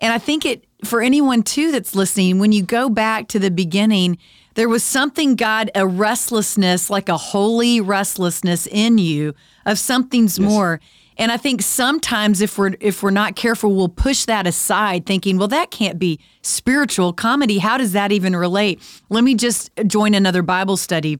And 0.00 0.12
I 0.12 0.18
think 0.18 0.44
it, 0.46 0.64
for 0.84 1.00
anyone 1.00 1.42
too 1.42 1.72
that's 1.72 1.94
listening, 1.94 2.38
when 2.38 2.52
you 2.52 2.62
go 2.62 2.88
back 2.88 3.28
to 3.28 3.38
the 3.38 3.50
beginning, 3.50 4.18
there 4.54 4.68
was 4.68 4.82
something, 4.82 5.36
God, 5.36 5.70
a 5.74 5.86
restlessness, 5.86 6.90
like 6.90 7.08
a 7.08 7.16
holy 7.16 7.80
restlessness 7.80 8.66
in 8.66 8.98
you 8.98 9.34
of 9.66 9.78
something's 9.78 10.38
yes. 10.38 10.48
more. 10.48 10.80
And 11.18 11.32
I 11.32 11.36
think 11.36 11.62
sometimes 11.62 12.40
if 12.40 12.56
we're 12.56 12.74
if 12.80 13.02
we're 13.02 13.10
not 13.10 13.34
careful, 13.34 13.74
we'll 13.74 13.88
push 13.88 14.24
that 14.26 14.46
aside, 14.46 15.04
thinking, 15.04 15.36
well, 15.36 15.48
that 15.48 15.70
can't 15.70 15.98
be 15.98 16.20
spiritual 16.42 17.12
comedy. 17.12 17.58
How 17.58 17.76
does 17.76 17.92
that 17.92 18.12
even 18.12 18.36
relate? 18.36 18.80
Let 19.10 19.24
me 19.24 19.34
just 19.34 19.70
join 19.86 20.14
another 20.14 20.42
Bible 20.42 20.76
study. 20.76 21.18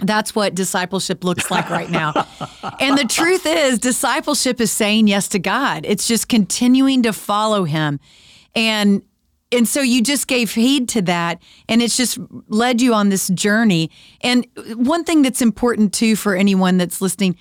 That's 0.00 0.34
what 0.34 0.54
discipleship 0.54 1.22
looks 1.22 1.50
like 1.50 1.70
right 1.70 1.90
now. 1.90 2.12
and 2.80 2.98
the 2.98 3.04
truth 3.04 3.46
is, 3.46 3.78
discipleship 3.78 4.60
is 4.60 4.72
saying 4.72 5.06
yes 5.06 5.28
to 5.28 5.38
God. 5.38 5.84
It's 5.86 6.08
just 6.08 6.28
continuing 6.28 7.02
to 7.02 7.12
follow 7.12 7.64
Him. 7.64 8.00
And 8.56 9.02
and 9.52 9.68
so 9.68 9.82
you 9.82 10.02
just 10.02 10.26
gave 10.26 10.54
heed 10.54 10.88
to 10.90 11.02
that 11.02 11.40
and 11.68 11.80
it's 11.80 11.96
just 11.96 12.18
led 12.48 12.80
you 12.80 12.92
on 12.92 13.10
this 13.10 13.28
journey 13.28 13.90
and 14.20 14.46
one 14.74 15.04
thing 15.04 15.22
that's 15.22 15.40
important 15.40 15.92
too 15.92 16.16
for 16.16 16.34
anyone 16.34 16.76
that's 16.76 17.00
listening 17.00 17.36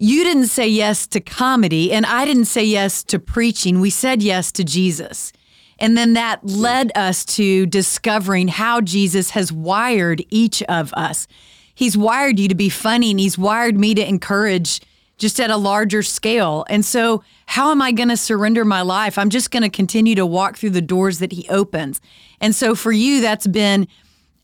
you 0.00 0.22
didn't 0.22 0.46
say 0.46 0.66
yes 0.66 1.06
to 1.06 1.20
comedy 1.20 1.92
and 1.92 2.06
i 2.06 2.24
didn't 2.24 2.44
say 2.44 2.64
yes 2.64 3.02
to 3.02 3.18
preaching 3.18 3.80
we 3.80 3.90
said 3.90 4.22
yes 4.22 4.52
to 4.52 4.64
jesus 4.64 5.32
and 5.80 5.96
then 5.96 6.14
that 6.14 6.44
led 6.44 6.90
us 6.96 7.24
to 7.24 7.66
discovering 7.66 8.48
how 8.48 8.80
jesus 8.80 9.30
has 9.30 9.52
wired 9.52 10.24
each 10.30 10.62
of 10.64 10.92
us 10.94 11.26
he's 11.74 11.96
wired 11.96 12.38
you 12.38 12.48
to 12.48 12.54
be 12.54 12.68
funny 12.68 13.10
and 13.10 13.20
he's 13.20 13.36
wired 13.36 13.78
me 13.78 13.94
to 13.94 14.06
encourage 14.06 14.80
just 15.18 15.40
at 15.40 15.50
a 15.50 15.56
larger 15.56 16.02
scale. 16.02 16.64
And 16.70 16.84
so, 16.84 17.22
how 17.46 17.70
am 17.70 17.82
I 17.82 17.92
going 17.92 18.08
to 18.08 18.16
surrender 18.16 18.64
my 18.64 18.82
life? 18.82 19.18
I'm 19.18 19.30
just 19.30 19.50
going 19.50 19.64
to 19.64 19.68
continue 19.68 20.14
to 20.14 20.24
walk 20.24 20.56
through 20.56 20.70
the 20.70 20.80
doors 20.80 21.18
that 21.18 21.32
He 21.32 21.48
opens. 21.48 22.00
And 22.40 22.54
so, 22.54 22.74
for 22.74 22.92
you, 22.92 23.20
that's 23.20 23.46
been 23.46 23.88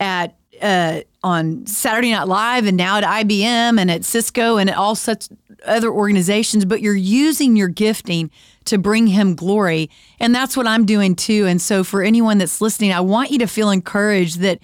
at 0.01 0.37
uh, 0.61 1.01
on 1.23 1.67
Saturday 1.67 2.11
Night 2.11 2.29
Live 2.29 2.67
and 2.67 2.77
now 2.77 2.99
at 2.99 3.05
IBM 3.05 3.79
and 3.79 3.91
at 3.91 4.05
Cisco 4.05 4.57
and 4.57 4.71
at 4.71 4.77
all 4.77 4.95
such 4.95 5.29
other 5.65 5.91
organizations. 5.91 6.65
But 6.65 6.81
you're 6.81 6.95
using 6.95 7.57
your 7.57 7.69
gifting 7.69 8.31
to 8.67 8.79
bring 8.79 9.07
Him 9.09 9.35
glory, 9.35 9.91
and 10.21 10.35
that's 10.35 10.57
what 10.57 10.67
I'm 10.67 10.87
doing 10.87 11.17
too. 11.17 11.47
And 11.47 11.61
so, 11.61 11.85
for 11.85 12.03
anyone 12.03 12.39
that's 12.39 12.61
listening, 12.61 12.93
I 12.93 13.01
want 13.01 13.31
you 13.31 13.39
to 13.41 13.47
feel 13.47 13.71
encouraged 13.71 14.41
that 14.41 14.59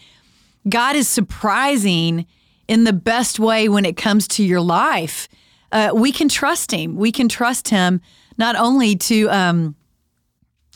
God 0.68 0.96
is 0.96 1.09
surprising 1.09 2.26
in 2.68 2.85
the 2.85 2.92
best 2.92 3.40
way 3.40 3.68
when 3.68 3.85
it 3.85 3.96
comes 3.96 4.29
to 4.29 4.44
your 4.44 4.61
life 4.61 5.29
uh, 5.72 5.90
we 5.94 6.12
can 6.12 6.29
trust 6.29 6.72
him. 6.72 6.96
We 6.96 7.12
can 7.12 7.29
trust 7.29 7.68
him 7.68 8.00
not 8.38 8.57
only 8.57 8.96
to 8.96 9.31
um, 9.31 9.76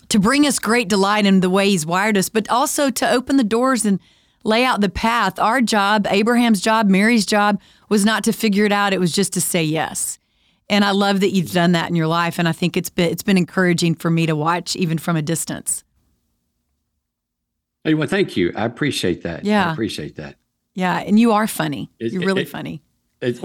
to 0.09 0.18
bring 0.18 0.46
us 0.46 0.59
great 0.59 0.88
delight 0.88 1.27
in 1.27 1.40
the 1.40 1.50
way 1.50 1.68
he's 1.68 1.87
wired 1.87 2.16
us, 2.16 2.29
but 2.29 2.48
also 2.48 2.90
to 2.90 3.11
open 3.11 3.37
the 3.37 3.44
doors 3.44 3.85
and 3.85 3.98
lay 4.45 4.65
out 4.65 4.81
the 4.81 4.89
path. 4.89 5.39
Our 5.39 5.61
job, 5.61 6.07
Abraham's 6.09 6.61
job, 6.61 6.89
Mary's 6.89 7.27
job, 7.27 7.61
was 7.89 8.05
not 8.05 8.25
to 8.25 8.33
figure 8.33 8.65
it 8.65 8.73
out. 8.73 8.93
It 8.93 9.01
was 9.01 9.13
just 9.13 9.33
to 9.33 9.41
say 9.41 9.65
yes. 9.65 10.19
And 10.71 10.85
I 10.85 10.93
love 10.93 11.21
that 11.21 11.31
you've 11.31 11.53
done 11.53 11.73
that 11.73 11.91
in 11.91 11.97
your 11.97 12.07
life, 12.07 12.39
and 12.39 12.49
I 12.49 12.53
think 12.53 12.77
it's 12.77 12.89
been 12.89 13.11
it's 13.11 13.23
been 13.23 13.37
encouraging 13.37 13.97
for 13.97 14.11
me 14.11 14.27
to 14.27 14.35
watch 14.35 14.77
even 14.77 14.97
from 14.97 15.17
a 15.17 15.23
distance. 15.23 15.85
Hey, 17.83 17.93
well, 17.93 18.09
thank 18.09 18.35
you. 18.37 18.51
I 18.57 18.65
appreciate 18.65 19.25
that. 19.25 19.45
Yeah, 19.45 19.69
I 19.69 19.73
appreciate 19.73 20.17
that. 20.17 20.37
Yeah, 20.75 20.99
and 20.99 21.19
you 21.19 21.33
are 21.33 21.47
funny. 21.47 21.91
It, 21.99 22.13
You're 22.13 22.23
really 22.23 22.43
it, 22.43 22.49
funny. 22.49 22.83
It, 23.21 23.41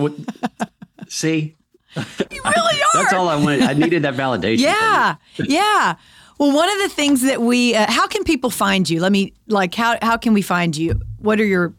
See? 1.08 1.56
You 1.96 2.42
really 2.46 2.82
are. 2.82 3.02
That's 3.02 3.14
all 3.14 3.28
I 3.28 3.36
wanted. 3.36 3.64
I 3.64 3.74
needed 3.74 4.04
that 4.04 4.14
validation. 4.14 4.60
Yeah. 4.60 5.16
yeah. 5.38 5.96
Well, 6.40 6.56
one 6.56 6.72
of 6.72 6.80
the 6.80 6.90
things 6.90 7.22
that 7.24 7.42
we, 7.42 7.76
uh, 7.76 7.92
how 7.92 8.08
can 8.08 8.24
people 8.24 8.50
find 8.50 8.90
you? 8.90 9.02
Let 9.02 9.12
me, 9.12 9.34
like, 9.48 9.76
how, 9.76 9.98
how 10.02 10.18
can 10.18 10.34
we 10.34 10.42
find 10.42 10.76
you? 10.76 11.00
What 11.18 11.40
are 11.40 11.46
your, 11.46 11.74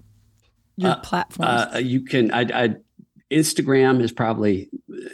your 0.77 0.93
uh, 0.93 1.01
platforms? 1.01 1.75
Uh, 1.75 1.79
you 1.79 2.03
can, 2.03 2.31
I, 2.31 2.41
I, 2.41 2.75
Instagram 3.31 4.03
is 4.03 4.13
probably 4.13 4.69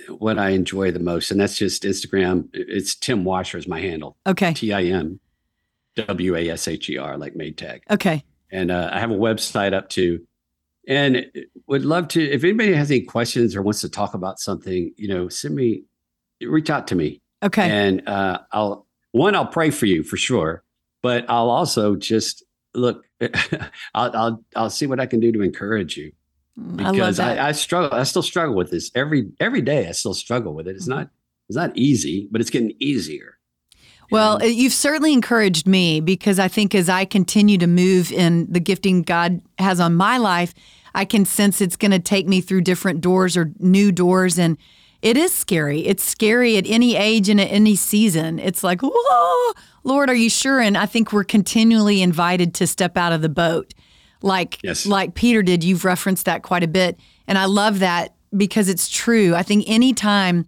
what 0.09 0.39
I 0.39 0.51
enjoy 0.51 0.91
the 0.91 1.01
most. 1.01 1.31
And 1.31 1.41
that's 1.41 1.57
just 1.57 1.85
Instagram. 1.85 2.49
It's 2.53 2.97
Tim 2.97 3.25
Washer 3.25 3.57
is 3.57 3.69
my 3.69 3.81
handle. 3.81 4.17
Okay. 4.27 4.53
T 4.53 4.73
I 4.73 4.83
M 4.85 5.21
W 5.95 6.37
A 6.37 6.51
S 6.51 6.67
H 6.67 6.91
E 6.91 6.97
R, 6.97 7.17
like 7.17 7.37
made 7.37 7.57
Maytag. 7.57 7.81
Okay. 7.91 8.25
And 8.51 8.71
uh, 8.71 8.91
I 8.93 8.99
have 8.99 9.11
a 9.11 9.17
website 9.17 9.75
up 9.75 9.89
too 9.89 10.27
and 10.87 11.27
would 11.67 11.85
love 11.85 12.09
to 12.09 12.23
if 12.23 12.45
anybody 12.45 12.73
has 12.73 12.91
any 12.91 13.01
questions 13.01 13.57
or 13.57 13.63
wants 13.63 13.81
to 13.81 13.89
talk 13.89 14.15
about 14.15 14.39
something 14.39 14.93
you 14.97 15.09
know 15.09 15.29
send 15.29 15.55
me 15.55 15.83
reach 16.41 16.71
out 16.71 16.87
to 16.87 16.95
me 16.95 17.21
okay 17.43 17.69
and 17.69 18.07
uh, 18.09 18.39
i'll 18.53 18.86
one 19.17 19.35
i'll 19.35 19.47
pray 19.47 19.71
for 19.71 19.87
you 19.87 20.03
for 20.03 20.17
sure 20.17 20.63
but 21.03 21.25
i'll 21.29 21.51
also 21.51 21.97
just 21.97 22.45
look 22.75 23.05
I'll, 23.95 24.17
I'll 24.17 24.45
i'll 24.55 24.71
see 24.71 24.87
what 24.87 25.01
i 25.01 25.07
can 25.07 25.21
do 25.21 25.33
to 25.33 25.43
encourage 25.43 25.97
you 25.97 26.13
mm, 26.59 26.77
because 26.77 27.19
I, 27.19 27.37
I, 27.37 27.49
I, 27.49 27.53
struggle 27.53 27.97
i 27.99 28.03
still 28.03 28.23
struggle 28.23 28.55
with 28.55 28.71
this 28.71 28.91
every 28.95 29.31
every 29.41 29.63
day 29.63 29.89
i 29.89 29.93
still 29.93 30.15
struggle 30.15 30.55
with 30.55 30.69
it 30.69 30.77
it's 30.77 30.85
mm-hmm. 30.85 30.99
not 30.99 31.11
it's 31.49 31.57
not 31.57 31.77
easy 31.77 32.29
but 32.31 32.41
it's 32.41 32.51
getting 32.51 32.75
easier 32.79 33.37
Well, 34.11 34.45
you've 34.45 34.73
certainly 34.73 35.13
encouraged 35.13 35.67
me 35.67 36.01
because 36.01 36.39
I 36.39 36.49
think 36.49 36.75
as 36.75 36.89
I 36.89 37.05
continue 37.05 37.59
to 37.59 37.67
move 37.67 38.13
in 38.13 38.47
the 38.51 38.61
gifting 38.61 39.03
God 39.03 39.41
has 39.59 39.81
on 39.81 39.95
my 39.97 40.17
life, 40.17 40.55
I 40.95 41.05
can 41.05 41.25
sense 41.25 41.61
it's 41.61 41.77
going 41.77 41.91
to 41.91 41.99
take 41.99 42.27
me 42.27 42.41
through 42.41 42.63
different 42.63 43.01
doors 43.01 43.37
or 43.37 43.53
new 43.59 43.93
doors. 43.93 44.39
And 44.39 44.57
it 45.03 45.17
is 45.17 45.33
scary. 45.33 45.87
It's 45.87 46.05
scary 46.05 46.57
at 46.57 46.65
any 46.67 46.97
age 46.97 47.29
and 47.29 47.41
at 47.41 47.51
any 47.51 47.77
season. 47.77 48.39
It's 48.39 48.65
like, 48.65 48.81
whoa, 48.83 49.53
Lord, 49.85 50.11
are 50.11 50.15
you 50.15 50.31
sure? 50.31 50.61
And 50.61 50.77
I 50.77 50.87
think 50.87 51.13
we're 51.13 51.25
continually 51.25 52.03
invited 52.03 52.55
to 52.55 52.67
step 52.67 52.97
out 52.97 53.13
of 53.13 53.23
the 53.23 53.29
boat. 53.29 53.73
Like, 54.23 54.59
yes. 54.63 54.87
like 54.87 55.15
Peter 55.15 55.43
did. 55.43 55.63
You've 55.63 55.85
referenced 55.85 56.25
that 56.25 56.43
quite 56.43 56.63
a 56.63 56.69
bit. 56.69 56.99
And 57.29 57.39
I 57.39 57.45
love 57.45 57.81
that 57.81 58.15
because 58.37 58.69
it's 58.69 58.89
true. 58.89 59.35
I 59.35 59.43
think 59.43 59.65
anytime 59.69 60.47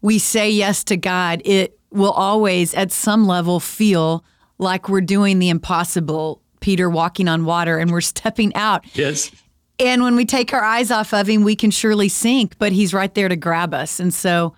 we 0.00 0.18
say 0.18 0.50
yes 0.50 0.82
to 0.84 0.96
God, 0.96 1.42
it 1.44 1.78
will 1.90 2.12
always, 2.12 2.74
at 2.74 2.92
some 2.92 3.26
level, 3.26 3.60
feel 3.60 4.24
like 4.58 4.88
we're 4.88 5.00
doing 5.00 5.38
the 5.38 5.48
impossible. 5.48 6.42
Peter 6.60 6.90
walking 6.90 7.28
on 7.28 7.44
water 7.44 7.78
and 7.78 7.92
we're 7.92 8.00
stepping 8.00 8.54
out. 8.56 8.84
Yes. 8.96 9.30
And 9.78 10.02
when 10.02 10.16
we 10.16 10.24
take 10.24 10.52
our 10.52 10.64
eyes 10.64 10.90
off 10.90 11.12
of 11.12 11.28
him, 11.28 11.42
we 11.42 11.54
can 11.54 11.70
surely 11.70 12.08
sink, 12.08 12.58
but 12.58 12.72
he's 12.72 12.94
right 12.94 13.14
there 13.14 13.28
to 13.28 13.36
grab 13.36 13.74
us. 13.74 14.00
And 14.00 14.12
so 14.12 14.54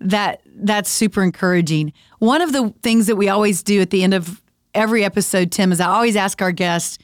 that 0.00 0.42
that's 0.46 0.90
super 0.90 1.22
encouraging. 1.22 1.92
One 2.18 2.42
of 2.42 2.52
the 2.52 2.74
things 2.82 3.06
that 3.06 3.16
we 3.16 3.28
always 3.28 3.62
do 3.62 3.80
at 3.80 3.90
the 3.90 4.02
end 4.02 4.14
of 4.14 4.42
every 4.74 5.04
episode, 5.04 5.50
Tim, 5.50 5.72
is 5.72 5.80
I 5.80 5.88
always 5.88 6.16
ask 6.16 6.42
our 6.42 6.52
guests, 6.52 6.98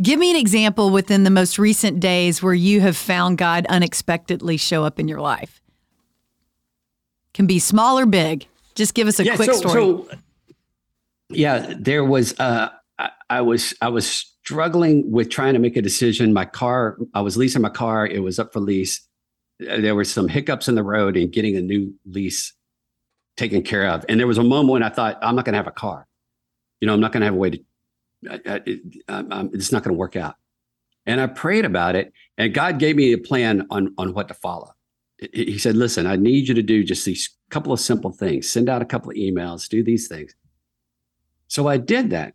give 0.00 0.18
me 0.18 0.30
an 0.30 0.36
example 0.36 0.90
within 0.90 1.24
the 1.24 1.30
most 1.30 1.58
recent 1.58 2.00
days 2.00 2.42
where 2.42 2.54
you 2.54 2.80
have 2.80 2.96
found 2.96 3.38
God 3.38 3.66
unexpectedly 3.68 4.56
show 4.56 4.84
up 4.84 4.98
in 4.98 5.08
your 5.08 5.20
life. 5.20 5.60
Can 7.34 7.46
be 7.46 7.58
small 7.58 7.98
or 7.98 8.06
big. 8.06 8.46
Just 8.74 8.94
give 8.94 9.06
us 9.06 9.18
a 9.20 9.24
yeah, 9.24 9.36
quick 9.36 9.50
so, 9.52 9.58
story. 9.58 9.74
So, 9.74 10.08
yeah, 11.28 11.74
there 11.78 12.04
was. 12.04 12.38
Uh, 12.38 12.68
I, 12.98 13.10
I 13.28 13.40
was. 13.42 13.74
I 13.80 13.88
was 13.88 14.31
struggling 14.52 15.10
with 15.10 15.30
trying 15.30 15.54
to 15.54 15.58
make 15.58 15.76
a 15.78 15.82
decision. 15.82 16.32
My 16.32 16.44
car. 16.44 16.98
I 17.14 17.22
was 17.22 17.38
leasing 17.38 17.62
my 17.62 17.70
car. 17.70 18.06
It 18.06 18.18
was 18.18 18.38
up 18.38 18.52
for 18.52 18.60
lease. 18.60 19.00
There 19.58 19.94
were 19.94 20.04
some 20.04 20.28
hiccups 20.28 20.68
in 20.68 20.74
the 20.74 20.82
road 20.82 21.16
and 21.16 21.32
getting 21.32 21.56
a 21.56 21.62
new 21.62 21.94
lease 22.04 22.52
taken 23.36 23.62
care 23.62 23.88
of. 23.88 24.04
And 24.08 24.20
there 24.20 24.26
was 24.26 24.36
a 24.36 24.44
moment 24.44 24.68
when 24.68 24.82
I 24.82 24.90
thought, 24.90 25.18
I'm 25.22 25.34
not 25.36 25.46
going 25.46 25.54
to 25.54 25.58
have 25.58 25.66
a 25.66 25.70
car. 25.72 26.06
You 26.80 26.86
know, 26.86 26.92
I'm 26.92 27.00
not 27.00 27.12
going 27.12 27.22
to 27.22 27.26
have 27.26 27.34
a 27.34 27.38
way 27.38 27.50
to. 27.50 27.60
I, 28.30 28.40
I, 29.08 29.24
I, 29.30 29.48
it's 29.54 29.72
not 29.72 29.82
going 29.82 29.94
to 29.94 29.98
work 29.98 30.16
out. 30.16 30.36
And 31.06 31.20
I 31.20 31.26
prayed 31.28 31.64
about 31.64 31.96
it, 31.96 32.12
and 32.38 32.54
God 32.54 32.78
gave 32.78 32.94
me 32.94 33.12
a 33.12 33.18
plan 33.18 33.66
on 33.70 33.94
on 33.98 34.12
what 34.14 34.28
to 34.28 34.34
follow. 34.34 34.72
He 35.32 35.58
said, 35.58 35.76
"Listen, 35.76 36.06
I 36.06 36.16
need 36.16 36.46
you 36.46 36.54
to 36.54 36.62
do 36.62 36.84
just 36.84 37.04
these 37.04 37.30
couple 37.50 37.72
of 37.72 37.80
simple 37.80 38.12
things. 38.12 38.48
Send 38.48 38.68
out 38.68 38.82
a 38.82 38.84
couple 38.84 39.10
of 39.10 39.16
emails. 39.16 39.68
Do 39.68 39.82
these 39.82 40.08
things." 40.08 40.34
So 41.48 41.68
I 41.68 41.78
did 41.78 42.10
that, 42.10 42.34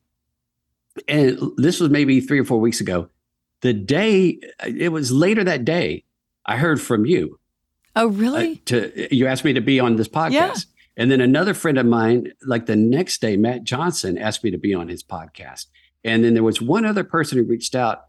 and 1.07 1.39
this 1.57 1.79
was 1.79 1.89
maybe 1.89 2.19
three 2.19 2.39
or 2.39 2.45
four 2.45 2.59
weeks 2.59 2.81
ago. 2.81 3.09
The 3.61 3.73
day 3.73 4.39
it 4.65 4.91
was 4.91 5.11
later 5.11 5.43
that 5.43 5.65
day, 5.65 6.03
I 6.45 6.57
heard 6.57 6.81
from 6.81 7.05
you. 7.05 7.39
Oh, 7.95 8.07
really? 8.07 8.53
Uh, 8.53 8.55
to 8.65 9.15
you 9.15 9.27
asked 9.27 9.43
me 9.43 9.53
to 9.53 9.61
be 9.61 9.79
on 9.79 9.95
this 9.95 10.07
podcast. 10.07 10.31
Yeah. 10.31 10.53
And 10.97 11.11
then 11.11 11.21
another 11.21 11.53
friend 11.53 11.77
of 11.77 11.85
mine, 11.85 12.33
like 12.43 12.65
the 12.65 12.75
next 12.75 13.21
day, 13.21 13.37
Matt 13.37 13.63
Johnson 13.63 14.17
asked 14.17 14.43
me 14.43 14.51
to 14.51 14.57
be 14.57 14.73
on 14.73 14.87
his 14.87 15.03
podcast. 15.03 15.67
And 16.03 16.23
then 16.23 16.33
there 16.33 16.43
was 16.43 16.61
one 16.61 16.85
other 16.85 17.03
person 17.03 17.37
who 17.37 17.43
reached 17.43 17.75
out 17.75 18.05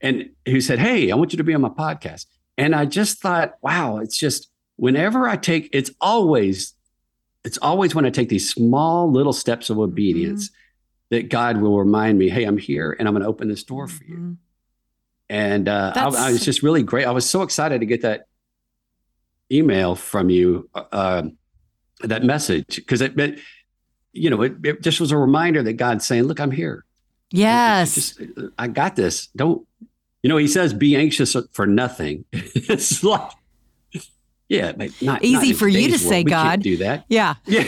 and 0.00 0.30
who 0.46 0.60
said, 0.60 0.78
Hey, 0.78 1.10
I 1.10 1.16
want 1.16 1.32
you 1.32 1.36
to 1.36 1.44
be 1.44 1.54
on 1.54 1.60
my 1.60 1.68
podcast. 1.68 2.26
And 2.56 2.74
I 2.74 2.86
just 2.86 3.20
thought, 3.20 3.54
wow, 3.62 3.98
it's 3.98 4.18
just 4.18 4.50
whenever 4.76 5.28
I 5.28 5.36
take, 5.36 5.70
it's 5.72 5.92
always, 6.00 6.74
it's 7.44 7.58
always 7.58 7.94
when 7.94 8.04
I 8.04 8.10
take 8.10 8.28
these 8.28 8.50
small 8.50 9.10
little 9.10 9.32
steps 9.32 9.70
of 9.70 9.78
obedience 9.78 10.48
mm-hmm. 10.48 10.54
That 11.10 11.30
God 11.30 11.58
will 11.58 11.78
remind 11.78 12.18
me, 12.18 12.28
Hey, 12.28 12.44
I'm 12.44 12.58
here 12.58 12.94
and 12.98 13.08
I'm 13.08 13.14
going 13.14 13.22
to 13.22 13.28
open 13.28 13.48
this 13.48 13.64
door 13.64 13.88
for 13.88 14.04
you. 14.04 14.14
Mm-hmm. 14.16 14.32
And 15.30 15.68
uh, 15.68 15.92
I, 15.94 16.04
I, 16.04 16.32
was 16.32 16.44
just 16.44 16.62
really 16.62 16.82
great. 16.82 17.06
I 17.06 17.10
was 17.10 17.28
so 17.28 17.42
excited 17.42 17.80
to 17.80 17.86
get 17.86 18.00
that 18.02 18.28
email 19.52 19.94
from 19.94 20.30
you, 20.30 20.70
uh, 20.74 21.22
that 22.00 22.24
message, 22.24 22.76
because 22.76 23.02
it, 23.02 23.18
it, 23.18 23.38
you 24.12 24.30
know, 24.30 24.42
it, 24.42 24.54
it 24.64 24.82
just 24.82 25.00
was 25.00 25.12
a 25.12 25.18
reminder 25.18 25.62
that 25.62 25.74
God's 25.74 26.06
saying, 26.06 26.24
"Look, 26.24 26.40
I'm 26.40 26.50
here. 26.50 26.84
Yes, 27.30 27.94
just, 27.94 28.20
I 28.58 28.68
got 28.68 28.96
this. 28.96 29.26
Don't, 29.36 29.66
you 30.22 30.28
know?" 30.28 30.38
He 30.38 30.48
says, 30.48 30.72
"Be 30.72 30.96
anxious 30.96 31.36
for 31.52 31.66
nothing." 31.66 32.24
it's 32.32 33.02
like, 33.04 33.32
yeah, 34.48 34.72
not 35.02 35.22
easy 35.22 35.50
not 35.50 35.58
for 35.58 35.68
you 35.68 35.90
to 35.90 35.98
say, 35.98 36.24
we 36.24 36.30
God. 36.30 36.62
do 36.62 36.78
that. 36.78 37.04
Yeah, 37.08 37.34
yeah. 37.44 37.64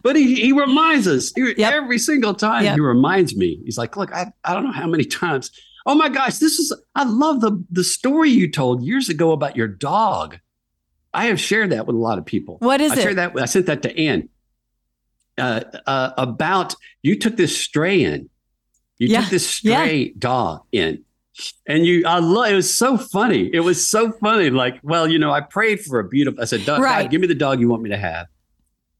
But 0.00 0.16
he, 0.16 0.36
he 0.36 0.52
reminds 0.52 1.08
us 1.08 1.32
he, 1.34 1.54
yep. 1.56 1.72
every 1.72 1.98
single 1.98 2.34
time. 2.34 2.64
Yep. 2.64 2.74
He 2.74 2.80
reminds 2.80 3.36
me. 3.36 3.60
He's 3.64 3.76
like, 3.76 3.96
"Look, 3.96 4.12
I, 4.12 4.32
I 4.44 4.54
don't 4.54 4.64
know 4.64 4.72
how 4.72 4.86
many 4.86 5.04
times 5.04 5.50
Oh 5.88 5.94
my 5.94 6.10
gosh, 6.10 6.36
this 6.36 6.58
is 6.58 6.70
I 6.94 7.04
love 7.04 7.40
the 7.40 7.64
the 7.70 7.82
story 7.82 8.28
you 8.28 8.50
told 8.50 8.82
years 8.82 9.08
ago 9.08 9.32
about 9.32 9.56
your 9.56 9.66
dog. 9.66 10.38
I 11.14 11.26
have 11.26 11.40
shared 11.40 11.70
that 11.70 11.86
with 11.86 11.96
a 11.96 11.98
lot 11.98 12.18
of 12.18 12.26
people. 12.26 12.58
What 12.58 12.82
is 12.82 12.92
I 12.92 13.10
it? 13.10 13.14
That. 13.14 13.32
I 13.40 13.46
sent 13.46 13.66
that 13.66 13.80
to 13.82 13.98
Ann. 13.98 14.28
Uh, 15.38 15.62
uh, 15.86 16.10
about 16.18 16.74
you 17.00 17.18
took 17.18 17.38
this 17.38 17.56
stray 17.56 18.02
in. 18.02 18.28
You 18.98 19.08
yeah. 19.08 19.22
took 19.22 19.30
this 19.30 19.48
stray 19.48 19.96
yeah. 19.96 20.12
dog 20.18 20.64
in, 20.72 21.04
and 21.66 21.86
you. 21.86 22.04
I 22.06 22.18
love. 22.18 22.50
It 22.50 22.54
was 22.54 22.72
so 22.72 22.98
funny. 22.98 23.48
It 23.50 23.60
was 23.60 23.84
so 23.84 24.12
funny. 24.12 24.50
Like, 24.50 24.80
well, 24.82 25.08
you 25.08 25.18
know, 25.18 25.30
I 25.30 25.40
prayed 25.40 25.80
for 25.80 26.00
a 26.00 26.04
beautiful. 26.06 26.42
I 26.42 26.44
said, 26.44 26.66
God, 26.66 26.82
right. 26.82 27.10
give 27.10 27.22
me 27.22 27.28
the 27.28 27.34
dog 27.34 27.60
you 27.60 27.68
want 27.70 27.82
me 27.82 27.88
to 27.88 27.96
have 27.96 28.26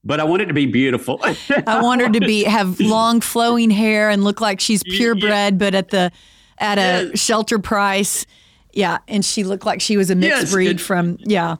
but 0.09 0.21
I 0.21 0.25
want 0.25 0.41
it 0.41 0.47
to 0.47 0.55
be 0.55 0.65
beautiful. 0.65 1.21
I 1.67 1.83
want 1.83 2.01
her 2.01 2.09
to 2.09 2.21
be 2.21 2.43
have 2.45 2.81
long 2.81 3.21
flowing 3.21 3.69
hair 3.69 4.09
and 4.09 4.25
look 4.25 4.41
like 4.41 4.59
she's 4.59 4.83
purebred, 4.83 5.23
yeah. 5.23 5.51
but 5.51 5.75
at 5.75 5.91
the 5.91 6.11
at 6.57 6.79
a 6.79 7.11
yes. 7.11 7.21
shelter 7.21 7.59
price. 7.59 8.25
Yeah, 8.73 8.99
and 9.07 9.23
she 9.23 9.45
looked 9.45 9.67
like 9.67 9.83
she 9.83 9.99
was 9.99 10.09
a 10.11 10.15
mixed 10.15 10.41
yes, 10.41 10.51
breed 10.51 10.81
from 10.81 11.19
yeah. 11.21 11.57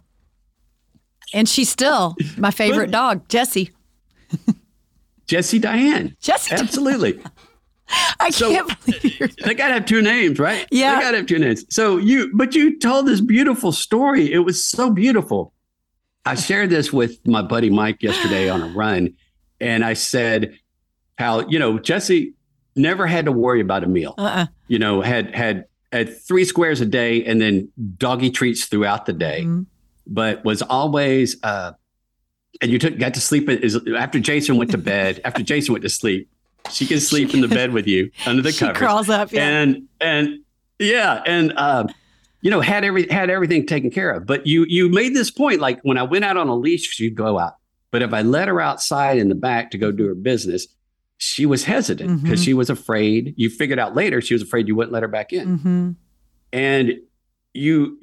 And 1.35 1.47
she's 1.47 1.69
still 1.69 2.17
my 2.39 2.51
favorite 2.51 2.87
but, 2.87 2.93
dog, 2.93 3.29
Jesse. 3.29 3.71
Jesse 5.27 5.59
Diane. 5.59 6.17
Jesse 6.19 6.55
Absolutely. 6.55 7.23
I 8.19 8.31
so, 8.31 8.51
can't 8.51 8.85
believe 8.87 9.21
you're 9.21 9.29
they 9.45 9.53
gotta 9.53 9.75
have 9.75 9.85
two 9.85 10.01
names, 10.01 10.39
right? 10.39 10.67
Yeah. 10.71 10.97
They 10.97 11.03
gotta 11.03 11.17
have 11.19 11.27
two 11.27 11.39
names. 11.39 11.67
So 11.69 11.99
you 11.99 12.31
but 12.35 12.55
you 12.55 12.79
told 12.79 13.07
this 13.07 13.21
beautiful 13.21 13.73
story. 13.73 14.33
It 14.33 14.39
was 14.39 14.65
so 14.65 14.91
beautiful. 14.91 15.53
I 16.29 16.35
shared 16.35 16.71
this 16.71 16.93
with 16.93 17.27
my 17.27 17.43
buddy 17.43 17.71
Mike 17.71 18.03
yesterday 18.03 18.49
on 18.49 18.63
a 18.63 18.69
run, 18.69 19.15
and 19.61 19.85
I 19.85 19.95
said, 19.95 20.59
"How 21.17 21.47
you 21.49 21.59
know, 21.59 21.79
Jesse 21.79 22.35
never 22.77 23.07
had 23.07 23.25
to 23.27 23.33
worry 23.33 23.61
about 23.61 23.85
a 23.85 23.87
meal. 23.87 24.15
Uh-uh. 24.17 24.47
You 24.69 24.79
know, 24.79 25.01
had 25.01 25.35
had 25.35 25.67
had 25.93 26.21
three 26.23 26.45
squares 26.45 26.81
a 26.81 26.87
day 26.87 27.25
and 27.25 27.41
then 27.41 27.71
doggy 27.97 28.31
treats 28.31 28.67
throughout 28.67 29.07
the 29.07 29.13
day, 29.13 29.43
mm-hmm. 29.43 29.63
but 30.07 30.45
was 30.45 30.63
always 30.63 31.43
uh, 31.43 31.73
and 32.61 32.71
you 32.71 32.79
took 32.79 32.99
got 32.99 33.15
to 33.15 33.21
sleep 33.21 33.49
is 33.49 33.79
after 33.97 34.21
Jason 34.21 34.57
went 34.57 34.71
to 34.71 34.79
bed. 34.79 35.21
after 35.25 35.43
Jason 35.43 35.73
went 35.73 35.83
to 35.83 35.89
sleep, 35.89 36.29
she 36.71 36.87
can 36.87 37.01
sleep 37.01 37.35
in 37.35 37.41
the 37.41 37.49
bed 37.49 37.73
with 37.73 37.87
you 37.87 38.11
under 38.27 38.43
the 38.43 38.53
cover. 38.53 38.75
She 38.75 38.79
crawls 38.79 39.09
up, 39.09 39.33
yeah. 39.33 39.49
and 39.49 39.89
and 40.01 40.41
yeah, 40.79 41.23
and 41.27 41.53
uh, 41.57 41.87
you 42.41 42.51
know 42.51 42.61
had 42.61 42.85
every 42.85 43.09
had 43.09 43.31
everything 43.31 43.67
taken 43.67 43.91
care 43.91 44.11
of. 44.11 44.27
But 44.27 44.47
you 44.47 44.65
you 44.69 44.89
made 44.89 45.15
this 45.15 45.31
point 45.31 45.61
like 45.61 45.81
when 45.83 45.99
I 45.99 46.03
went 46.03 46.25
out 46.25 46.37
on 46.37 46.49
a 46.49 46.55
leash, 46.55 46.89
she'd 46.89 47.15
go 47.15 47.39
out. 47.39 47.55
But 47.91 48.03
if 48.03 48.13
I 48.13 48.23
let 48.23 48.49
her 48.49 48.61
outside 48.61 49.19
in 49.19 49.29
the 49.29 49.35
back 49.35 49.71
to 49.71 49.79
go 49.79 49.91
do 49.91 50.07
her 50.07 50.15
business, 50.15 50.67
she 51.19 51.47
was 51.47 51.65
hesitant 51.65 52.23
because 52.23 52.41
mm-hmm. 52.41 52.45
she 52.45 52.55
was 52.55 52.71
afraid. 52.71 53.35
You 53.37 53.51
figured 53.51 53.79
out 53.79 53.95
later 53.95 54.21
she 54.21 54.35
was 54.35 54.43
afraid 54.43 54.69
you 54.69 54.77
wouldn't 54.77 54.93
let 54.93 55.03
her 55.03 55.09
back 55.09 55.33
in. 55.33 55.59
Mm-hmm. 55.59 55.91
And 56.53 56.93
you, 57.53 57.99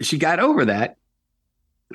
she 0.00 0.18
got 0.18 0.38
over 0.38 0.64
that. 0.66 0.96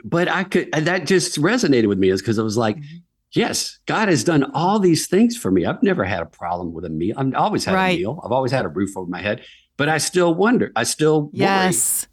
But 0.04 0.28
I 0.28 0.44
could, 0.44 0.72
that 0.74 1.06
just 1.06 1.40
resonated 1.40 1.88
with 1.88 1.98
me 1.98 2.10
is 2.10 2.22
because 2.22 2.40
I 2.40 2.44
was 2.44 2.58
like, 2.58 2.78
mm-hmm. 2.78 2.98
yes, 3.32 3.80
God 3.86 4.10
has 4.10 4.24
done 4.24 4.52
all 4.54 4.80
these 4.80 5.08
things 5.08 5.38
for 5.38 5.50
me. 5.50 5.66
I've 5.66 5.82
never 5.82 6.04
had 6.04 6.22
a 6.22 6.26
problem 6.26 6.74
with 6.74 6.84
a 6.84 6.90
meal. 6.90 7.16
I've 7.18 7.34
always 7.36 7.64
had 7.64 7.76
right. 7.76 7.96
a 7.96 8.00
meal. 8.00 8.20
I've 8.24 8.32
always 8.32 8.52
had 8.52 8.66
a 8.66 8.70
roof 8.70 8.98
over 8.98 9.10
my 9.10 9.22
head, 9.22 9.46
but 9.78 9.90
I 9.90 9.98
still 9.98 10.34
wonder. 10.34 10.72
I 10.76 10.84
still 10.84 11.30
yes. 11.34 12.04
Worry, 12.06 12.10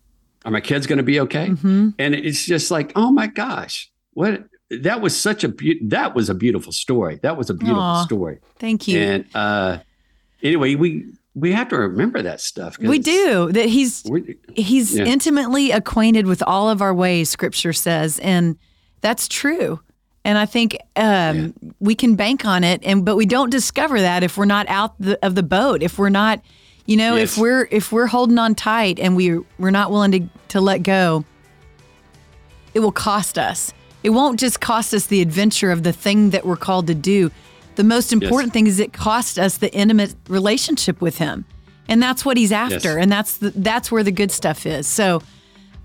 are 0.47 0.51
my 0.53 0.61
kids 0.61 0.87
going 0.87 0.99
to 0.99 1.03
be 1.03 1.21
okay? 1.21 1.49
Mm-hmm. 1.49 1.91
And 1.99 2.15
it's 2.15 2.45
just 2.45 2.71
like, 2.71 2.93
oh 2.97 3.11
my 3.11 3.27
gosh, 3.27 3.91
what 4.15 4.45
that 4.71 5.01
was 5.01 5.17
such 5.17 5.45
a 5.45 5.49
be- 5.49 5.81
that 5.89 6.15
was 6.15 6.31
a 6.31 6.35
beautiful 6.35 6.73
story. 6.73 7.19
That 7.23 7.37
was 7.37 7.51
a 7.51 7.55
beautiful 7.55 7.83
Aww, 7.83 8.05
story. 8.05 8.39
Thank 8.59 8.89
you. 8.89 8.99
And 8.99 9.25
uh, 9.35 9.79
anyway, 10.43 10.77
we 10.77 11.07
we 11.35 11.53
have 11.53 11.69
to 11.69 11.77
remember 11.77 12.23
that 12.23 12.41
stuff. 12.41 12.79
We 12.79 12.99
do 12.99 13.53
that. 13.53 13.67
He's 13.67 14.09
he's 14.55 14.97
yeah. 14.97 15.05
intimately 15.05 15.71
acquainted 15.71 16.27
with 16.27 16.43
all 16.43 16.71
of 16.71 16.81
our 16.83 16.95
ways. 16.95 17.29
Scripture 17.31 17.73
says, 17.73 18.19
and 18.21 18.57
that's 19.01 19.29
true. 19.29 19.81
And 20.25 20.37
I 20.37 20.45
think 20.45 20.77
um, 20.97 21.55
yeah. 21.63 21.71
we 21.81 21.95
can 21.95 22.15
bank 22.15 22.45
on 22.45 22.63
it, 22.63 22.83
and 22.85 23.05
but 23.05 23.17
we 23.17 23.27
don't 23.27 23.51
discover 23.51 24.01
that 24.01 24.23
if 24.23 24.37
we're 24.37 24.45
not 24.45 24.69
out 24.69 24.95
the, 25.01 25.19
of 25.25 25.35
the 25.35 25.43
boat. 25.43 25.83
If 25.83 25.99
we're 25.99 26.11
not, 26.11 26.43
you 26.91 26.97
know, 26.97 27.17
yes. 27.17 27.33
if 27.33 27.39
we're 27.39 27.69
if 27.71 27.93
we're 27.93 28.07
holding 28.07 28.39
on 28.39 28.55
tight 28.55 28.99
and 28.99 29.17
we 29.17 29.39
we're 29.59 29.71
not 29.71 29.91
willing 29.91 30.13
to 30.13 30.21
to 30.49 30.61
let 30.61 30.83
go, 30.83 31.25
it 32.75 32.81
will 32.81 32.93
cost 32.93 33.39
us 33.39 33.73
it 34.03 34.11
won't 34.11 34.41
just 34.41 34.61
cost 34.61 34.95
us 34.95 35.07
the 35.07 35.21
adventure 35.21 35.71
of 35.71 35.83
the 35.83 35.93
thing 35.93 36.31
that 36.31 36.47
we're 36.47 36.57
called 36.57 36.87
to 36.87 36.95
do. 36.95 37.31
The 37.77 37.85
most 37.85 38.13
important 38.13 38.49
yes. 38.49 38.55
thing 38.55 38.67
is 38.67 38.81
it 38.81 38.93
cost 38.93 39.39
us 39.39 39.59
the 39.59 39.73
intimate 39.73 40.15
relationship 40.29 41.01
with 41.01 41.19
Him, 41.19 41.45
and 41.89 42.03
that's 42.03 42.25
what 42.25 42.37
He's 42.37 42.53
after, 42.53 42.95
yes. 42.95 42.97
and 42.99 43.13
that's 43.13 43.39
the, 43.39 43.51
that's 43.51 43.93
where 43.93 44.03
the 44.03 44.13
good 44.13 44.31
stuff 44.31 44.67
is. 44.67 44.87
So. 44.87 45.23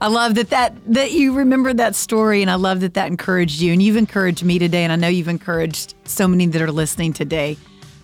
I 0.02 0.08
love 0.08 0.36
that 0.36 0.50
that 0.50 0.76
that 0.88 1.14
you 1.14 1.34
remembered 1.34 1.78
that 1.78 1.96
story, 1.96 2.42
and 2.42 2.52
I 2.52 2.56
love 2.56 2.82
that 2.82 2.96
that 2.96 3.08
encouraged 3.08 3.62
you, 3.62 3.72
and 3.72 3.82
you've 3.82 3.96
encouraged 3.96 4.44
me 4.44 4.60
today, 4.60 4.84
and 4.84 4.92
I 4.92 4.98
know 4.98 5.08
you've 5.08 5.30
encouraged 5.30 5.96
so 6.04 6.28
many 6.28 6.48
that 6.48 6.62
are 6.62 6.70
listening 6.70 7.14
today. 7.14 7.56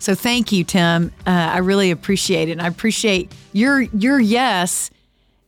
So 0.01 0.15
thank 0.15 0.51
you, 0.51 0.63
Tim. 0.63 1.11
Uh, 1.27 1.29
I 1.29 1.59
really 1.59 1.91
appreciate 1.91 2.49
it, 2.49 2.53
and 2.53 2.61
I 2.61 2.67
appreciate 2.67 3.31
your 3.53 3.81
your 3.81 4.19
yes 4.19 4.89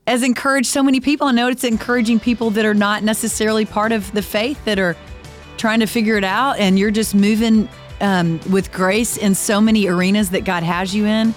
has 0.06 0.22
encouraged 0.22 0.68
so 0.68 0.84
many 0.84 1.00
people. 1.00 1.28
I 1.28 1.32
know 1.32 1.48
it's 1.48 1.64
encouraging 1.64 2.20
people 2.20 2.52
that 2.52 2.64
are 2.64 2.76
not 2.76 3.04
necessarily 3.04 3.66
part 3.66 3.92
of 3.92 4.12
the 4.12 4.22
faith 4.22 4.64
that 4.66 4.78
are 4.78 4.96
trying 5.58 5.80
to 5.80 5.88
figure 5.88 6.18
it 6.18 6.24
out, 6.24 6.60
and 6.60 6.78
you're 6.78 6.92
just 6.92 7.16
moving 7.16 7.68
um, 8.00 8.40
with 8.52 8.72
grace 8.72 9.18
in 9.18 9.34
so 9.34 9.60
many 9.60 9.88
arenas 9.88 10.30
that 10.30 10.46
God 10.46 10.62
has 10.62 10.94
you 10.94 11.06
in. 11.06 11.34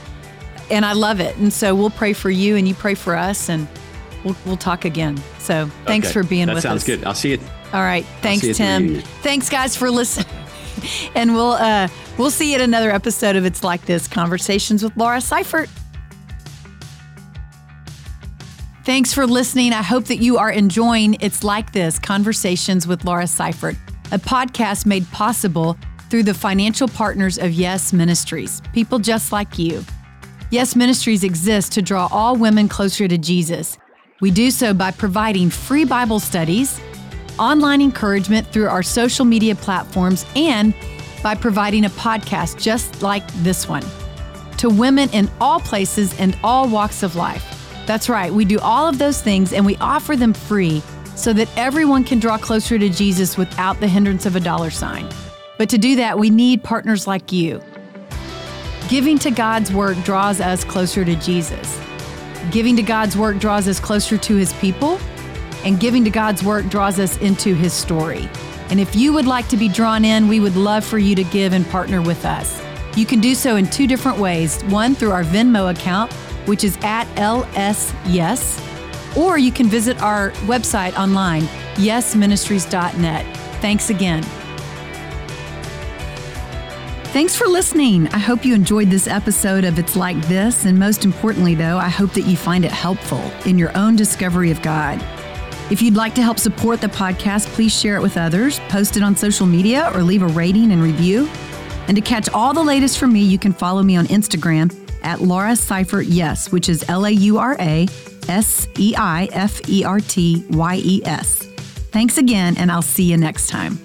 And 0.69 0.85
I 0.85 0.93
love 0.93 1.21
it. 1.21 1.37
And 1.37 1.53
so 1.53 1.75
we'll 1.75 1.91
pray 1.91 2.13
for 2.13 2.29
you, 2.29 2.57
and 2.57 2.69
you 2.69 2.75
pray 2.75 2.95
for 2.95 3.17
us, 3.17 3.49
and 3.49 3.67
we'll, 4.25 4.37
we'll 4.45 4.57
talk 4.57 4.85
again. 4.85 5.17
So 5.39 5.71
thanks 5.87 6.09
okay. 6.09 6.13
for 6.13 6.23
being 6.25 6.49
that 6.49 6.55
with 6.55 6.67
us. 6.67 6.73
That 6.73 6.81
sounds 6.81 6.85
good. 6.85 7.05
I'll 7.05 7.15
see 7.15 7.31
you. 7.31 7.41
All 7.73 7.83
right. 7.83 8.05
Thanks, 8.21 8.57
Tim. 8.57 9.01
Thanks, 9.23 9.49
guys, 9.49 9.75
for 9.75 9.91
listening. 9.91 10.27
and 11.15 11.35
we'll 11.35 11.53
uh, 11.53 11.89
we'll 12.19 12.31
see 12.31 12.51
you 12.51 12.57
at 12.57 12.61
another 12.61 12.91
episode 12.91 13.37
of 13.37 13.45
It's 13.45 13.63
Like 13.65 13.85
This 13.87 14.09
Conversations 14.09 14.83
with 14.83 14.97
Laura 14.97 15.21
Seifert. 15.21 15.69
Thanks 18.85 19.13
for 19.13 19.27
listening. 19.27 19.73
I 19.73 19.83
hope 19.83 20.05
that 20.05 20.19
you 20.19 20.39
are 20.39 20.51
enjoying 20.51 21.17
It's 21.21 21.43
Like 21.43 21.73
This 21.73 21.99
Conversations 21.99 22.87
with 22.87 23.05
Laura 23.05 23.27
Seifert, 23.27 23.75
a 24.13 24.19
podcast 24.19 24.87
made 24.87 25.11
possible 25.11 25.77
through 26.09 26.23
the 26.23 26.35
financial 26.35 26.87
partners 26.87 27.37
of 27.37 27.53
Yes 27.53 27.93
Ministries, 27.93 28.63
people 28.73 29.01
just 29.01 29.33
like 29.33 29.59
you. 29.59 29.85
Yes 30.53 30.77
Ministries 30.77 31.25
exists 31.25 31.75
to 31.75 31.83
draw 31.83 32.09
all 32.13 32.37
women 32.37 32.69
closer 32.69 33.09
to 33.09 33.19
Jesus. 33.19 33.77
We 34.21 34.31
do 34.31 34.51
so 34.51 34.73
by 34.73 34.93
providing 34.93 35.51
free 35.51 35.85
Bible 35.85 36.21
studies, 36.21 36.81
online 37.39 37.81
encouragement 37.81 38.47
through 38.49 38.69
our 38.69 38.83
social 38.83 39.25
media 39.25 39.55
platforms, 39.55 40.25
and 40.35 40.75
by 41.23 41.35
providing 41.35 41.85
a 41.85 41.91
podcast 41.91 42.61
just 42.61 43.03
like 43.03 43.27
this 43.43 43.69
one 43.69 43.85
to 44.59 44.71
women 44.71 45.09
in 45.11 45.31
all 45.41 45.61
places 45.61 46.19
and 46.19 46.39
all 46.43 46.69
walks 46.69 47.03
of 47.03 47.17
life. 47.17 47.53
That's 47.87 48.09
right, 48.09 48.33
we 48.33 48.45
do 48.45 48.59
all 48.61 48.89
of 48.89 48.99
those 48.99 49.21
things 49.21 49.53
and 49.53 49.65
we 49.65 49.77
offer 49.77 50.17
them 50.17 50.33
free 50.33 50.83
so 51.15 51.33
that 51.33 51.49
everyone 51.57 52.05
can 52.05 52.19
draw 52.19 52.37
closer 52.37 52.79
to 52.79 52.89
Jesus 52.89 53.37
without 53.37 53.81
the 53.81 53.89
hindrance 53.89 54.27
of 54.27 54.37
a 54.37 54.41
dollar 54.41 54.71
sign. 54.71 55.09
But 55.59 55.69
to 55.71 55.79
do 55.79 55.97
that, 55.97 56.19
we 56.19 56.31
need 56.31 56.63
partners 56.63 57.07
like 57.07 57.33
you. 57.33 57.63
Giving 58.89 59.19
to 59.21 59.31
God's 59.31 59.73
work 59.73 59.97
draws 60.05 60.41
us 60.41 60.63
closer 60.63 61.05
to 61.05 61.17
Jesus. 61.17 61.81
Giving 62.51 62.77
to 62.77 62.83
God's 62.83 63.17
work 63.17 63.39
draws 63.39 63.67
us 63.67 63.81
closer 63.81 64.19
to 64.19 64.37
his 64.37 64.53
people, 64.55 64.99
and 65.67 65.79
giving 65.79 66.05
to 66.05 66.11
God's 66.11 66.43
work 66.43 66.67
draws 66.71 66.99
us 66.99 67.19
into 67.19 67.55
his 67.55 67.75
story. 67.75 68.31
And 68.71 68.81
if 68.81 68.97
you 68.97 69.13
would 69.13 69.27
like 69.27 69.49
to 69.49 69.59
be 69.59 69.69
drawn 69.69 70.03
in, 70.03 70.27
we 70.27 70.41
would 70.41 70.57
love 70.57 70.83
for 70.85 70.99
you 70.99 71.15
to 71.15 71.25
give 71.25 71.53
and 71.53 71.69
partner 71.69 72.01
with 72.01 72.25
us. 72.25 72.63
You 72.97 73.05
can 73.05 73.21
do 73.21 73.35
so 73.35 73.57
in 73.57 73.69
two 73.69 73.87
different 73.87 74.19
ways 74.19 74.63
one 74.65 74.95
through 74.95 75.11
our 75.11 75.25
Venmo 75.25 75.71
account 75.71 76.11
which 76.47 76.65
is 76.65 76.79
at 76.83 77.05
LSYes, 77.17 78.57
or 79.17 79.39
you 79.39 79.53
can 79.53 79.67
visit 79.67 80.01
our 80.01 80.31
website 80.47 80.97
online, 80.99 81.43
yesministries.net. 81.75 83.37
Thanks 83.61 83.91
again. 83.91 84.23
Thanks 87.13 87.35
for 87.35 87.47
listening. 87.47 88.09
I 88.09 88.19
hope 88.19 88.45
you 88.45 88.55
enjoyed 88.55 88.91
this 88.91 89.07
episode 89.07 89.65
of 89.65 89.79
It's 89.79 89.97
Like 89.97 90.21
This. 90.29 90.67
And 90.67 90.79
most 90.79 91.05
importantly, 91.05 91.55
though, 91.55 91.79
I 91.79 91.89
hope 91.89 92.13
that 92.13 92.27
you 92.27 92.37
find 92.37 92.65
it 92.65 92.71
helpful 92.73 93.23
in 93.47 93.59
your 93.59 93.77
own 93.77 93.97
discovery 93.97 94.51
of 94.51 94.61
God. 94.61 95.03
If 95.69 95.83
you'd 95.83 95.97
like 95.97 96.15
to 96.15 96.23
help 96.23 96.39
support 96.39 96.81
the 96.81 96.87
podcast, 96.87 97.47
please 97.49 97.77
share 97.79 97.97
it 97.97 98.03
with 98.03 98.17
others, 98.17 98.61
post 98.69 98.97
it 98.97 99.03
on 99.03 99.17
social 99.17 99.47
media, 99.47 99.91
or 99.95 100.03
leave 100.03 100.23
a 100.23 100.29
rating 100.29 100.71
and 100.71 100.81
review. 100.81 101.29
And 101.89 101.97
to 101.97 102.01
catch 102.01 102.29
all 102.29 102.55
the 102.55 102.63
latest 102.63 102.99
from 102.99 103.13
me, 103.13 103.23
you 103.23 103.39
can 103.39 103.53
follow 103.53 103.83
me 103.83 103.97
on 103.97 104.07
Instagram 104.07 104.73
at 105.03 105.21
Laura 105.21 105.57
Seifert 105.57 106.07
Yes, 106.07 106.53
which 106.53 106.69
is 106.69 106.85
L 106.89 107.05
A 107.07 107.11
U 107.11 107.39
R 107.39 107.57
A 107.59 107.87
S 108.29 108.69
E 108.79 108.95
I 108.97 109.29
F 109.33 109.69
E 109.69 109.85
R 109.85 109.99
T 110.01 110.45
Y 110.51 110.81
E 110.85 111.03
S. 111.05 111.47
Thanks 111.91 112.19
again, 112.19 112.57
and 112.59 112.71
I'll 112.71 112.83
see 112.83 113.05
you 113.05 113.17
next 113.17 113.49
time. 113.49 113.79